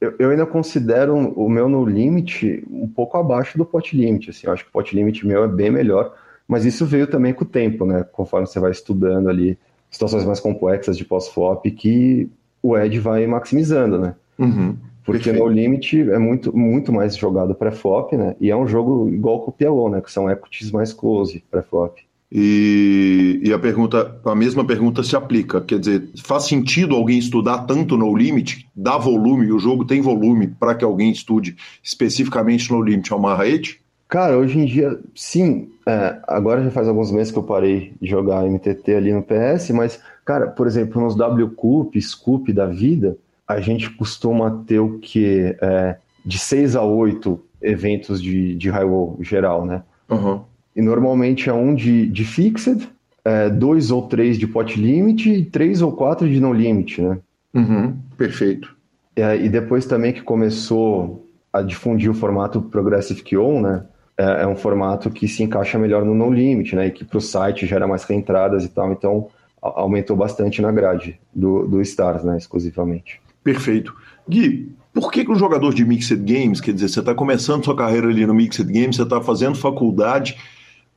[0.01, 4.47] eu, eu, ainda considero o meu No Limit um pouco abaixo do Pot Limit, assim,
[4.47, 6.15] eu acho que o Pot Limit meu é bem melhor,
[6.47, 8.05] mas isso veio também com o tempo, né?
[8.13, 9.59] Conforme você vai estudando ali
[9.91, 12.31] situações mais complexas de pós-flop que
[12.63, 14.15] o Ed vai maximizando, né?
[14.39, 14.77] Uhum.
[15.09, 15.43] Porque Perfeito.
[15.43, 18.37] no limit é muito, muito mais jogado pré-flop, né?
[18.39, 20.03] E é um jogo igual com o PLO, né?
[20.03, 21.97] Que são equities mais close pré-flop.
[22.31, 25.63] E, e, a pergunta, a mesma pergunta se aplica.
[25.63, 28.69] Quer dizer, faz sentido alguém estudar tanto no limit?
[28.77, 33.81] Dá volume, o jogo tem volume para que alguém estude especificamente no limit ao Marraete?
[34.07, 35.71] Cara, hoje em dia, sim.
[35.87, 39.71] É, agora já faz alguns meses que eu parei de jogar MTT ali no PS,
[39.71, 43.17] mas, cara, por exemplo, nos W Cup, Scoop da vida,
[43.49, 45.57] a gente costuma ter o que?
[45.61, 49.83] É, de 6 a 8 eventos de, de high wall geral, né?
[50.11, 50.43] Uhum.
[50.77, 52.89] E normalmente é um de, de fixed,
[53.25, 57.19] é, dois ou três de pot limit e três ou quatro de no limit, né?
[57.55, 57.97] Uhum.
[58.17, 58.77] Perfeito.
[59.17, 63.85] É, e depois também que começou a difundir o formato Progressive Key né?
[64.17, 66.89] É, é, um formato que se encaixa melhor no no limit, né?
[66.89, 68.93] E que para o site gera mais reentradas e tal.
[68.93, 69.29] Então
[69.61, 72.37] aumentou bastante na grade do, do Stars, né?
[72.37, 73.21] Exclusivamente.
[73.53, 73.95] Perfeito.
[74.29, 77.75] Gui, por que, que um jogador de Mixed Games, quer dizer, você está começando sua
[77.75, 80.37] carreira ali no Mixed Games, você está fazendo faculdade,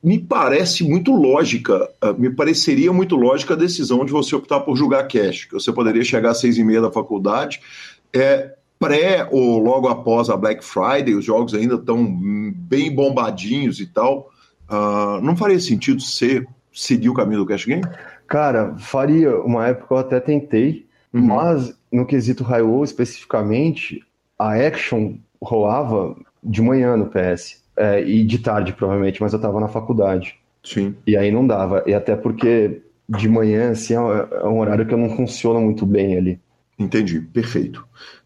[0.04, 4.76] me parece muito lógica, ah, me pareceria muito lógica a decisão de você optar por
[4.76, 7.58] jogar cash, que você poderia chegar às seis e meia da faculdade,
[8.12, 12.04] é, pré ou logo após a Black Friday, os jogos ainda estão
[12.54, 14.30] bem bombadinhos e tal,
[14.68, 17.82] uh, não faria sentido você seguir o caminho do cash game?
[18.26, 19.38] Cara, faria.
[19.38, 21.26] Uma época eu até tentei, uhum.
[21.26, 24.02] mas no quesito Hyrule especificamente,
[24.38, 27.62] a action rolava de manhã no PS.
[27.74, 30.38] É, e de tarde, provavelmente, mas eu tava na faculdade.
[30.62, 30.94] Sim.
[31.06, 31.82] E aí não dava.
[31.86, 35.86] E até porque de manhã, assim, é, é um horário que eu não funciona muito
[35.86, 36.40] bem ali.
[36.78, 37.84] Entendi, perfeito.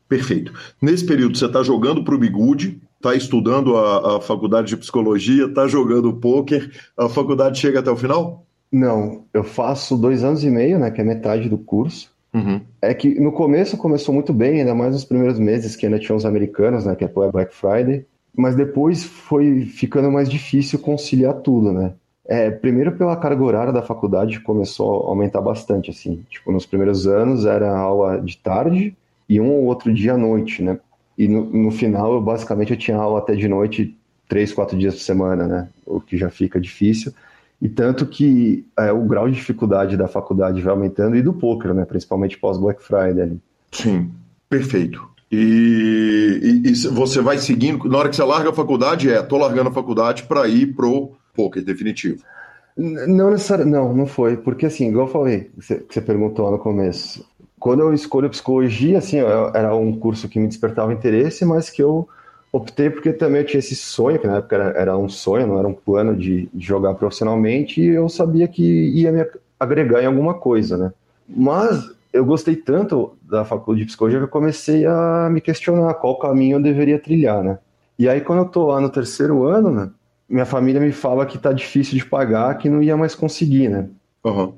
[0.09, 0.53] Perfeito.
[0.81, 5.47] Nesse período, você está jogando para o Bigude, está estudando a, a, faculdade de psicologia,
[5.47, 8.45] está jogando pôquer, a faculdade chega até o final?
[8.71, 12.11] Não, eu faço dois anos e meio, né, que é metade do curso.
[12.37, 12.61] Uhum.
[12.83, 16.15] É que no começo começou muito bem, ainda mais nos primeiros meses, que ainda tinha
[16.15, 18.05] os americanos, né, que é Black Friday.
[18.37, 21.95] Mas depois foi ficando mais difícil conciliar tudo, né?
[22.29, 26.23] É, primeiro pela carga horária da faculdade começou a aumentar bastante, assim.
[26.29, 28.95] Tipo, nos primeiros anos era aula de tarde
[29.27, 30.79] e um ou outro dia à noite, né?
[31.17, 33.97] E no, no final, eu, basicamente, eu tinha aula até de noite,
[34.29, 35.69] três, quatro dias por semana, né?
[35.87, 37.15] O que já fica difícil.
[37.61, 41.73] E tanto que é, o grau de dificuldade da faculdade vai aumentando e do poker,
[41.73, 41.85] né?
[41.85, 43.23] Principalmente pós Black Friday.
[43.23, 43.41] Ali.
[43.73, 44.11] Sim,
[44.49, 45.03] perfeito.
[45.33, 49.37] E, e, e, você vai seguindo, na hora que você larga a faculdade, é, tô
[49.37, 52.23] largando a faculdade para ir pro poker definitivo.
[52.77, 56.59] Não necessariamente, não, não foi, porque assim, igual eu falei, você, você perguntou lá no
[56.59, 57.25] começo,
[57.59, 62.07] quando eu escolho psicologia, assim, era um curso que me despertava interesse, mas que eu
[62.57, 65.59] optei porque também eu tinha esse sonho, que na época era, era um sonho, não
[65.59, 69.27] era um plano de, de, jogar profissionalmente, e eu sabia que ia me
[69.59, 70.93] agregar em alguma coisa, né?
[71.29, 76.19] Mas eu gostei tanto da faculdade de psicologia que eu comecei a me questionar qual
[76.19, 77.59] caminho eu deveria trilhar, né?
[77.99, 79.91] E aí quando eu tô lá no terceiro ano, né,
[80.29, 83.89] minha família me fala que tá difícil de pagar, que não ia mais conseguir, né?
[84.25, 84.53] Uhum.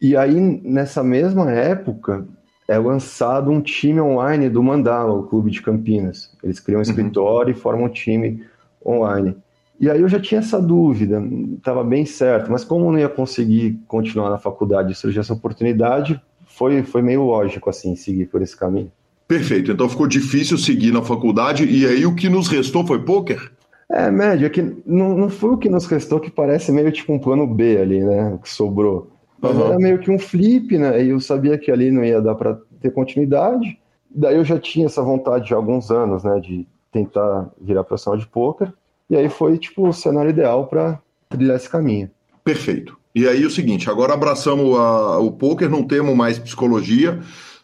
[0.00, 2.26] E aí, nessa mesma época,
[2.66, 6.30] é lançado um time online do Mandala, o clube de Campinas.
[6.42, 6.90] Eles criam um uhum.
[6.90, 7.58] escritório uhum.
[7.58, 8.44] e formam um time
[8.84, 9.36] online.
[9.78, 11.22] E aí eu já tinha essa dúvida,
[11.56, 15.32] estava bem certo, mas como eu não ia conseguir continuar na faculdade e surgiu essa
[15.32, 18.90] oportunidade, foi, foi meio lógico assim seguir por esse caminho.
[19.26, 23.50] Perfeito, então ficou difícil seguir na faculdade e aí o que nos restou foi pôquer?
[23.90, 27.12] É, médio, é que não, não foi o que nos restou que parece meio tipo
[27.12, 29.10] um plano B ali, né, que sobrou.
[29.44, 29.66] Mas uhum.
[29.66, 32.58] era meio que um flip, né, e eu sabia que ali não ia dar para
[32.80, 33.78] ter continuidade.
[34.10, 38.26] Daí eu já tinha essa vontade de alguns anos, né, de tentar virar profissional de
[38.26, 38.72] pôquer.
[39.10, 42.10] E aí foi tipo o cenário ideal para trilhar esse caminho.
[42.42, 42.96] Perfeito.
[43.14, 47.20] E aí o seguinte, agora abraçamos a, o poker, não temos mais psicologia,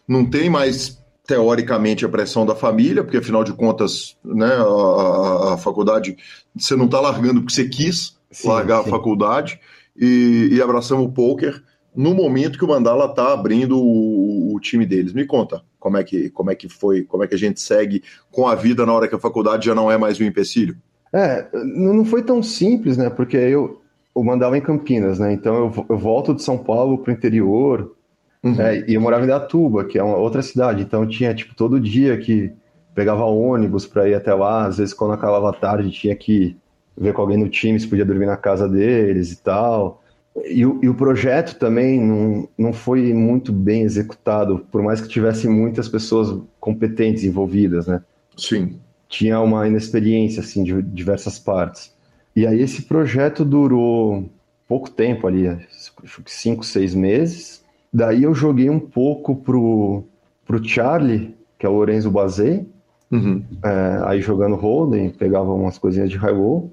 [0.07, 5.53] não tem mais teoricamente a pressão da família, porque afinal de contas, né, a, a,
[5.53, 6.15] a faculdade
[6.55, 8.87] você não está largando porque você quis sim, largar sim.
[8.87, 9.59] a faculdade
[9.97, 11.63] e, e abraçamos o poker
[11.95, 15.13] no momento que o Mandala está abrindo o, o, time deles.
[15.13, 18.03] Me conta como é que como é que foi, como é que a gente segue
[18.31, 20.77] com a vida na hora que a faculdade já não é mais um empecilho.
[21.13, 23.09] É, não foi tão simples, né?
[23.09, 23.81] Porque eu,
[24.15, 25.33] eu mandava em Campinas, né?
[25.33, 27.93] Então eu, eu volto de São Paulo para o interior
[28.41, 28.61] uhum.
[28.61, 30.81] é, e eu morava em Datuba, que é uma outra cidade.
[30.81, 32.53] Então tinha, tipo, todo dia que
[32.95, 34.65] pegava ônibus para ir até lá.
[34.65, 36.55] Às vezes, quando acabava a tarde, tinha que
[36.97, 40.00] ver com alguém no time se podia dormir na casa deles e tal.
[40.45, 45.47] E, e, o projeto também não, não foi muito bem executado, por mais que tivesse
[45.47, 48.01] muitas pessoas competentes envolvidas, né?
[48.37, 48.79] Sim
[49.11, 51.93] tinha uma inexperiência assim de diversas partes.
[52.33, 54.27] E aí esse projeto durou
[54.67, 57.61] pouco tempo ali, acho que cinco, seis meses.
[57.93, 60.05] Daí eu joguei um pouco pro,
[60.45, 62.65] pro Charlie, que é o Lorenzo Bazet,
[63.11, 63.43] uhum.
[63.61, 66.71] é, aí jogando Holden, pegava umas coisinhas de high roll.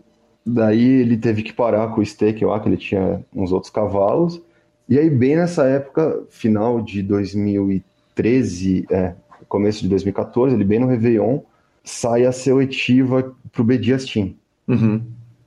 [0.50, 4.40] Daí ele teve que parar com o stake lá, que ele tinha uns outros cavalos.
[4.88, 9.14] E aí bem nessa época, final de 2013, é,
[9.46, 11.40] começo de 2014, ele bem no Réveillon,
[11.84, 14.34] sai a seletiva pro B Dias Team.
[14.66, 15.02] Uhum.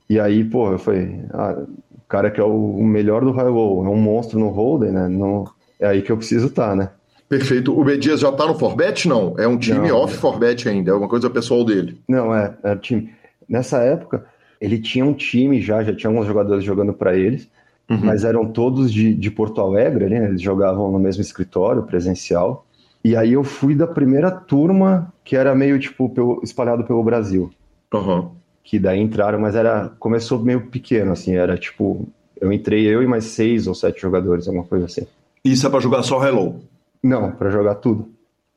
[0.08, 3.86] E aí, pô, eu falei, ah, o cara que é o melhor do high roll,
[3.86, 5.08] é um monstro no holder, né?
[5.08, 5.45] Não,
[5.80, 6.89] é aí que eu preciso estar, tá, né?
[7.30, 7.80] Perfeito.
[7.80, 9.36] O B Dias já tá no Forbet, não?
[9.39, 11.99] É um time não, off Forbet ainda, é uma coisa pessoal dele.
[12.08, 13.10] Não, é, é time.
[13.47, 14.26] Nessa época,
[14.62, 17.49] ele tinha um time já, já tinha alguns jogadores jogando para eles,
[17.89, 17.99] uhum.
[18.03, 20.28] mas eram todos de, de Porto Alegre, né?
[20.28, 22.64] Eles jogavam no mesmo escritório presencial.
[23.03, 27.49] E aí eu fui da primeira turma, que era meio, tipo, pelo, espalhado pelo Brasil.
[27.91, 28.30] Uhum.
[28.64, 32.07] Que daí entraram, mas era começou meio pequeno, assim, era tipo...
[32.39, 35.07] Eu entrei eu e mais seis ou sete jogadores, alguma coisa assim.
[35.43, 36.59] Isso é pra jogar só Hello?
[37.01, 38.09] Não, para jogar tudo.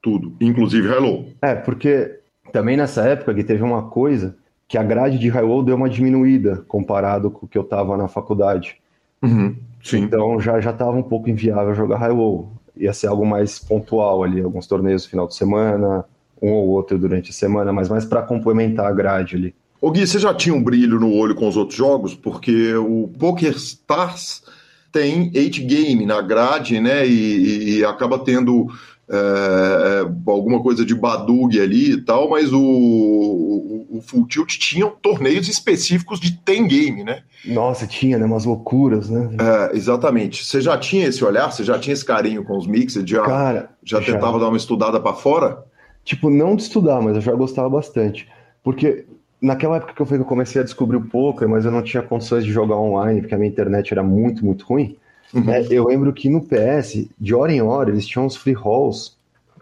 [0.02, 1.24] Tudo, inclusive Hello.
[1.40, 2.18] É, porque
[2.52, 4.36] também nessa época que teve uma coisa
[4.66, 8.08] que a grade de Hello deu uma diminuída comparado com o que eu tava na
[8.08, 8.76] faculdade.
[9.22, 10.02] Uhum, sim.
[10.02, 14.40] Então já já tava um pouco inviável jogar Hello ia ser algo mais pontual ali,
[14.40, 16.04] alguns torneios no final de semana,
[16.42, 19.54] um ou outro durante a semana, mas mais para complementar a grade ali.
[19.80, 22.14] Ô Gui, você já tinha um brilho no olho com os outros jogos?
[22.14, 24.42] Porque o Poker Stars
[24.90, 27.06] tem 8 game na grade, né?
[27.06, 28.66] E, e acaba tendo
[29.14, 34.58] é, é, alguma coisa de Badug ali e tal, mas o, o, o Full Tilt
[34.58, 37.22] tinha torneios específicos de ten game, né?
[37.44, 38.24] Nossa, tinha, né?
[38.24, 39.30] Umas loucuras, né?
[39.38, 40.44] É, exatamente.
[40.44, 41.52] Você já tinha esse olhar?
[41.52, 43.08] Você já tinha esse carinho com os mixes?
[43.08, 44.38] Já, Cara, já tentava já.
[44.44, 45.64] dar uma estudada para fora?
[46.04, 48.28] Tipo, não de estudar, mas eu já gostava bastante.
[48.62, 49.06] Porque
[49.40, 52.44] naquela época que eu, eu comecei a descobrir o poker, mas eu não tinha condições
[52.44, 54.96] de jogar online, porque a minha internet era muito, muito ruim.
[55.34, 55.50] Uhum.
[55.50, 59.12] É, eu lembro que no PS, de hora em hora, eles tinham uns free rolls.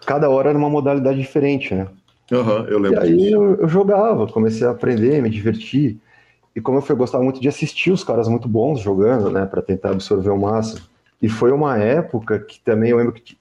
[0.07, 1.89] Cada hora era uma modalidade diferente, né?
[2.31, 5.99] Uhum, eu lembro e aí eu, eu, jogava, comecei a aprender, me divertir.
[6.55, 9.47] E como eu, fui, eu gostava muito de assistir os caras muito bons jogando, né?
[9.47, 10.81] para tentar absorver o máximo.
[11.21, 13.37] E foi uma época que também eu lembro que.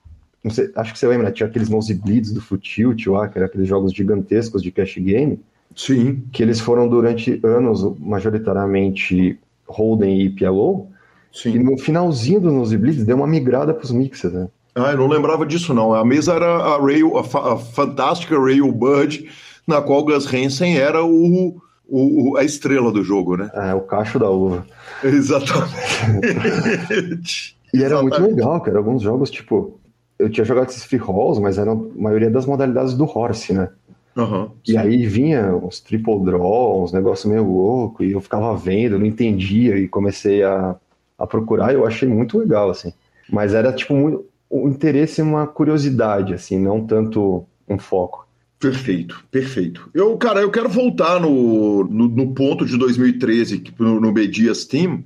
[0.49, 1.31] Sei, acho que você lembra, né?
[1.31, 5.39] Tinha aqueles nosebleeds do Futilt lá, que eram aqueles jogos gigantescos de cash game.
[5.75, 6.23] Sim.
[6.31, 10.90] Que eles foram durante anos, majoritariamente, Holden e PLO.
[11.31, 11.55] Sim.
[11.55, 14.47] E no finalzinho do Nosebleeds deu uma migrada para os mixers, né?
[14.75, 15.93] Ah, eu não lembrava disso, não.
[15.93, 19.29] A mesa era a Rail, a, fa a fantástica Rail Bird,
[19.67, 23.49] na qual Gus Hansen era o, o, a estrela do jogo, né?
[23.53, 24.65] É, o cacho da uva.
[25.03, 25.71] Exatamente.
[27.73, 28.19] e era Exatamente.
[28.19, 28.77] muito legal, cara.
[28.77, 29.79] Alguns jogos, tipo,
[30.17, 33.69] eu tinha jogado esses free rolls, mas eram a maioria das modalidades do Horse, né?
[34.15, 38.99] Uhum, e aí vinha uns triple draw, uns negócios meio louco, e eu ficava vendo,
[38.99, 40.75] não entendia, e comecei a
[41.21, 42.93] a procurar, eu achei muito legal, assim.
[43.29, 48.27] Mas era, tipo, muito, um interesse uma curiosidade, assim, não tanto um foco.
[48.59, 49.89] Perfeito, perfeito.
[49.93, 54.65] Eu, cara, eu quero voltar no, no, no ponto de 2013, no, no B Dias
[54.65, 55.03] Team,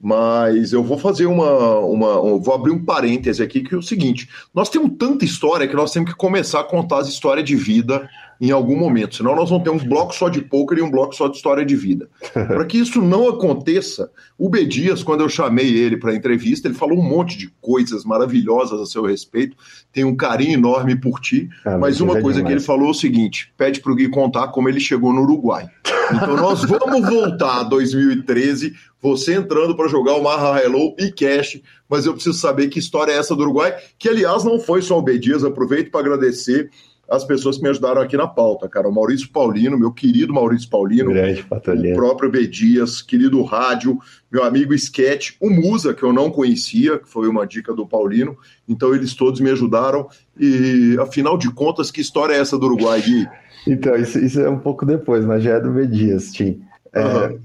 [0.00, 4.28] Mas eu vou fazer uma, uma, Vou abrir um parêntese aqui, que é o seguinte:
[4.54, 8.08] nós temos tanta história que nós temos que começar a contar as histórias de vida
[8.40, 9.16] em algum momento.
[9.16, 11.64] Senão nós vamos ter um bloco só de poker e um bloco só de história
[11.64, 12.08] de vida.
[12.32, 14.64] para que isso não aconteça, o B.
[14.64, 18.80] Dias, quando eu chamei ele para a entrevista, ele falou um monte de coisas maravilhosas
[18.80, 19.56] a seu respeito.
[19.92, 21.48] Tem um carinho enorme por ti.
[21.64, 24.08] Ah, mas uma é coisa que ele falou é o seguinte: pede para o Gui
[24.08, 25.68] contar como ele chegou no Uruguai.
[26.12, 31.60] Então nós vamos voltar a 2013 você entrando para jogar o Marra Hello e Cash,
[31.88, 34.98] mas eu preciso saber que história é essa do Uruguai, que aliás não foi só
[34.98, 35.18] o B.
[35.18, 36.68] Dias, aproveito para agradecer
[37.10, 38.86] as pessoas que me ajudaram aqui na pauta, cara.
[38.86, 42.46] O Maurício Paulino, meu querido Maurício Paulino, Grande, o próprio B.
[42.46, 43.98] Dias, querido Rádio,
[44.30, 48.36] meu amigo Sketch, o Musa, que eu não conhecia, que foi uma dica do Paulino.
[48.68, 50.08] Então eles todos me ajudaram.
[50.38, 53.26] E afinal de contas, que história é essa do Uruguai, Gui?
[53.66, 55.86] Então, isso, isso é um pouco depois, mas já é do B.
[55.86, 56.62] Dias, Tim.
[56.90, 57.38] É, uhum.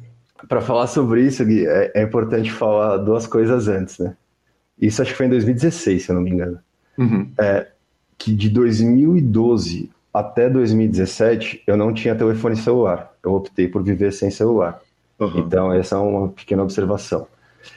[0.48, 4.16] Para falar sobre isso, Gui, é, é, importante falar duas coisas antes, né?
[4.80, 6.60] Isso acho que foi em 2016, se eu não me engano.
[6.98, 7.30] Uhum.
[7.38, 7.68] É,
[8.24, 13.12] que de 2012 até 2017 eu não tinha telefone celular.
[13.22, 14.80] Eu optei por viver sem celular.
[15.20, 15.40] Uhum.
[15.40, 17.28] Então, essa é uma pequena observação.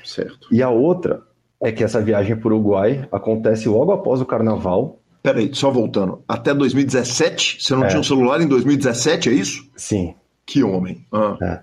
[0.04, 0.46] Certo.
[0.52, 1.20] E a outra
[1.60, 5.00] é que essa viagem para o Uruguai acontece logo após o carnaval.
[5.20, 6.22] Peraí, só voltando.
[6.28, 7.60] Até 2017?
[7.60, 7.88] Você não é.
[7.88, 9.68] tinha um celular em 2017, é isso?
[9.74, 10.14] Sim.
[10.44, 11.04] Que homem.
[11.10, 11.36] Ah.
[11.42, 11.60] É.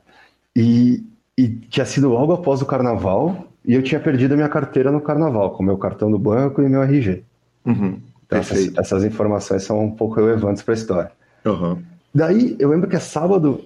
[0.57, 1.05] E,
[1.38, 4.99] e tinha sido logo após o carnaval e eu tinha perdido a minha carteira no
[4.99, 7.23] carnaval, com meu cartão do banco e meu RG.
[7.65, 8.01] Uhum.
[8.39, 11.11] Então, essas, essas, informações são um pouco relevantes para a história.
[11.45, 11.81] Uhum.
[12.13, 13.63] Daí, eu lembro que é sábado,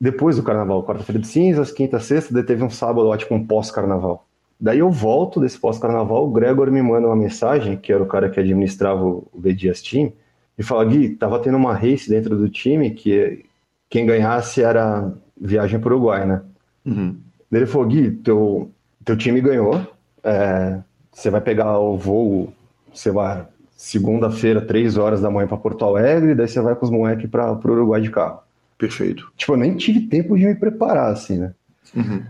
[0.00, 3.46] depois do carnaval, quarta-feira de cinzas, quinta, sexta, daí teve um sábado lá, tipo um
[3.46, 4.26] pós-carnaval.
[4.58, 8.28] Daí eu volto desse pós-carnaval, o Gregor me manda uma mensagem, que era o cara
[8.28, 10.12] que administrava o B Dias Team,
[10.58, 13.46] e fala, Gui, tava tendo uma race dentro do time que
[13.88, 15.10] quem ganhasse era
[15.40, 16.42] viagem para o Uruguai, né?
[16.84, 17.16] Uhum.
[17.50, 18.70] Daí ele falou, Gui, teu,
[19.04, 19.80] teu time ganhou,
[20.22, 20.78] é,
[21.10, 22.52] você vai pegar o voo,
[22.92, 23.48] sei lá,
[23.80, 27.50] segunda-feira, três horas da manhã para Porto Alegre, daí você vai com os moleques para
[27.50, 28.40] o Uruguai de carro.
[28.76, 29.32] Perfeito.
[29.38, 31.54] Tipo, eu nem tive tempo de me preparar, assim, né?
[31.96, 32.22] Uhum.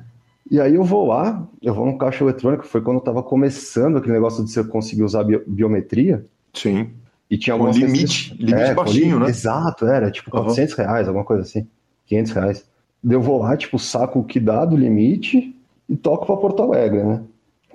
[0.49, 3.99] E aí eu vou lá, eu vou no caixa eletrônico, foi quando eu tava começando
[3.99, 6.25] aquele negócio de você conseguir usar biometria.
[6.55, 6.91] Sim.
[7.29, 9.25] E tinha algum limite, limite é, baixinho, li...
[9.25, 9.31] né?
[9.31, 10.85] Exato, era tipo 400 uhum.
[10.85, 11.67] reais, alguma coisa assim,
[12.07, 12.65] 500 reais.
[13.03, 15.53] Daí eu vou lá, tipo, saco o que dá do limite
[15.89, 17.23] e toco para Porto Alegre, né?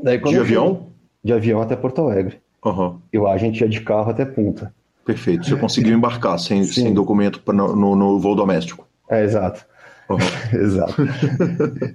[0.01, 0.87] Daí, de avião?
[1.21, 2.44] De avião até Porto Alegre.
[2.65, 2.97] Uhum.
[3.13, 4.73] E lá a gente ia de carro até Punta.
[5.05, 5.45] Perfeito.
[5.45, 8.87] Você conseguiu embarcar sem, sem documento pra, no, no, voo doméstico.
[9.07, 9.63] É, exato.
[10.09, 10.17] Uhum.
[10.59, 10.95] exato.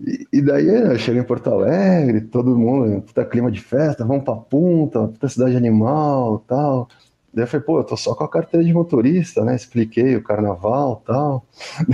[0.07, 4.25] e, e, daí eu chego em Porto Alegre, todo mundo, puta clima de festa, vamos
[4.25, 6.89] pra Punta, puta cidade animal tal.
[7.35, 9.57] Daí eu falei, pô, eu tô só com a carteira de motorista, né?
[9.57, 11.45] Expliquei o carnaval tal.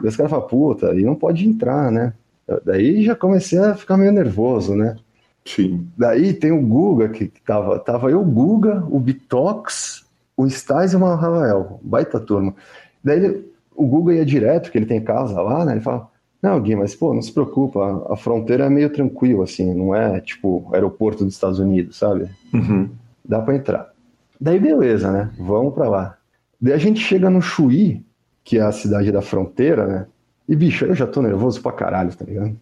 [0.00, 2.12] daí os caras falam, puta, aí não pode entrar, né?
[2.64, 4.96] Daí já comecei a ficar meio nervoso, né?
[5.48, 5.88] Sim.
[5.96, 10.04] Daí tem o Guga, que, tava, tava eu, o Guga, o Bitox,
[10.36, 12.54] o Stais e o Rafael, baita turma.
[13.02, 15.72] Daí ele, o Guga ia direto, porque ele tem casa lá, né?
[15.72, 16.08] Ele fala,
[16.42, 19.94] não, Gui, mas pô, não se preocupa, a, a fronteira é meio tranquila, assim, não
[19.94, 22.28] é tipo aeroporto dos Estados Unidos, sabe?
[22.52, 22.90] Uhum.
[23.24, 23.90] Dá pra entrar.
[24.38, 25.30] Daí beleza, né?
[25.38, 26.18] Vamos pra lá.
[26.60, 28.04] Daí a gente chega no Chuí,
[28.44, 30.06] que é a cidade da fronteira, né?
[30.46, 32.56] E, bicho, eu já tô nervoso pra caralho, tá ligado?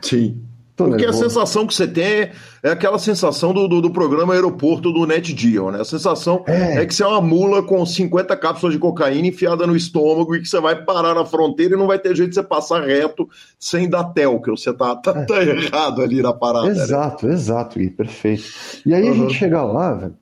[0.00, 0.40] Sim.
[0.88, 1.24] Porque nervoso.
[1.24, 5.06] a sensação que você tem é, é aquela sensação do, do, do, programa aeroporto do
[5.06, 5.80] Net Geo, né?
[5.80, 6.82] A sensação é.
[6.82, 6.86] é.
[6.86, 10.48] que você é uma mula com 50 cápsulas de cocaína enfiada no estômago e que
[10.48, 13.28] você vai parar na fronteira e não vai ter jeito de você passar reto
[13.58, 15.24] sem dar tel, que você tá, tá, é.
[15.24, 16.66] tá errado ali na parada.
[16.66, 16.72] Né?
[16.72, 17.32] Exato, né?
[17.32, 18.44] exato, Gui, perfeito.
[18.86, 19.10] E aí uhum.
[19.10, 20.14] a gente chega lá, velho,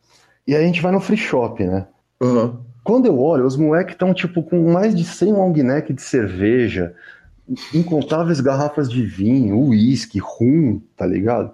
[0.46, 1.86] e aí a gente vai no free shop, né?
[2.20, 2.56] Uhum.
[2.88, 6.94] Quando eu olho, os moleques estão tipo com mais de 100 long neck de cerveja,
[7.72, 11.52] incontáveis garrafas de vinho, uísque, rum, tá ligado?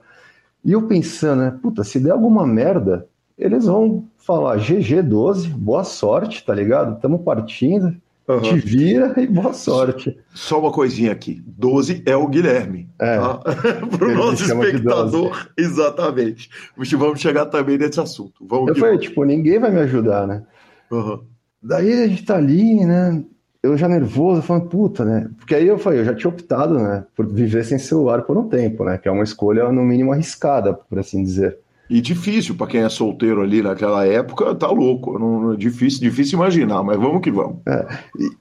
[0.64, 3.06] E eu pensando, né, puta, se der alguma merda,
[3.38, 6.98] eles vão falar GG12, boa sorte, tá ligado?
[7.00, 7.94] Tamo partindo,
[8.26, 8.40] uhum.
[8.40, 10.16] te vira e boa sorte.
[10.34, 12.88] Só uma coisinha aqui, 12 é o Guilherme.
[12.98, 13.18] É.
[13.18, 13.38] Tá?
[13.98, 16.48] Para o nosso espectador, exatamente.
[16.76, 18.44] Vamos chegar também nesse assunto.
[18.46, 20.42] Vamos eu falei, tipo, ninguém vai me ajudar, né?
[20.90, 21.20] Uhum.
[21.62, 23.24] Daí a gente tá ali, né?
[23.64, 25.26] Eu já nervoso, falando, puta, né?
[25.38, 28.46] Porque aí eu falei, eu já tinha optado, né, por viver sem celular por um
[28.46, 28.98] tempo, né?
[28.98, 31.56] Que é uma escolha, no mínimo, arriscada, por assim dizer.
[31.88, 35.18] E difícil para quem é solteiro ali naquela época, tá louco.
[35.18, 37.56] Não, é difícil, difícil imaginar, mas vamos que vamos.
[37.66, 37.86] É,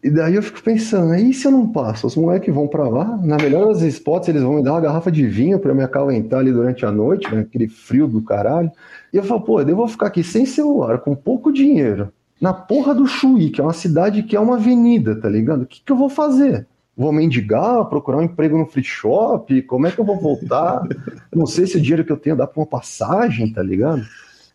[0.03, 2.05] e, daí eu fico pensando, e se eu não passo?
[2.05, 5.09] Os moleques vão para lá, na melhor das spots, eles vão me dar uma garrafa
[5.09, 8.69] de vinho para me acalentar ali durante a noite, né, aquele frio do caralho.
[9.13, 12.11] E eu falo, pô, eu vou ficar aqui sem celular, com pouco dinheiro
[12.43, 15.61] na porra do Chuí, que é uma cidade que é uma avenida, tá ligado?
[15.61, 16.67] O que, que eu vou fazer?
[16.93, 19.61] Vou mendigar, procurar um emprego no free shop?
[19.61, 20.85] Como é que eu vou voltar?
[21.33, 24.05] Não sei se o dinheiro que eu tenho dá pra uma passagem, tá ligado?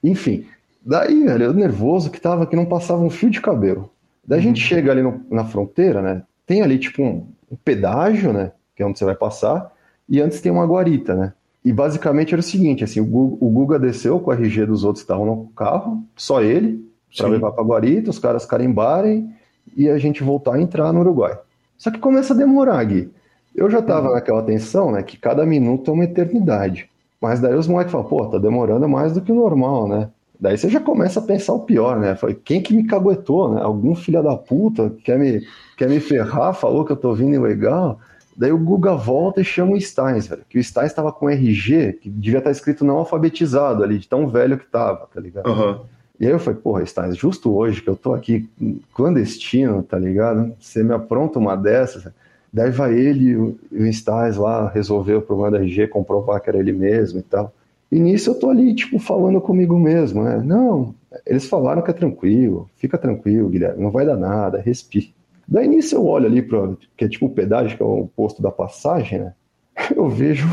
[0.04, 0.44] Enfim,
[0.84, 3.90] daí, velho, eu nervoso que tava que não passava um fio de cabelo.
[4.22, 4.68] Daí a gente uhum.
[4.68, 6.24] chega ali no, na fronteira, né?
[6.44, 8.52] Tem ali tipo um, um pedágio, né?
[8.76, 9.72] Que é onde você vai passar,
[10.06, 11.32] e antes tem uma guarita, né?
[11.64, 13.04] E basicamente era o seguinte, assim, o
[13.50, 16.86] Guga, desceu com o RG dos outros que estavam no carro, só ele,
[17.16, 19.32] para levar para Guarita, os caras carimbarem
[19.76, 21.38] e a gente voltar a entrar no Uruguai.
[21.76, 23.10] Só que começa a demorar, Gui.
[23.54, 24.14] Eu já tava uhum.
[24.14, 26.88] naquela tensão, né, que cada minuto é uma eternidade.
[27.20, 30.08] Mas daí os moleques falam, pô, tá demorando mais do que o normal, né?
[30.40, 32.14] Daí você já começa a pensar o pior, né?
[32.14, 33.60] Falei, quem que me caguetou, né?
[33.60, 35.42] Algum filho da puta quer me,
[35.76, 37.98] quer me ferrar, falou que eu tô vindo ilegal.
[38.36, 40.42] Daí o Guga volta e chama o Steins, velho.
[40.48, 44.06] Que o Steins estava com RG, que devia estar tá escrito não alfabetizado ali, de
[44.06, 45.50] tão velho que tava, tá ligado?
[45.50, 45.80] Uhum.
[46.20, 48.48] E aí eu falei, porra, Steins, justo hoje que eu tô aqui
[48.94, 50.52] clandestino, tá ligado?
[50.58, 52.08] Você me apronta uma dessas.
[52.52, 56.58] Daí vai ele e o Steins lá resolver o problema da RG, comprovar que era
[56.58, 57.52] ele mesmo e tal.
[57.90, 60.42] E nisso eu tô ali, tipo, falando comigo mesmo, né?
[60.44, 60.94] Não,
[61.26, 65.14] eles falaram que é tranquilo, fica tranquilo, Guilherme, não vai dar nada, respire.
[65.46, 68.42] Daí nisso eu olho ali para que é tipo o pedágio, que é o posto
[68.42, 69.32] da passagem, né?
[69.96, 70.46] Eu vejo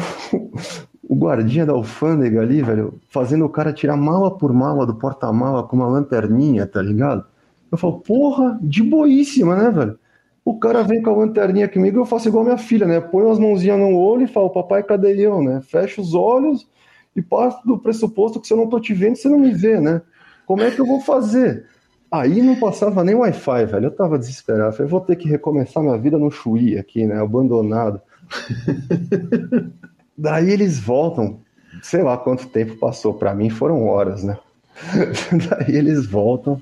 [1.07, 5.63] o guardinha da alfândega ali, velho, fazendo o cara tirar mala por mala do porta-mala
[5.63, 7.25] com uma lanterninha, tá ligado?
[7.71, 9.99] Eu falo, porra, de boíssima, né, velho?
[10.43, 12.99] O cara vem com a lanterninha comigo, eu faço igual minha filha, né?
[12.99, 15.61] Põe as mãozinhas no olho e falo, papai, cadê eu, né?
[15.61, 16.67] Fecha os olhos
[17.15, 19.79] e parto do pressuposto que se eu não tô te vendo, você não me vê,
[19.79, 20.01] né?
[20.45, 21.65] Como é que eu vou fazer?
[22.11, 23.85] Aí não passava nem Wi-Fi, velho.
[23.87, 24.75] Eu tava desesperado.
[24.75, 27.19] Falei, vou ter que recomeçar minha vida no Chuí aqui, né?
[27.19, 27.99] Abandonado.
[30.18, 31.39] Daí eles voltam.
[31.82, 33.13] Sei lá quanto tempo passou.
[33.13, 34.38] Para mim foram horas, né?
[35.49, 36.61] Daí eles voltam.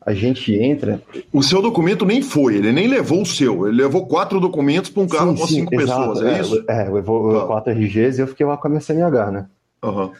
[0.00, 1.00] A gente entra.
[1.32, 3.66] O seu documento nem foi, ele nem levou o seu.
[3.66, 6.40] Ele levou quatro documentos para um carro sim, com sim, cinco exato, pessoas, é, é
[6.40, 6.64] isso?
[6.68, 7.46] É, levou tá.
[7.46, 9.46] quatro RGs e eu fiquei lá com a minha CNH, né?
[9.82, 10.10] Uhum.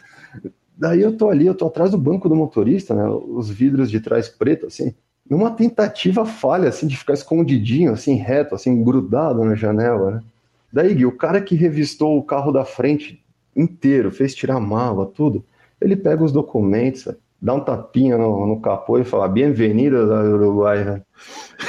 [0.75, 3.07] Daí eu tô ali, eu tô atrás do banco do motorista, né?
[3.07, 4.93] Os vidros de trás preto, assim.
[5.29, 10.21] Numa tentativa falha, assim, de ficar escondidinho, assim, reto, assim, grudado na janela, né?
[10.75, 13.23] Daí, Gui, o cara que revistou o carro da frente
[13.55, 15.41] inteiro, fez tirar mala, tudo,
[15.79, 17.07] ele pega os documentos,
[17.41, 21.01] dá um tapinha no, no capô e fala, bem-vindo ao Uruguai?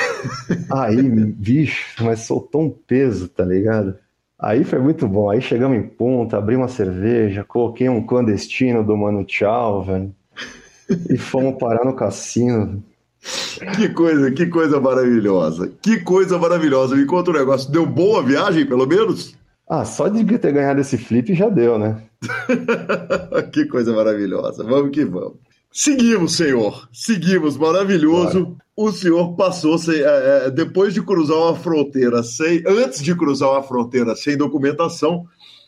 [0.74, 3.96] Aí, bicho, mas soltou um peso, tá ligado?
[4.36, 5.30] Aí foi muito bom.
[5.30, 10.12] Aí chegamos em ponta, abri uma cerveja, coloquei um clandestino do Mano Tchau, velho.
[11.08, 12.82] E fomos parar no cassino.
[13.76, 15.72] Que coisa, que coisa maravilhosa.
[15.82, 16.94] Que coisa maravilhosa.
[16.94, 17.70] Me conta um negócio.
[17.70, 19.34] Deu boa viagem, pelo menos?
[19.68, 22.02] Ah, só de ter ganhado esse flip já deu, né?
[23.52, 24.62] que coisa maravilhosa.
[24.62, 25.34] Vamos que vamos.
[25.72, 26.88] Seguimos, senhor.
[26.92, 27.56] Seguimos.
[27.56, 28.44] Maravilhoso.
[28.44, 33.16] Claro o senhor passou sem, é, é, depois de cruzar uma fronteira sem, antes de
[33.16, 35.24] cruzar uma fronteira sem documentação,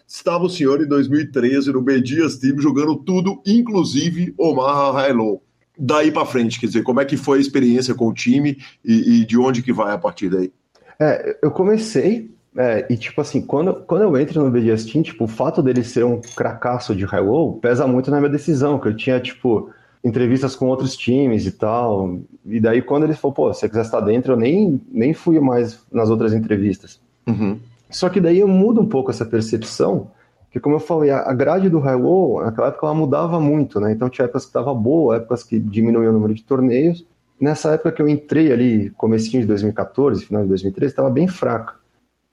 [0.07, 5.43] estava o senhor em 2013 no B Dias Team jogando tudo, inclusive Omar Hailou.
[5.79, 9.21] Daí para frente, quer dizer, como é que foi a experiência com o time e,
[9.21, 10.53] e de onde que vai a partir daí?
[10.99, 15.25] É, eu comecei é, e tipo assim, quando, quando eu entro no BDS Team, tipo,
[15.25, 18.89] o fato dele ser um cracaço de high low pesa muito na minha decisão, que
[18.89, 19.71] eu tinha, tipo,
[20.03, 22.19] entrevistas com outros times e tal.
[22.45, 25.39] E daí, quando ele falou, pô, se você quiser estar dentro, eu nem, nem fui
[25.39, 27.01] mais nas outras entrevistas.
[27.29, 27.61] Uhum.
[27.91, 30.11] Só que daí eu mudo um pouco essa percepção,
[30.51, 33.93] que como eu falei, a grade do High Low, naquela época ela mudava muito, né?
[33.93, 37.07] Então tinha épocas que estava boa, épocas que diminuía o número de torneios.
[37.41, 41.75] Nessa época que eu entrei ali, comecinho de 2014, final de 2013, estava bem fraca.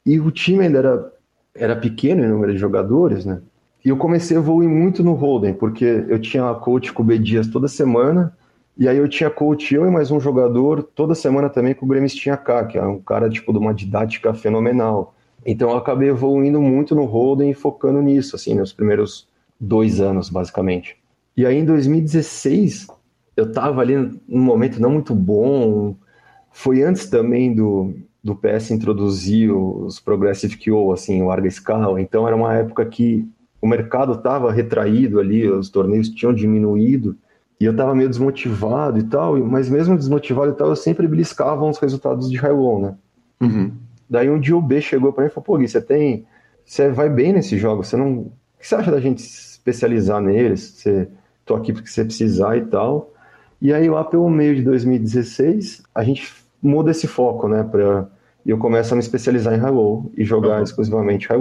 [0.05, 1.13] E o time ainda era,
[1.53, 3.41] era pequeno em número de jogadores, né?
[3.84, 7.20] E eu comecei a evoluir muito no Holden, porque eu tinha coach com o B
[7.20, 8.36] Dias toda semana,
[8.78, 11.89] e aí eu tinha coach eu e mais um jogador toda semana também com o
[11.89, 15.14] Grêmio tinha K, que é um cara tipo de uma didática fenomenal.
[15.45, 19.27] Então eu acabei evoluindo muito no Holden e focando nisso, assim, nos primeiros
[19.59, 20.97] dois anos, basicamente.
[21.37, 22.87] E aí em 2016,
[23.37, 23.95] eu tava ali
[24.27, 25.95] num momento não muito bom,
[26.51, 27.93] foi antes também do,
[28.23, 33.27] do PS introduzir os Progressive QO, assim, larga escala, então era uma época que
[33.61, 37.17] o mercado estava retraído ali, os torneios tinham diminuído,
[37.59, 41.65] e eu estava meio desmotivado e tal, mas mesmo desmotivado e tal, eu sempre beliscava
[41.65, 42.95] os resultados de High né?
[43.41, 43.71] Uhum.
[44.09, 46.25] Daí um dia o B chegou para mim e falou, pô Gui, você tem...
[46.65, 48.19] Você vai bem nesse jogo, você não...
[48.19, 50.61] O que você acha da gente especializar neles?
[50.61, 51.07] Você...
[51.45, 53.13] Tô aqui porque você precisar e tal.
[53.61, 57.63] E aí lá pelo meio de 2016, a gente muda esse foco, né?
[57.63, 58.07] Pra...
[58.43, 59.71] E eu começo a me especializar em High
[60.17, 60.63] e jogar uhum.
[60.63, 61.39] exclusivamente High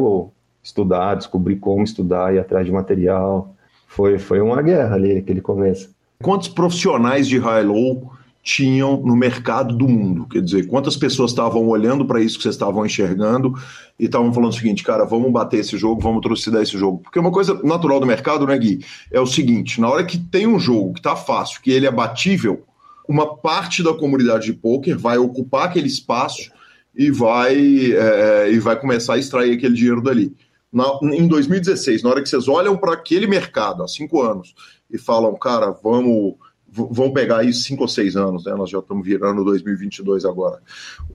[0.64, 3.54] estudar, descobrir como estudar, ir atrás de material.
[3.86, 5.94] Foi, foi uma guerra ali, aquele começo.
[6.22, 8.10] Quantos profissionais de high-low
[8.44, 10.28] tinham no mercado do mundo.
[10.28, 13.54] Quer dizer, quantas pessoas estavam olhando para isso que vocês estavam enxergando
[13.98, 16.98] e estavam falando o seguinte, cara, vamos bater esse jogo, vamos trucidar esse jogo.
[16.98, 20.46] Porque uma coisa natural do mercado, né, Gui, é o seguinte: na hora que tem
[20.46, 22.62] um jogo que está fácil, que ele é batível,
[23.08, 26.50] uma parte da comunidade de poker vai ocupar aquele espaço
[26.94, 27.56] e vai,
[27.92, 30.36] é, e vai começar a extrair aquele dinheiro dali.
[30.70, 34.54] Na, em 2016, na hora que vocês olham para aquele mercado há cinco anos
[34.90, 36.34] e falam, cara, vamos
[36.74, 38.54] vão pegar aí cinco ou seis anos, né?
[38.54, 40.60] Nós já estamos virando 2022 agora.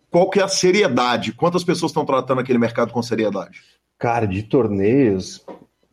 [0.09, 1.33] Qual que é a seriedade?
[1.33, 3.61] Quantas pessoas estão tratando aquele mercado com seriedade?
[3.97, 5.45] Cara, de torneios,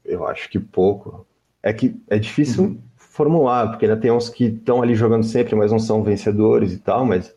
[0.04, 1.26] eu acho que pouco.
[1.62, 2.78] É que é difícil uhum.
[2.96, 6.78] formular, porque ainda tem uns que estão ali jogando sempre, mas não são vencedores e
[6.78, 7.34] tal, mas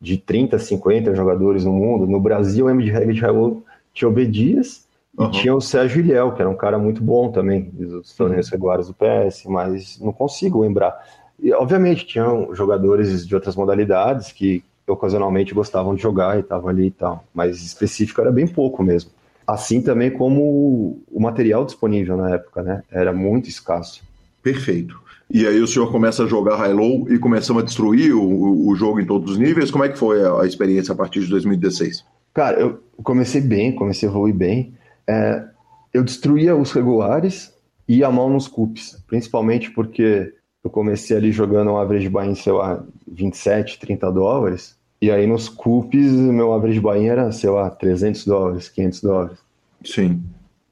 [0.00, 2.06] de 30, 50 jogadores no mundo.
[2.06, 4.86] No Brasil, regra de Raul, tinha o B Dias
[5.18, 5.26] uhum.
[5.26, 8.88] e tinha o Sérgio Ilhéu, que era um cara muito bom também, dos torneios regulares
[8.88, 10.98] do PS, mas não consigo lembrar.
[11.40, 16.86] E, obviamente, tinham jogadores de outras modalidades que ocasionalmente gostavam de jogar e estavam ali
[16.86, 19.10] e tal, mas específico era bem pouco mesmo.
[19.46, 22.82] Assim também como o material disponível na época, né?
[22.90, 24.02] Era muito escasso.
[24.42, 25.00] Perfeito.
[25.28, 29.00] E aí o senhor começa a jogar high-low e começamos a destruir o, o jogo
[29.00, 29.70] em todos os níveis.
[29.70, 32.04] Como é que foi a, experiência a partir de 2016?
[32.32, 34.74] Cara, eu comecei bem, comecei a evoluir bem.
[35.06, 35.44] É,
[35.92, 37.52] eu destruía os regulares
[37.88, 40.32] e ia mal nos cups, principalmente porque
[40.66, 44.76] eu comecei ali jogando um average buy em, sei lá, 27, 30 dólares.
[45.00, 49.38] E aí nos cupes, meu average buy era, sei lá, 300 dólares, 500 dólares.
[49.84, 50.22] Sim.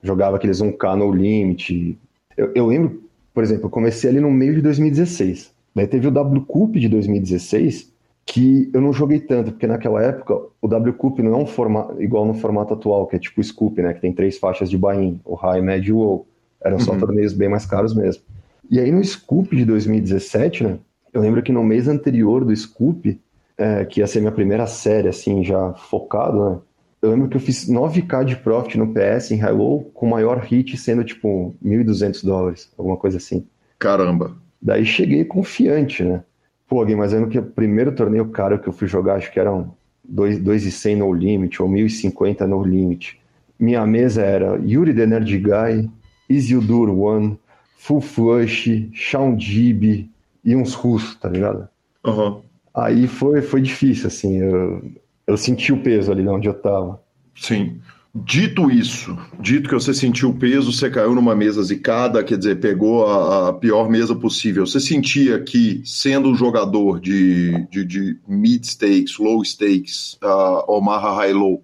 [0.02, 1.96] Jogava aqueles 1K no limit.
[2.36, 5.52] Eu, eu lembro, por exemplo, eu comecei ali no meio de 2016.
[5.74, 7.92] Daí teve o W Cup de 2016,
[8.26, 12.02] que eu não joguei tanto, porque naquela época o W Cup não é um formato
[12.02, 13.92] igual no formato atual, que é tipo o Scoop, né?
[13.92, 16.26] Que tem três faixas de buy-in, o High, Médio e o Low.
[16.64, 17.00] Eram só uhum.
[17.00, 18.22] torneios bem mais caros mesmo.
[18.70, 20.78] E aí no Scoop de 2017, né?
[21.12, 23.20] Eu lembro que no mês anterior do Scoop,
[23.56, 26.58] é, que ia ser minha primeira série, assim, já focado, né?
[27.00, 30.38] Eu lembro que eu fiz 9k de profit no PS em High-Low, com o maior
[30.38, 33.46] hit sendo tipo 1.200 dólares, alguma coisa assim.
[33.78, 34.34] Caramba.
[34.60, 36.22] Daí cheguei confiante, né?
[36.66, 39.30] Pô, Gui, mas eu lembro que o primeiro torneio caro que eu fui jogar, acho
[39.30, 43.20] que eram 2,100 no limit ou 1.050 no limit.
[43.58, 45.90] Minha mesa era Yuri the Energy Guy,
[46.28, 47.38] Isildur One,
[47.84, 50.08] Full Flush, Shawn Dib
[50.42, 51.68] e uns russos, tá ligado?
[52.02, 52.40] Uhum.
[52.74, 54.82] Aí foi, foi difícil, assim, eu,
[55.26, 56.98] eu senti o peso ali onde eu tava.
[57.36, 57.78] Sim.
[58.14, 62.58] Dito isso, dito que você sentiu o peso, você caiu numa mesa zicada, quer dizer,
[62.58, 64.66] pegou a, a pior mesa possível.
[64.66, 71.16] Você sentia que, sendo um jogador de, de, de mid stakes, low stakes, uh, Omaha
[71.16, 71.62] High Low,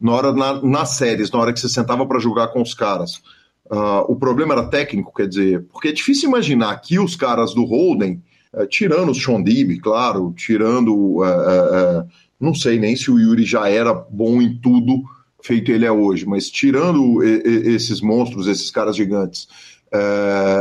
[0.00, 3.22] na hora, na, nas séries, na hora que você sentava para jogar com os caras,
[3.70, 7.64] Uh, o problema era técnico, quer dizer, porque é difícil imaginar que os caras do
[7.64, 8.20] Holden,
[8.52, 11.18] uh, tirando o Sean Dib, claro, tirando.
[11.20, 12.04] Uh,
[12.40, 15.02] não sei nem se o Yuri já era bom em tudo
[15.42, 19.48] feito ele é hoje, mas tirando esses monstros, esses caras gigantes,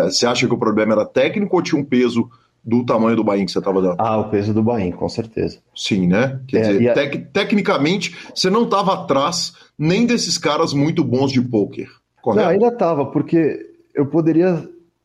[0.09, 2.29] você acha que o problema era técnico ou tinha um peso
[2.63, 3.95] do tamanho do Bahia que você estava dando?
[3.97, 5.59] Ah, o peso do Bahia, com certeza.
[5.75, 6.39] Sim, né?
[6.47, 6.93] Quer é, dizer, a...
[6.93, 11.89] tec tecnicamente, você não estava atrás nem desses caras muito bons de pôquer.
[12.29, 12.45] Correto?
[12.45, 14.63] Não, ainda estava, porque eu poderia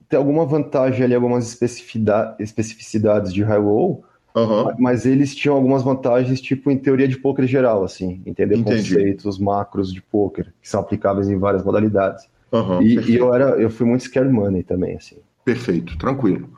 [0.09, 1.59] ter alguma vantagem ali, algumas
[2.39, 4.05] especificidades de high-low,
[4.35, 4.75] uhum.
[4.79, 8.95] mas eles tinham algumas vantagens, tipo em teoria de poker geral, assim, entender Entendi.
[8.95, 12.29] conceitos macros de poker, que são aplicáveis em várias modalidades.
[12.53, 15.17] Uhum, e, e, eu era, eu fui muito scared money também, assim.
[15.45, 16.49] Perfeito, tranquilo.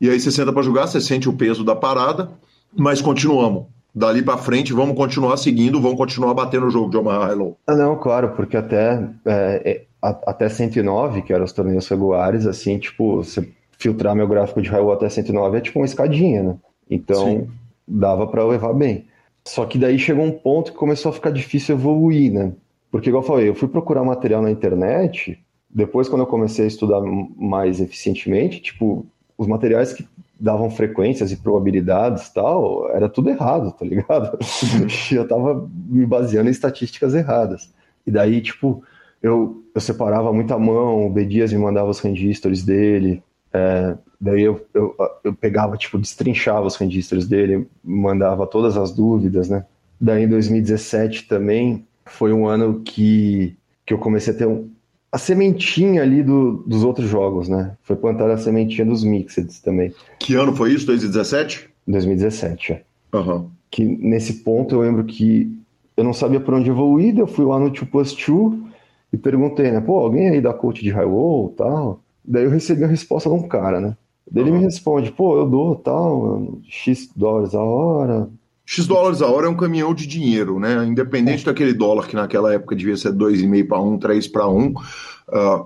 [0.00, 2.30] E aí você senta para jogar, você sente o peso da parada,
[2.76, 3.66] mas continuamos.
[3.94, 7.56] Dali para frente, vamos continuar seguindo, vamos continuar batendo o jogo de Omaha Hello.
[7.64, 9.84] Ah, não, claro, porque até é,
[10.26, 13.48] até 109, que eram os torneios regulares, assim, tipo, você
[13.78, 16.56] filtrar meu gráfico de raio até 109 é tipo uma escadinha, né?
[16.90, 17.48] Então, Sim.
[17.86, 19.06] dava para levar bem.
[19.46, 22.52] Só que daí chegou um ponto que começou a ficar difícil evoluir, né?
[22.90, 26.68] Porque, igual eu falei, eu fui procurar material na internet, depois, quando eu comecei a
[26.68, 29.04] estudar mais eficientemente, tipo,
[29.36, 30.06] os materiais que
[30.38, 34.38] davam frequências e probabilidades tal, era tudo errado, tá ligado?
[35.10, 37.72] eu tava me baseando em estatísticas erradas.
[38.06, 38.84] E daí, tipo,
[39.24, 44.42] eu, eu separava muita mão, o B Dias me mandava os registros dele, é, daí
[44.42, 44.94] eu, eu,
[45.24, 49.64] eu, pegava, tipo, destrinchava os registros dele, mandava todas as dúvidas, né?
[49.98, 53.56] Daí em 2017 também foi um ano que,
[53.86, 54.68] que eu comecei a ter um,
[55.10, 57.78] a sementinha ali do, dos outros jogos, né?
[57.82, 59.94] Foi plantar a sementinha dos Mixeds também.
[60.18, 60.84] Que ano foi isso?
[60.84, 61.70] 2017?
[61.88, 62.82] 2017, é.
[63.14, 63.48] Uhum.
[63.70, 65.50] Que nesse ponto eu lembro que
[65.96, 68.73] eu não sabia por onde evoluir, eu fui lá no 2 Plus 2
[69.14, 69.80] e perguntei, né?
[69.80, 72.00] Pô, alguém aí da coach de Highwall tal?
[72.24, 73.96] Daí eu recebi a resposta de um cara, né?
[74.34, 78.28] Ele me responde, pô, eu dou tal, X dólares a hora.
[78.66, 80.84] X dólares a hora é um caminhão de dinheiro, né?
[80.84, 81.46] Independente é.
[81.46, 84.74] daquele dólar que naquela época devia ser 2,5 para 1, 3 para 1, uh,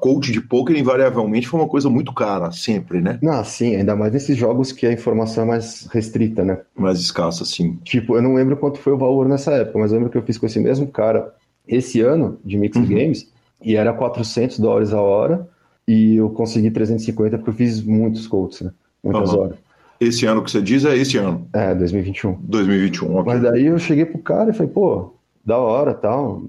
[0.00, 3.18] coach de poker invariavelmente foi uma coisa muito cara, sempre, né?
[3.22, 6.60] Não, sim, ainda mais nesses jogos que a informação é mais restrita, né?
[6.76, 7.78] Mais escassa, sim.
[7.84, 10.22] Tipo, eu não lembro quanto foi o valor nessa época, mas eu lembro que eu
[10.22, 11.32] fiz com esse mesmo cara
[11.66, 12.88] esse ano de Mixed uhum.
[12.88, 13.30] Games
[13.62, 15.48] e era 400 dólares a hora
[15.86, 18.72] e eu consegui 350 porque eu fiz muitos coaches, né?
[19.02, 19.40] Muitas uhum.
[19.40, 19.58] horas.
[20.00, 21.48] Esse ano que você diz é esse ano?
[21.52, 22.38] É, 2021.
[22.42, 23.24] 2021, ok.
[23.24, 25.14] Mas daí eu cheguei pro cara e falei, pô,
[25.44, 26.42] da hora tal,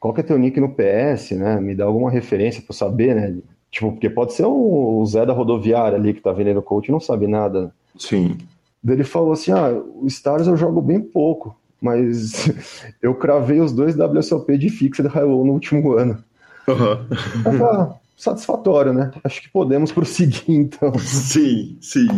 [0.00, 1.60] qual que é teu nick no PS, né?
[1.60, 3.36] Me dá alguma referência pra eu saber, né?
[3.70, 7.00] Tipo, porque pode ser o Zé da rodoviária ali que tá vendendo coach e não
[7.00, 7.62] sabe nada.
[7.62, 7.70] Né?
[7.98, 8.38] Sim.
[8.82, 12.50] Daí ele falou assim, ah, o Stars eu jogo bem pouco, mas
[13.02, 16.22] eu cravei os dois WSOP de Fixed High Low no último ano.
[16.68, 19.10] Uhum satisfatório, né?
[19.22, 20.98] Acho que podemos prosseguir, então.
[20.98, 22.08] Sim, sim.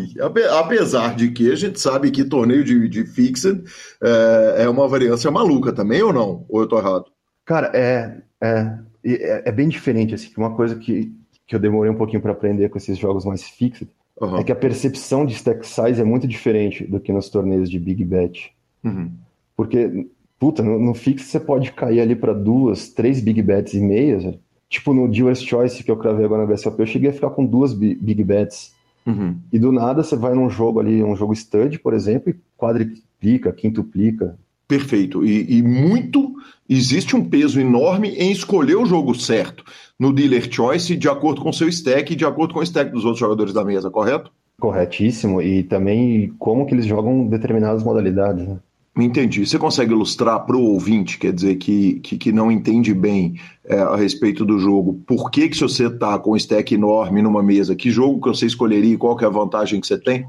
[0.58, 3.64] Apesar de que a gente sabe que torneio de, de Fixed
[4.00, 6.46] é, é uma variância maluca também, ou não?
[6.48, 7.06] Ou eu tô errado?
[7.44, 11.12] Cara, é, é, é, é bem diferente, assim, uma coisa que,
[11.46, 13.88] que eu demorei um pouquinho para aprender com esses jogos mais Fixed
[14.20, 14.38] uhum.
[14.38, 17.78] é que a percepção de stack size é muito diferente do que nos torneios de
[17.78, 18.52] Big Bet.
[18.84, 19.10] Uhum.
[19.56, 20.06] Porque,
[20.38, 24.24] puta, no, no Fixed você pode cair ali para duas, três Big Bets e meias,
[24.68, 27.44] Tipo, no Dealer's Choice que eu cravei agora na BSOP, eu cheguei a ficar com
[27.44, 28.72] duas big bets.
[29.06, 29.36] Uhum.
[29.50, 33.50] E do nada você vai num jogo ali, um jogo stud, por exemplo, e quadriplica,
[33.52, 34.38] quintuplica.
[34.66, 35.24] Perfeito.
[35.24, 36.34] E, e, muito
[36.68, 39.64] existe um peso enorme em escolher o jogo certo
[39.98, 42.92] no dealer choice de acordo com o seu stack e de acordo com o stack
[42.92, 44.30] dos outros jogadores da mesa, correto?
[44.60, 45.40] Corretíssimo.
[45.40, 48.46] E também como que eles jogam determinadas modalidades.
[48.46, 48.58] Né?
[49.04, 49.46] Entendi.
[49.46, 53.78] Você consegue ilustrar para o ouvinte, quer dizer, que, que, que não entende bem é,
[53.78, 57.42] a respeito do jogo, por que, que se você está com um stack enorme numa
[57.42, 60.26] mesa, que jogo que você escolheria e qual que é a vantagem que você tem?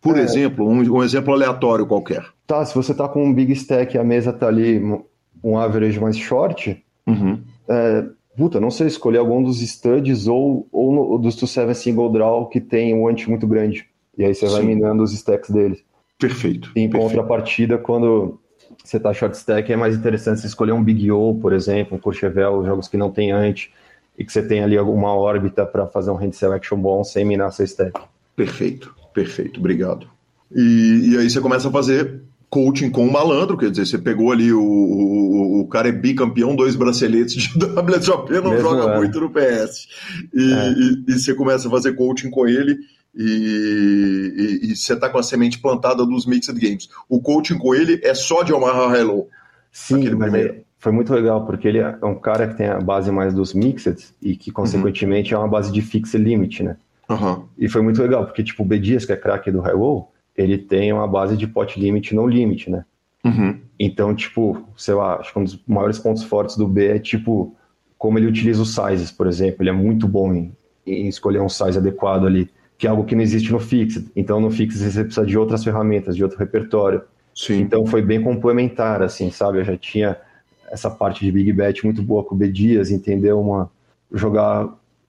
[0.00, 0.22] Por é...
[0.22, 2.24] exemplo, um, um, exemplo aleatório qualquer.
[2.46, 4.80] Tá, se você está com um big stack e a mesa está ali
[5.42, 7.40] um average mais short, uhum.
[7.68, 8.04] é,
[8.36, 12.60] puta, não sei, escolher algum dos studs ou, ou, no, dos 2-7 single draw que
[12.60, 13.86] tem um ante muito grande.
[14.16, 14.52] E aí você Sim.
[14.54, 15.84] vai minando os stacks deles.
[16.18, 16.70] Perfeito.
[16.74, 16.98] Em perfeito.
[16.98, 18.40] contrapartida, quando
[18.84, 22.00] você está short stack, é mais interessante você escolher um Big O, por exemplo, um
[22.00, 23.72] Courchevel, jogos que não tem ante,
[24.18, 27.52] e que você tem ali alguma órbita para fazer um hand selection bom sem minar
[27.52, 28.00] seu stack.
[28.34, 30.08] Perfeito, perfeito, obrigado.
[30.54, 34.32] E, e aí você começa a fazer coaching com o malandro, quer dizer, você pegou
[34.32, 38.96] ali o, o, o cara é bicampeão, dois braceletes de WSOP, não Mesmo joga é.
[38.96, 39.86] muito no PS.
[40.34, 40.72] E, é.
[40.72, 42.78] e, e, você começa a fazer coaching com ele
[43.14, 46.88] e, e, e você está com a semente plantada dos Mixed Games.
[47.08, 49.28] O coaching com ele é só de Omaha Hello.
[49.72, 53.10] Sim, mas é, foi muito legal, porque ele é um cara que tem a base
[53.10, 55.40] mais dos Mixed e que, consequentemente, uhum.
[55.40, 56.76] é uma base de Fixed Limit, né?
[57.08, 57.44] Uhum.
[57.58, 58.78] E foi muito legal, porque, tipo, o B.
[58.78, 62.70] Dias, que é craque do Hello, ele tem uma base de pot limit no limit,
[62.70, 62.84] né?
[63.24, 63.58] Uhum.
[63.78, 67.56] Então, tipo, sei lá, acho que um dos maiores pontos fortes do B é, tipo,
[67.96, 69.62] como ele utiliza os sizes, por exemplo.
[69.62, 70.56] Ele é muito bom em,
[70.86, 72.48] em escolher um size adequado ali
[72.78, 74.06] que é algo que não existe no Fixed.
[74.14, 77.02] Então, no Fixed você precisa de outras ferramentas, de outro repertório.
[77.34, 77.60] Sim.
[77.60, 79.58] Então, foi bem complementar, assim, sabe?
[79.58, 80.16] Eu já tinha
[80.70, 83.68] essa parte de Big Bet muito boa com o B Dias, entender uma...
[84.12, 84.68] jogar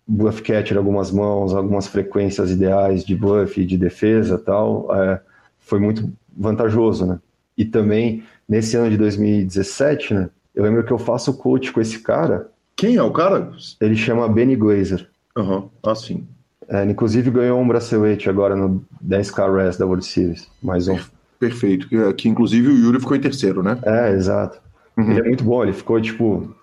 [0.10, 5.22] bluff catcher algumas mãos, algumas frequências ideais de bluff, de defesa tal, é,
[5.60, 7.20] foi muito vantajoso, né?
[7.56, 12.00] E também, nesse ano de 2017, né, eu lembro que eu faço coach com esse
[12.00, 12.50] cara.
[12.76, 13.52] Quem é o cara?
[13.80, 15.08] Ele chama Benny Glazer.
[15.38, 15.70] Aham, uhum.
[15.84, 16.26] ah, sim.
[16.70, 21.00] É, inclusive ganhou um bracelete agora no 10K Res da World Series, mais um.
[21.40, 23.80] Perfeito, que, que, inclusive o Yuri ficou em terceiro, né?
[23.84, 24.60] É, exato.
[24.96, 25.12] Uhum.
[25.12, 26.54] Ele é muito bom, ele ficou tipo,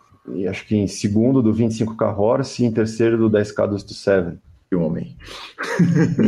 [0.48, 4.38] acho que em segundo do 25K Horse e em terceiro do 10K do 7.
[4.68, 5.16] Que homem.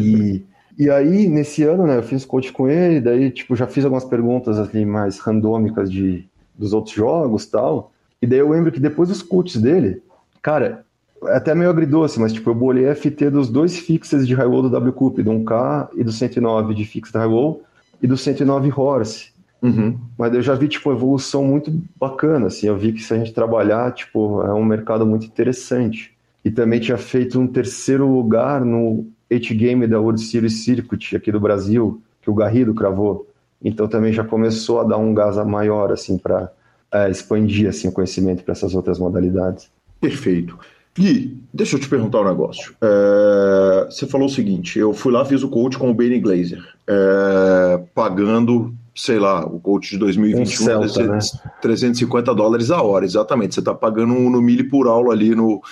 [0.00, 0.44] e,
[0.78, 4.04] e aí, nesse ano, né, eu fiz coach com ele, daí, tipo, já fiz algumas
[4.04, 6.24] perguntas ali mais randômicas de,
[6.56, 7.92] dos outros jogos tal.
[8.22, 10.02] E daí eu lembro que depois dos coaches dele,
[10.40, 10.87] cara, é
[11.24, 15.22] até meio agridoce, mas tipo, eu bolei FT dos dois fixes de Highwall do WCUP,
[15.22, 17.62] do 1K e do 109 de fix da Highwall
[18.02, 19.30] e do 109 Horse.
[19.60, 19.98] Uhum.
[20.16, 23.18] Mas eu já vi, tipo, uma evolução muito bacana, assim, eu vi que se a
[23.18, 26.16] gente trabalhar, tipo, é um mercado muito interessante.
[26.44, 31.40] E também tinha feito um terceiro lugar no H-Game da World Series Circuit aqui do
[31.40, 33.26] Brasil, que o Garrido cravou.
[33.62, 36.50] Então também já começou a dar um gás maior, assim, para
[36.92, 39.68] é, expandir, assim, o conhecimento para essas outras modalidades.
[40.00, 40.56] Perfeito.
[40.98, 42.74] Gui, deixa eu te perguntar um negócio.
[42.82, 46.60] É, você falou o seguinte: eu fui lá, fiz o coach com o Benny Glazer,
[46.88, 51.50] é, pagando, sei lá, o coach de 2021, um Celta, 300, né?
[51.62, 53.54] 350 dólares a hora, exatamente.
[53.54, 55.62] Você está pagando um no milho por aula ali no,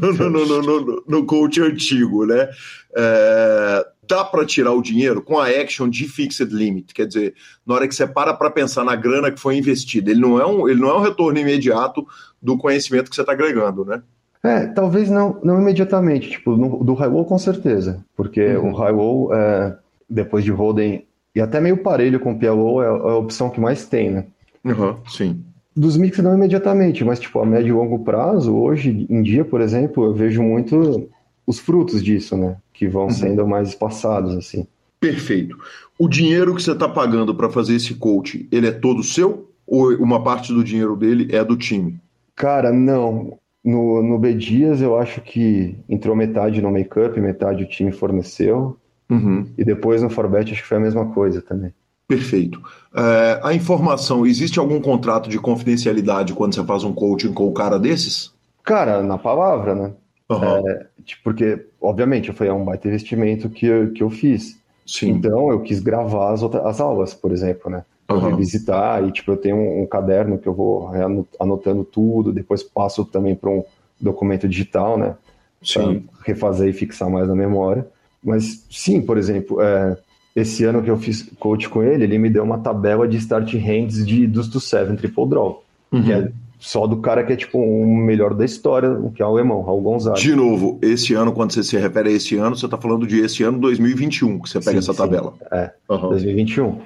[0.00, 2.48] no, no, no, no, coach antigo, né?
[2.96, 7.34] É, dá para tirar o dinheiro com a action de fixed limit, quer dizer,
[7.66, 10.46] na hora que você para para pensar na grana que foi investida, ele não é
[10.46, 12.06] um, ele não é um retorno imediato
[12.42, 14.02] do conhecimento que você está agregando, né?
[14.42, 18.70] É, talvez não, não imediatamente, tipo, no, do Highwall com certeza, porque uhum.
[18.70, 19.76] o Highwall, é,
[20.08, 21.04] depois de Holden,
[21.34, 24.24] e até meio parelho com o PLO, é, é a opção que mais tem, né?
[24.64, 25.44] Uhum, sim.
[25.76, 29.60] Dos mix não imediatamente, mas tipo, a médio e longo prazo, hoje em dia, por
[29.60, 31.08] exemplo, eu vejo muito
[31.46, 32.56] os frutos disso, né?
[32.72, 33.10] Que vão uhum.
[33.10, 34.66] sendo mais espaçados, assim.
[34.98, 35.56] Perfeito.
[35.98, 39.50] O dinheiro que você está pagando para fazer esse coach, ele é todo seu?
[39.66, 42.00] Ou uma parte do dinheiro dele é do time?
[42.34, 43.38] Cara, não.
[43.62, 48.76] No, no B Dias eu acho que entrou metade no make-up, metade o time forneceu.
[49.10, 49.46] Uhum.
[49.58, 51.74] E depois no Forbet acho que foi a mesma coisa também.
[52.06, 52.60] Perfeito.
[52.94, 57.52] É, a informação, existe algum contrato de confidencialidade quando você faz um coaching com o
[57.52, 58.32] cara desses?
[58.64, 59.92] Cara, na palavra, né?
[60.28, 60.68] Uhum.
[60.68, 64.58] É, tipo, porque, obviamente, foi um baita investimento que eu, que eu fiz.
[64.86, 65.10] Sim.
[65.10, 67.84] Então, eu quis gravar as, outras, as aulas, por exemplo, né?
[68.14, 68.36] Uhum.
[68.36, 70.90] visitar e, tipo, eu tenho um, um, caderno que eu vou
[71.38, 73.64] anotando tudo, depois passo também para um
[74.00, 75.14] documento digital, né?
[75.62, 76.04] Sim.
[76.24, 77.86] Refazer e fixar mais na memória.
[78.22, 79.96] Mas, sim, por exemplo, é,
[80.34, 83.52] esse ano que eu fiz coach com ele, ele me deu uma tabela de start
[83.54, 85.64] hands de, dos do Seven Triple Draw.
[85.92, 86.02] Uhum.
[86.02, 89.22] Que é só do cara que é tipo o um melhor da história, o que
[89.22, 90.16] é o alemão, Raul Gonzaga.
[90.16, 93.18] De novo, esse ano, quando você se refere a esse ano, você está falando de
[93.18, 95.32] esse ano 2021, que você pega sim, essa tabela.
[95.38, 95.44] Sim.
[95.50, 96.10] É, uhum.
[96.10, 96.78] 2021.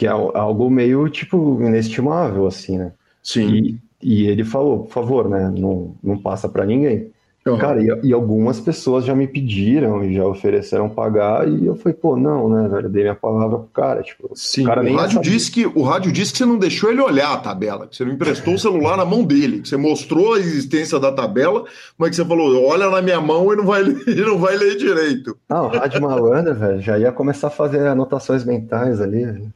[0.00, 2.92] Que é algo meio, tipo, inestimável, assim, né?
[3.22, 3.52] Sim.
[3.52, 7.10] E, e ele falou, por favor, né, não, não passa para ninguém.
[7.46, 7.58] Uhum.
[7.58, 11.92] Cara, e, e, algumas pessoas já me pediram e já ofereceram pagar, e eu falei,
[11.92, 14.02] pô, não, né, velho, dei minha palavra pro cara.
[14.02, 16.90] Tipo, Sim, o, cara o rádio disse que o rádio disse que você não deixou
[16.90, 19.76] ele olhar a tabela, que você não emprestou o celular na mão dele, que você
[19.76, 21.66] mostrou a existência da tabela,
[21.98, 24.78] mas que você falou, olha na minha mão e não vai ler, não vai ler
[24.78, 25.36] direito.
[25.46, 29.50] Não, o rádio malandro, velho, já ia começar a fazer anotações mentais ali.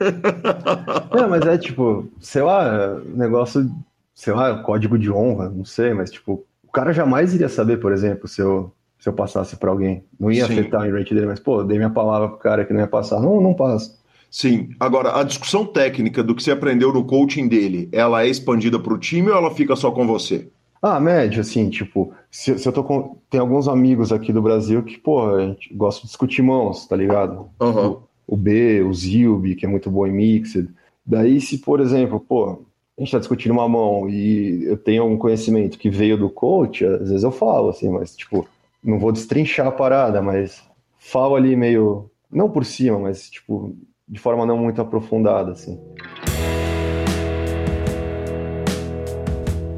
[0.00, 3.70] É, mas é tipo, sei lá, negócio,
[4.14, 6.46] sei lá, código de honra, não sei, mas tipo,
[6.76, 10.04] cara jamais iria saber, por exemplo, se eu, se eu passasse para alguém.
[10.20, 10.52] Não ia Sim.
[10.52, 13.18] afetar o rate dele, mas, pô, dei minha palavra pro cara que não ia passar.
[13.18, 13.96] Não, não passa.
[14.30, 14.68] Sim.
[14.78, 18.92] Agora, a discussão técnica do que você aprendeu no coaching dele, ela é expandida para
[18.92, 20.48] o time ou ela fica só com você?
[20.82, 23.16] Ah, médio, assim, tipo, se, se, eu tô com.
[23.30, 26.94] Tem alguns amigos aqui do Brasil que, pô, a gente gosta de discutir mãos, tá
[26.94, 27.48] ligado?
[27.58, 28.00] Uhum.
[28.26, 30.68] O, B, o Zilby, que é muito bom em mixed.
[31.04, 32.50] Daí, se, por exemplo, pô,
[32.98, 36.84] a gente está discutindo uma mão e eu tenho algum conhecimento que veio do coach,
[36.84, 38.48] às vezes eu falo, assim, mas, tipo,
[38.82, 40.62] não vou destrinchar a parada, mas
[40.98, 43.76] falo ali meio, não por cima, mas, tipo,
[44.08, 45.78] de forma não muito aprofundada, assim.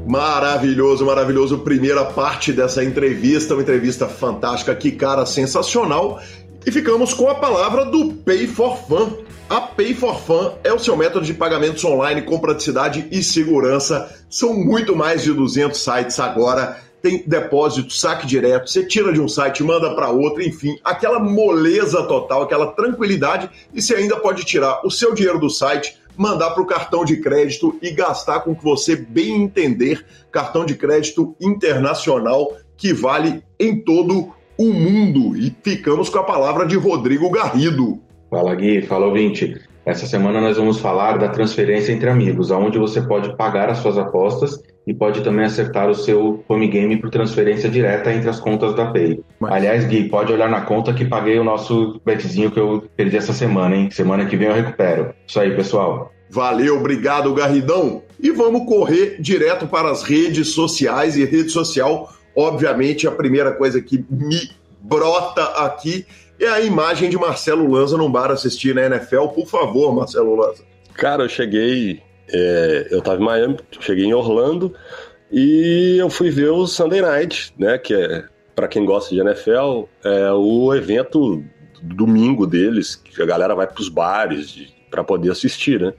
[0.07, 1.59] Maravilhoso, maravilhoso.
[1.59, 6.19] Primeira parte dessa entrevista, uma entrevista fantástica, que cara sensacional.
[6.65, 9.13] E ficamos com a palavra do Pay for Fun.
[9.49, 14.13] A Pay for Fun é o seu método de pagamentos online com praticidade e segurança.
[14.29, 16.77] São muito mais de 200 sites agora.
[17.01, 22.03] Tem depósito, saque direto, você tira de um site, manda para outro, enfim, aquela moleza
[22.03, 23.49] total, aquela tranquilidade.
[23.73, 27.21] E você ainda pode tirar o seu dinheiro do site, mandar para o cartão de
[27.21, 30.05] crédito e gastar com o que você bem entender.
[30.29, 34.33] Cartão de crédito internacional que vale em todo o
[34.65, 35.37] mundo.
[35.37, 37.99] E ficamos com a palavra de Rodrigo Garrido.
[38.29, 39.59] Fala Gui, fala ouvinte.
[39.85, 43.97] Essa semana nós vamos falar da transferência entre amigos, aonde você pode pagar as suas
[43.97, 48.75] apostas e pode também acertar o seu home game por transferência direta entre as contas
[48.75, 49.23] da Pay.
[49.39, 49.51] Mas...
[49.51, 53.33] Aliás, Gui, pode olhar na conta que paguei o nosso betzinho que eu perdi essa
[53.33, 53.89] semana, hein?
[53.91, 55.13] Semana que vem eu recupero.
[55.25, 56.11] Isso aí, pessoal.
[56.29, 58.03] Valeu, obrigado, Garridão.
[58.19, 63.81] E vamos correr direto para as redes sociais e rede social, obviamente, a primeira coisa
[63.81, 64.51] que me
[64.81, 66.05] brota aqui
[66.39, 69.27] é a imagem de Marcelo Lanza num bar assistir na NFL.
[69.27, 70.63] Por favor, Marcelo Lanza.
[70.93, 72.01] Cara, eu cheguei.
[72.31, 74.75] É, eu tava em Miami, cheguei em Orlando
[75.31, 77.77] e eu fui ver o Sunday Night, né?
[77.77, 78.23] Que é,
[78.55, 81.43] para quem gosta de NFL, é o evento
[81.81, 85.93] domingo deles, que a galera vai pros bares para poder assistir, né?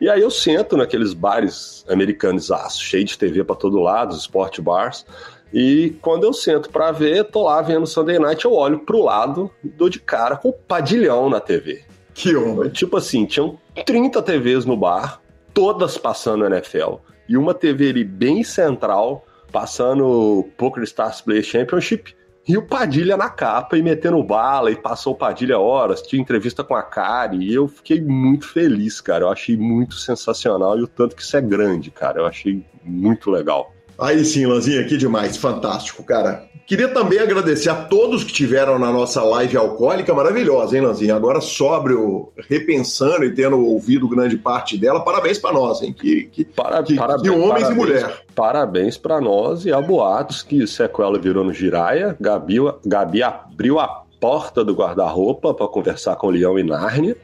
[0.00, 4.60] E aí eu sento naqueles bares americanos, cheio de TV para todo lado, os sport
[4.60, 5.04] bars.
[5.52, 9.50] E quando eu sento para ver, tô lá vendo Sunday Night, eu olho pro lado,
[9.62, 11.82] dou de cara com o padilhão na TV.
[12.12, 12.68] Que homem.
[12.70, 15.20] Tipo assim, tinham 30 TVs no bar,
[15.54, 16.96] todas passando NFL.
[17.28, 22.14] E uma TV ali bem central, passando Poker Stars Play Championship.
[22.46, 26.64] E o Padilha na capa e metendo bala, e passou o Padilha horas, tinha entrevista
[26.64, 29.24] com a Kari, e eu fiquei muito feliz, cara.
[29.24, 32.20] Eu achei muito sensacional e o tanto que isso é grande, cara.
[32.20, 33.70] Eu achei muito legal.
[34.00, 36.46] Aí sim, Lanzinha, que demais, fantástico, cara.
[36.68, 41.16] Queria também agradecer a todos que tiveram na nossa live alcoólica maravilhosa, hein, Lanzinha?
[41.16, 45.94] Agora sóbrio, repensando e tendo ouvido grande parte dela, parabéns para nós, hein?
[45.98, 48.24] Que, que, para, que, parabéns, que homens parabéns, e mulher.
[48.34, 54.04] Parabéns para nós e há boatos que sequela virou no Giraia, Gabi, Gabi abriu a
[54.20, 57.16] porta do guarda-roupa para conversar com o Leão e Nárnia.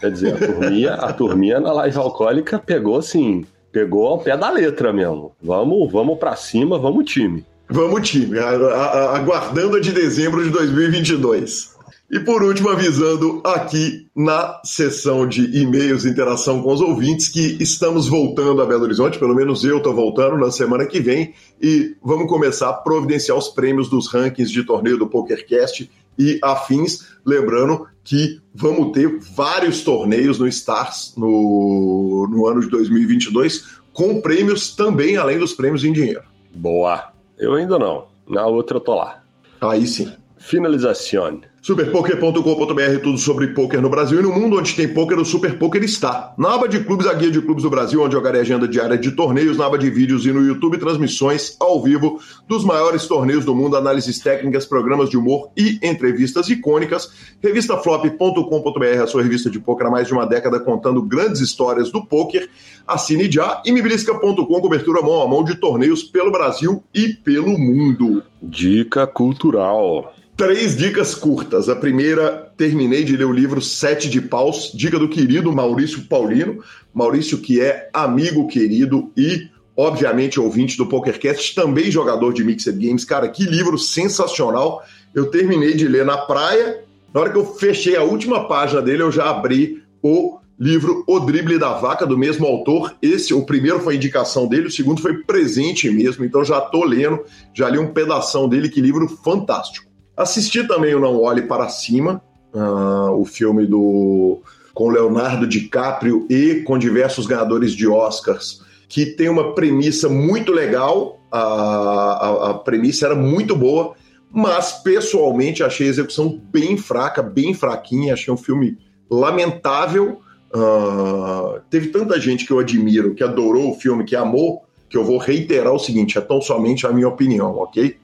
[0.00, 4.50] Quer dizer, a turminha, a turminha na live alcoólica pegou assim, pegou ao pé da
[4.50, 5.34] letra mesmo.
[5.42, 7.44] Vamos, vamos para cima, vamos time.
[7.68, 11.72] Vamos, time, aguardando a de dezembro de 2022.
[12.10, 18.06] E por último, avisando aqui na sessão de e-mails interação com os ouvintes que estamos
[18.06, 22.28] voltando a Belo Horizonte, pelo menos eu estou voltando na semana que vem, e vamos
[22.28, 27.11] começar a providenciar os prêmios dos rankings de torneio do PokerCast e afins.
[27.24, 34.74] Lembrando que vamos ter vários torneios no Stars no, no ano de 2022, com prêmios
[34.74, 36.22] também, além dos prêmios em dinheiro.
[36.54, 37.12] Boa!
[37.38, 38.08] Eu ainda não.
[38.28, 39.22] Na outra eu tô lá.
[39.60, 40.12] Aí sim.
[40.38, 41.40] Finalização.
[41.62, 45.80] Superpoker.com.br, tudo sobre poker no Brasil e no mundo onde tem poker, o Super Poker
[45.84, 46.34] está.
[46.36, 49.12] Na aba de clubes, a guia de clubes do Brasil, onde jogarei agenda diária de
[49.12, 53.54] torneios, na aba de vídeos e no YouTube, transmissões ao vivo dos maiores torneios do
[53.54, 57.12] mundo, análises técnicas, programas de humor e entrevistas icônicas.
[57.40, 62.04] Revistaflop.com.br, a sua revista de poker há mais de uma década, contando grandes histórias do
[62.04, 62.50] poker.
[62.84, 63.62] Assine já.
[63.64, 68.20] E miblisca.com, cobertura mão a mão de torneios pelo Brasil e pelo mundo.
[68.42, 70.12] Dica cultural.
[70.42, 71.68] Três dicas curtas.
[71.68, 76.60] A primeira, terminei de ler o livro Sete de Paus, dica do querido Maurício Paulino.
[76.92, 83.04] Maurício, que é amigo querido e, obviamente, ouvinte do PokerCast, também jogador de Mixed Games.
[83.04, 84.82] Cara, que livro sensacional.
[85.14, 86.82] Eu terminei de ler na praia.
[87.14, 91.20] Na hora que eu fechei a última página dele, eu já abri o livro O
[91.20, 92.96] Drible da Vaca, do mesmo autor.
[93.00, 97.20] Esse, o primeiro foi indicação dele, o segundo foi presente mesmo, então já tô lendo,
[97.54, 99.91] já li um pedação dele, que livro fantástico.
[100.22, 102.22] Assisti também o Não Olhe Para Cima,
[102.54, 104.40] uh, o filme do
[104.72, 111.20] com Leonardo DiCaprio e com diversos ganhadores de Oscars, que tem uma premissa muito legal,
[111.30, 113.94] a, a, a premissa era muito boa,
[114.30, 118.78] mas pessoalmente achei a execução bem fraca, bem fraquinha, achei um filme
[119.10, 120.20] lamentável.
[120.54, 125.04] Uh, teve tanta gente que eu admiro, que adorou o filme, que amou, que eu
[125.04, 127.96] vou reiterar o seguinte: é tão somente a minha opinião, ok?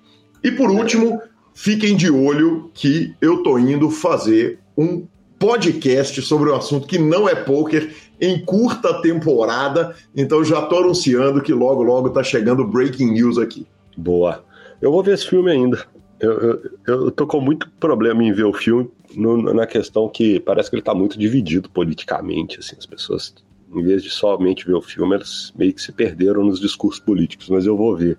[0.44, 1.20] E por último,
[1.58, 5.08] fiquem de olho que eu tô indo fazer um
[5.40, 11.42] podcast sobre um assunto que não é poker em curta temporada, então já tô anunciando
[11.42, 13.66] que logo logo tá chegando breaking news aqui.
[13.96, 14.44] Boa.
[14.80, 15.84] Eu vou ver esse filme ainda.
[16.20, 20.38] Eu, eu, eu tô com muito problema em ver o filme no, na questão que
[20.38, 23.34] parece que ele tá muito dividido politicamente, assim, as pessoas
[23.74, 27.48] em vez de somente ver o filme, elas meio que se perderam nos discursos políticos,
[27.48, 28.18] mas eu vou ver.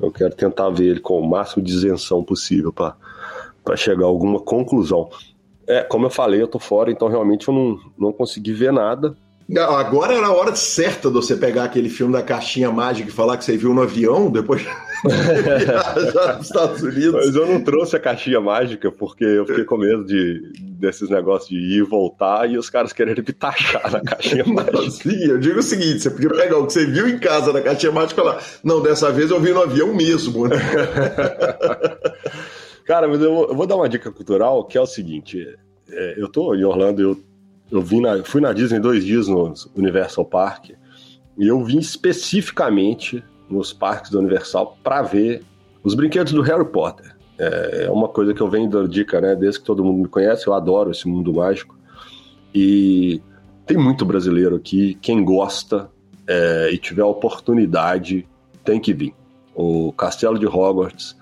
[0.00, 2.96] Eu quero tentar ver ele com o máximo de isenção possível para
[3.76, 5.08] chegar a alguma conclusão.
[5.66, 9.16] É, como eu falei, eu tô fora, então realmente eu não, não consegui ver nada.
[9.58, 13.36] Agora era a hora certa de você pegar aquele filme da caixinha mágica e falar
[13.36, 14.62] que você viu no avião depois
[15.04, 17.26] viajar nos Estados Unidos.
[17.26, 21.48] Mas eu não trouxe a caixinha mágica porque eu fiquei com medo de, desses negócios
[21.48, 24.90] de ir e voltar e os caras quererem me taxar na caixinha mágica.
[24.90, 27.60] Sim, eu digo o seguinte: você podia pegar o que você viu em casa na
[27.60, 30.46] caixinha mágica e falar, não, dessa vez eu vi no avião mesmo.
[30.46, 30.56] Né?
[32.86, 35.44] Cara, mas eu, eu vou dar uma dica cultural que é o seguinte:
[35.90, 37.29] é, eu tô em Orlando, eu
[37.70, 40.70] eu vim na, fui na Disney dois dias no Universal Park
[41.38, 45.42] e eu vim especificamente nos parques do Universal para ver
[45.82, 47.16] os brinquedos do Harry Potter.
[47.38, 49.34] É, é uma coisa que eu venho dando dica, né?
[49.34, 51.78] Desde que todo mundo me conhece, eu adoro esse mundo mágico.
[52.54, 53.22] E
[53.64, 54.98] tem muito brasileiro aqui.
[55.00, 55.90] Quem gosta
[56.26, 58.26] é, e tiver oportunidade
[58.64, 59.14] tem que vir.
[59.54, 61.16] O Castelo de Hogwarts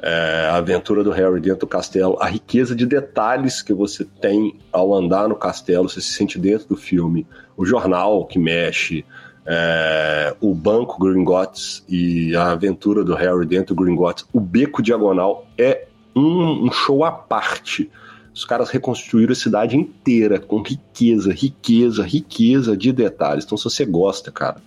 [0.00, 4.58] é, a aventura do Harry dentro do castelo, a riqueza de detalhes que você tem
[4.72, 7.26] ao andar no castelo, você se sente dentro do filme,
[7.56, 9.04] o jornal que mexe,
[9.44, 15.46] é, o banco Gringotts e a aventura do Harry dentro do Gringotts, o beco diagonal
[15.56, 17.90] é um, um show à parte.
[18.32, 23.44] Os caras reconstruíram a cidade inteira com riqueza, riqueza, riqueza de detalhes.
[23.44, 24.62] Então, se você gosta, cara,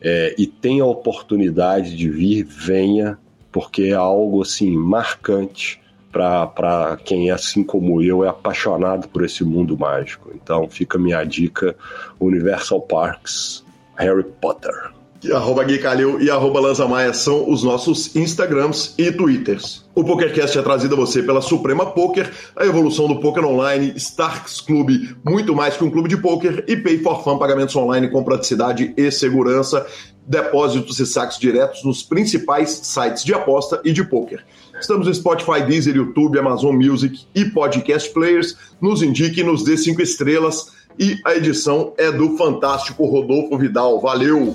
[0.00, 3.18] é, e tem a oportunidade de vir, venha
[3.56, 5.80] porque é algo assim marcante
[6.12, 10.30] para quem, assim como eu, é apaixonado por esse mundo mágico.
[10.34, 11.74] Então fica minha dica:
[12.20, 13.64] Universal Parks,
[13.96, 14.92] Harry Potter.
[15.32, 19.84] Arroba Gui Calil e arroba Lanza Maia são os nossos Instagrams e Twitters.
[19.94, 24.60] O PokerCast é trazido a você pela Suprema Poker, a evolução do poker online, Starks
[24.60, 28.22] Clube, muito mais que um clube de poker, e Pay for Fun, pagamentos online com
[28.22, 29.86] praticidade e segurança,
[30.26, 34.44] depósitos e saques diretos nos principais sites de aposta e de poker.
[34.80, 38.56] Estamos no Spotify, Deezer, YouTube, Amazon Music e Podcast Players.
[38.80, 40.74] Nos indique e nos dê cinco estrelas.
[40.98, 44.00] E a edição é do fantástico Rodolfo Vidal.
[44.00, 44.54] Valeu!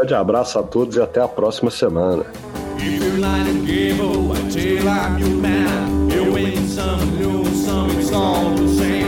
[0.00, 2.24] Grande abraço a todos e até a próxima semana.
[8.62, 8.99] I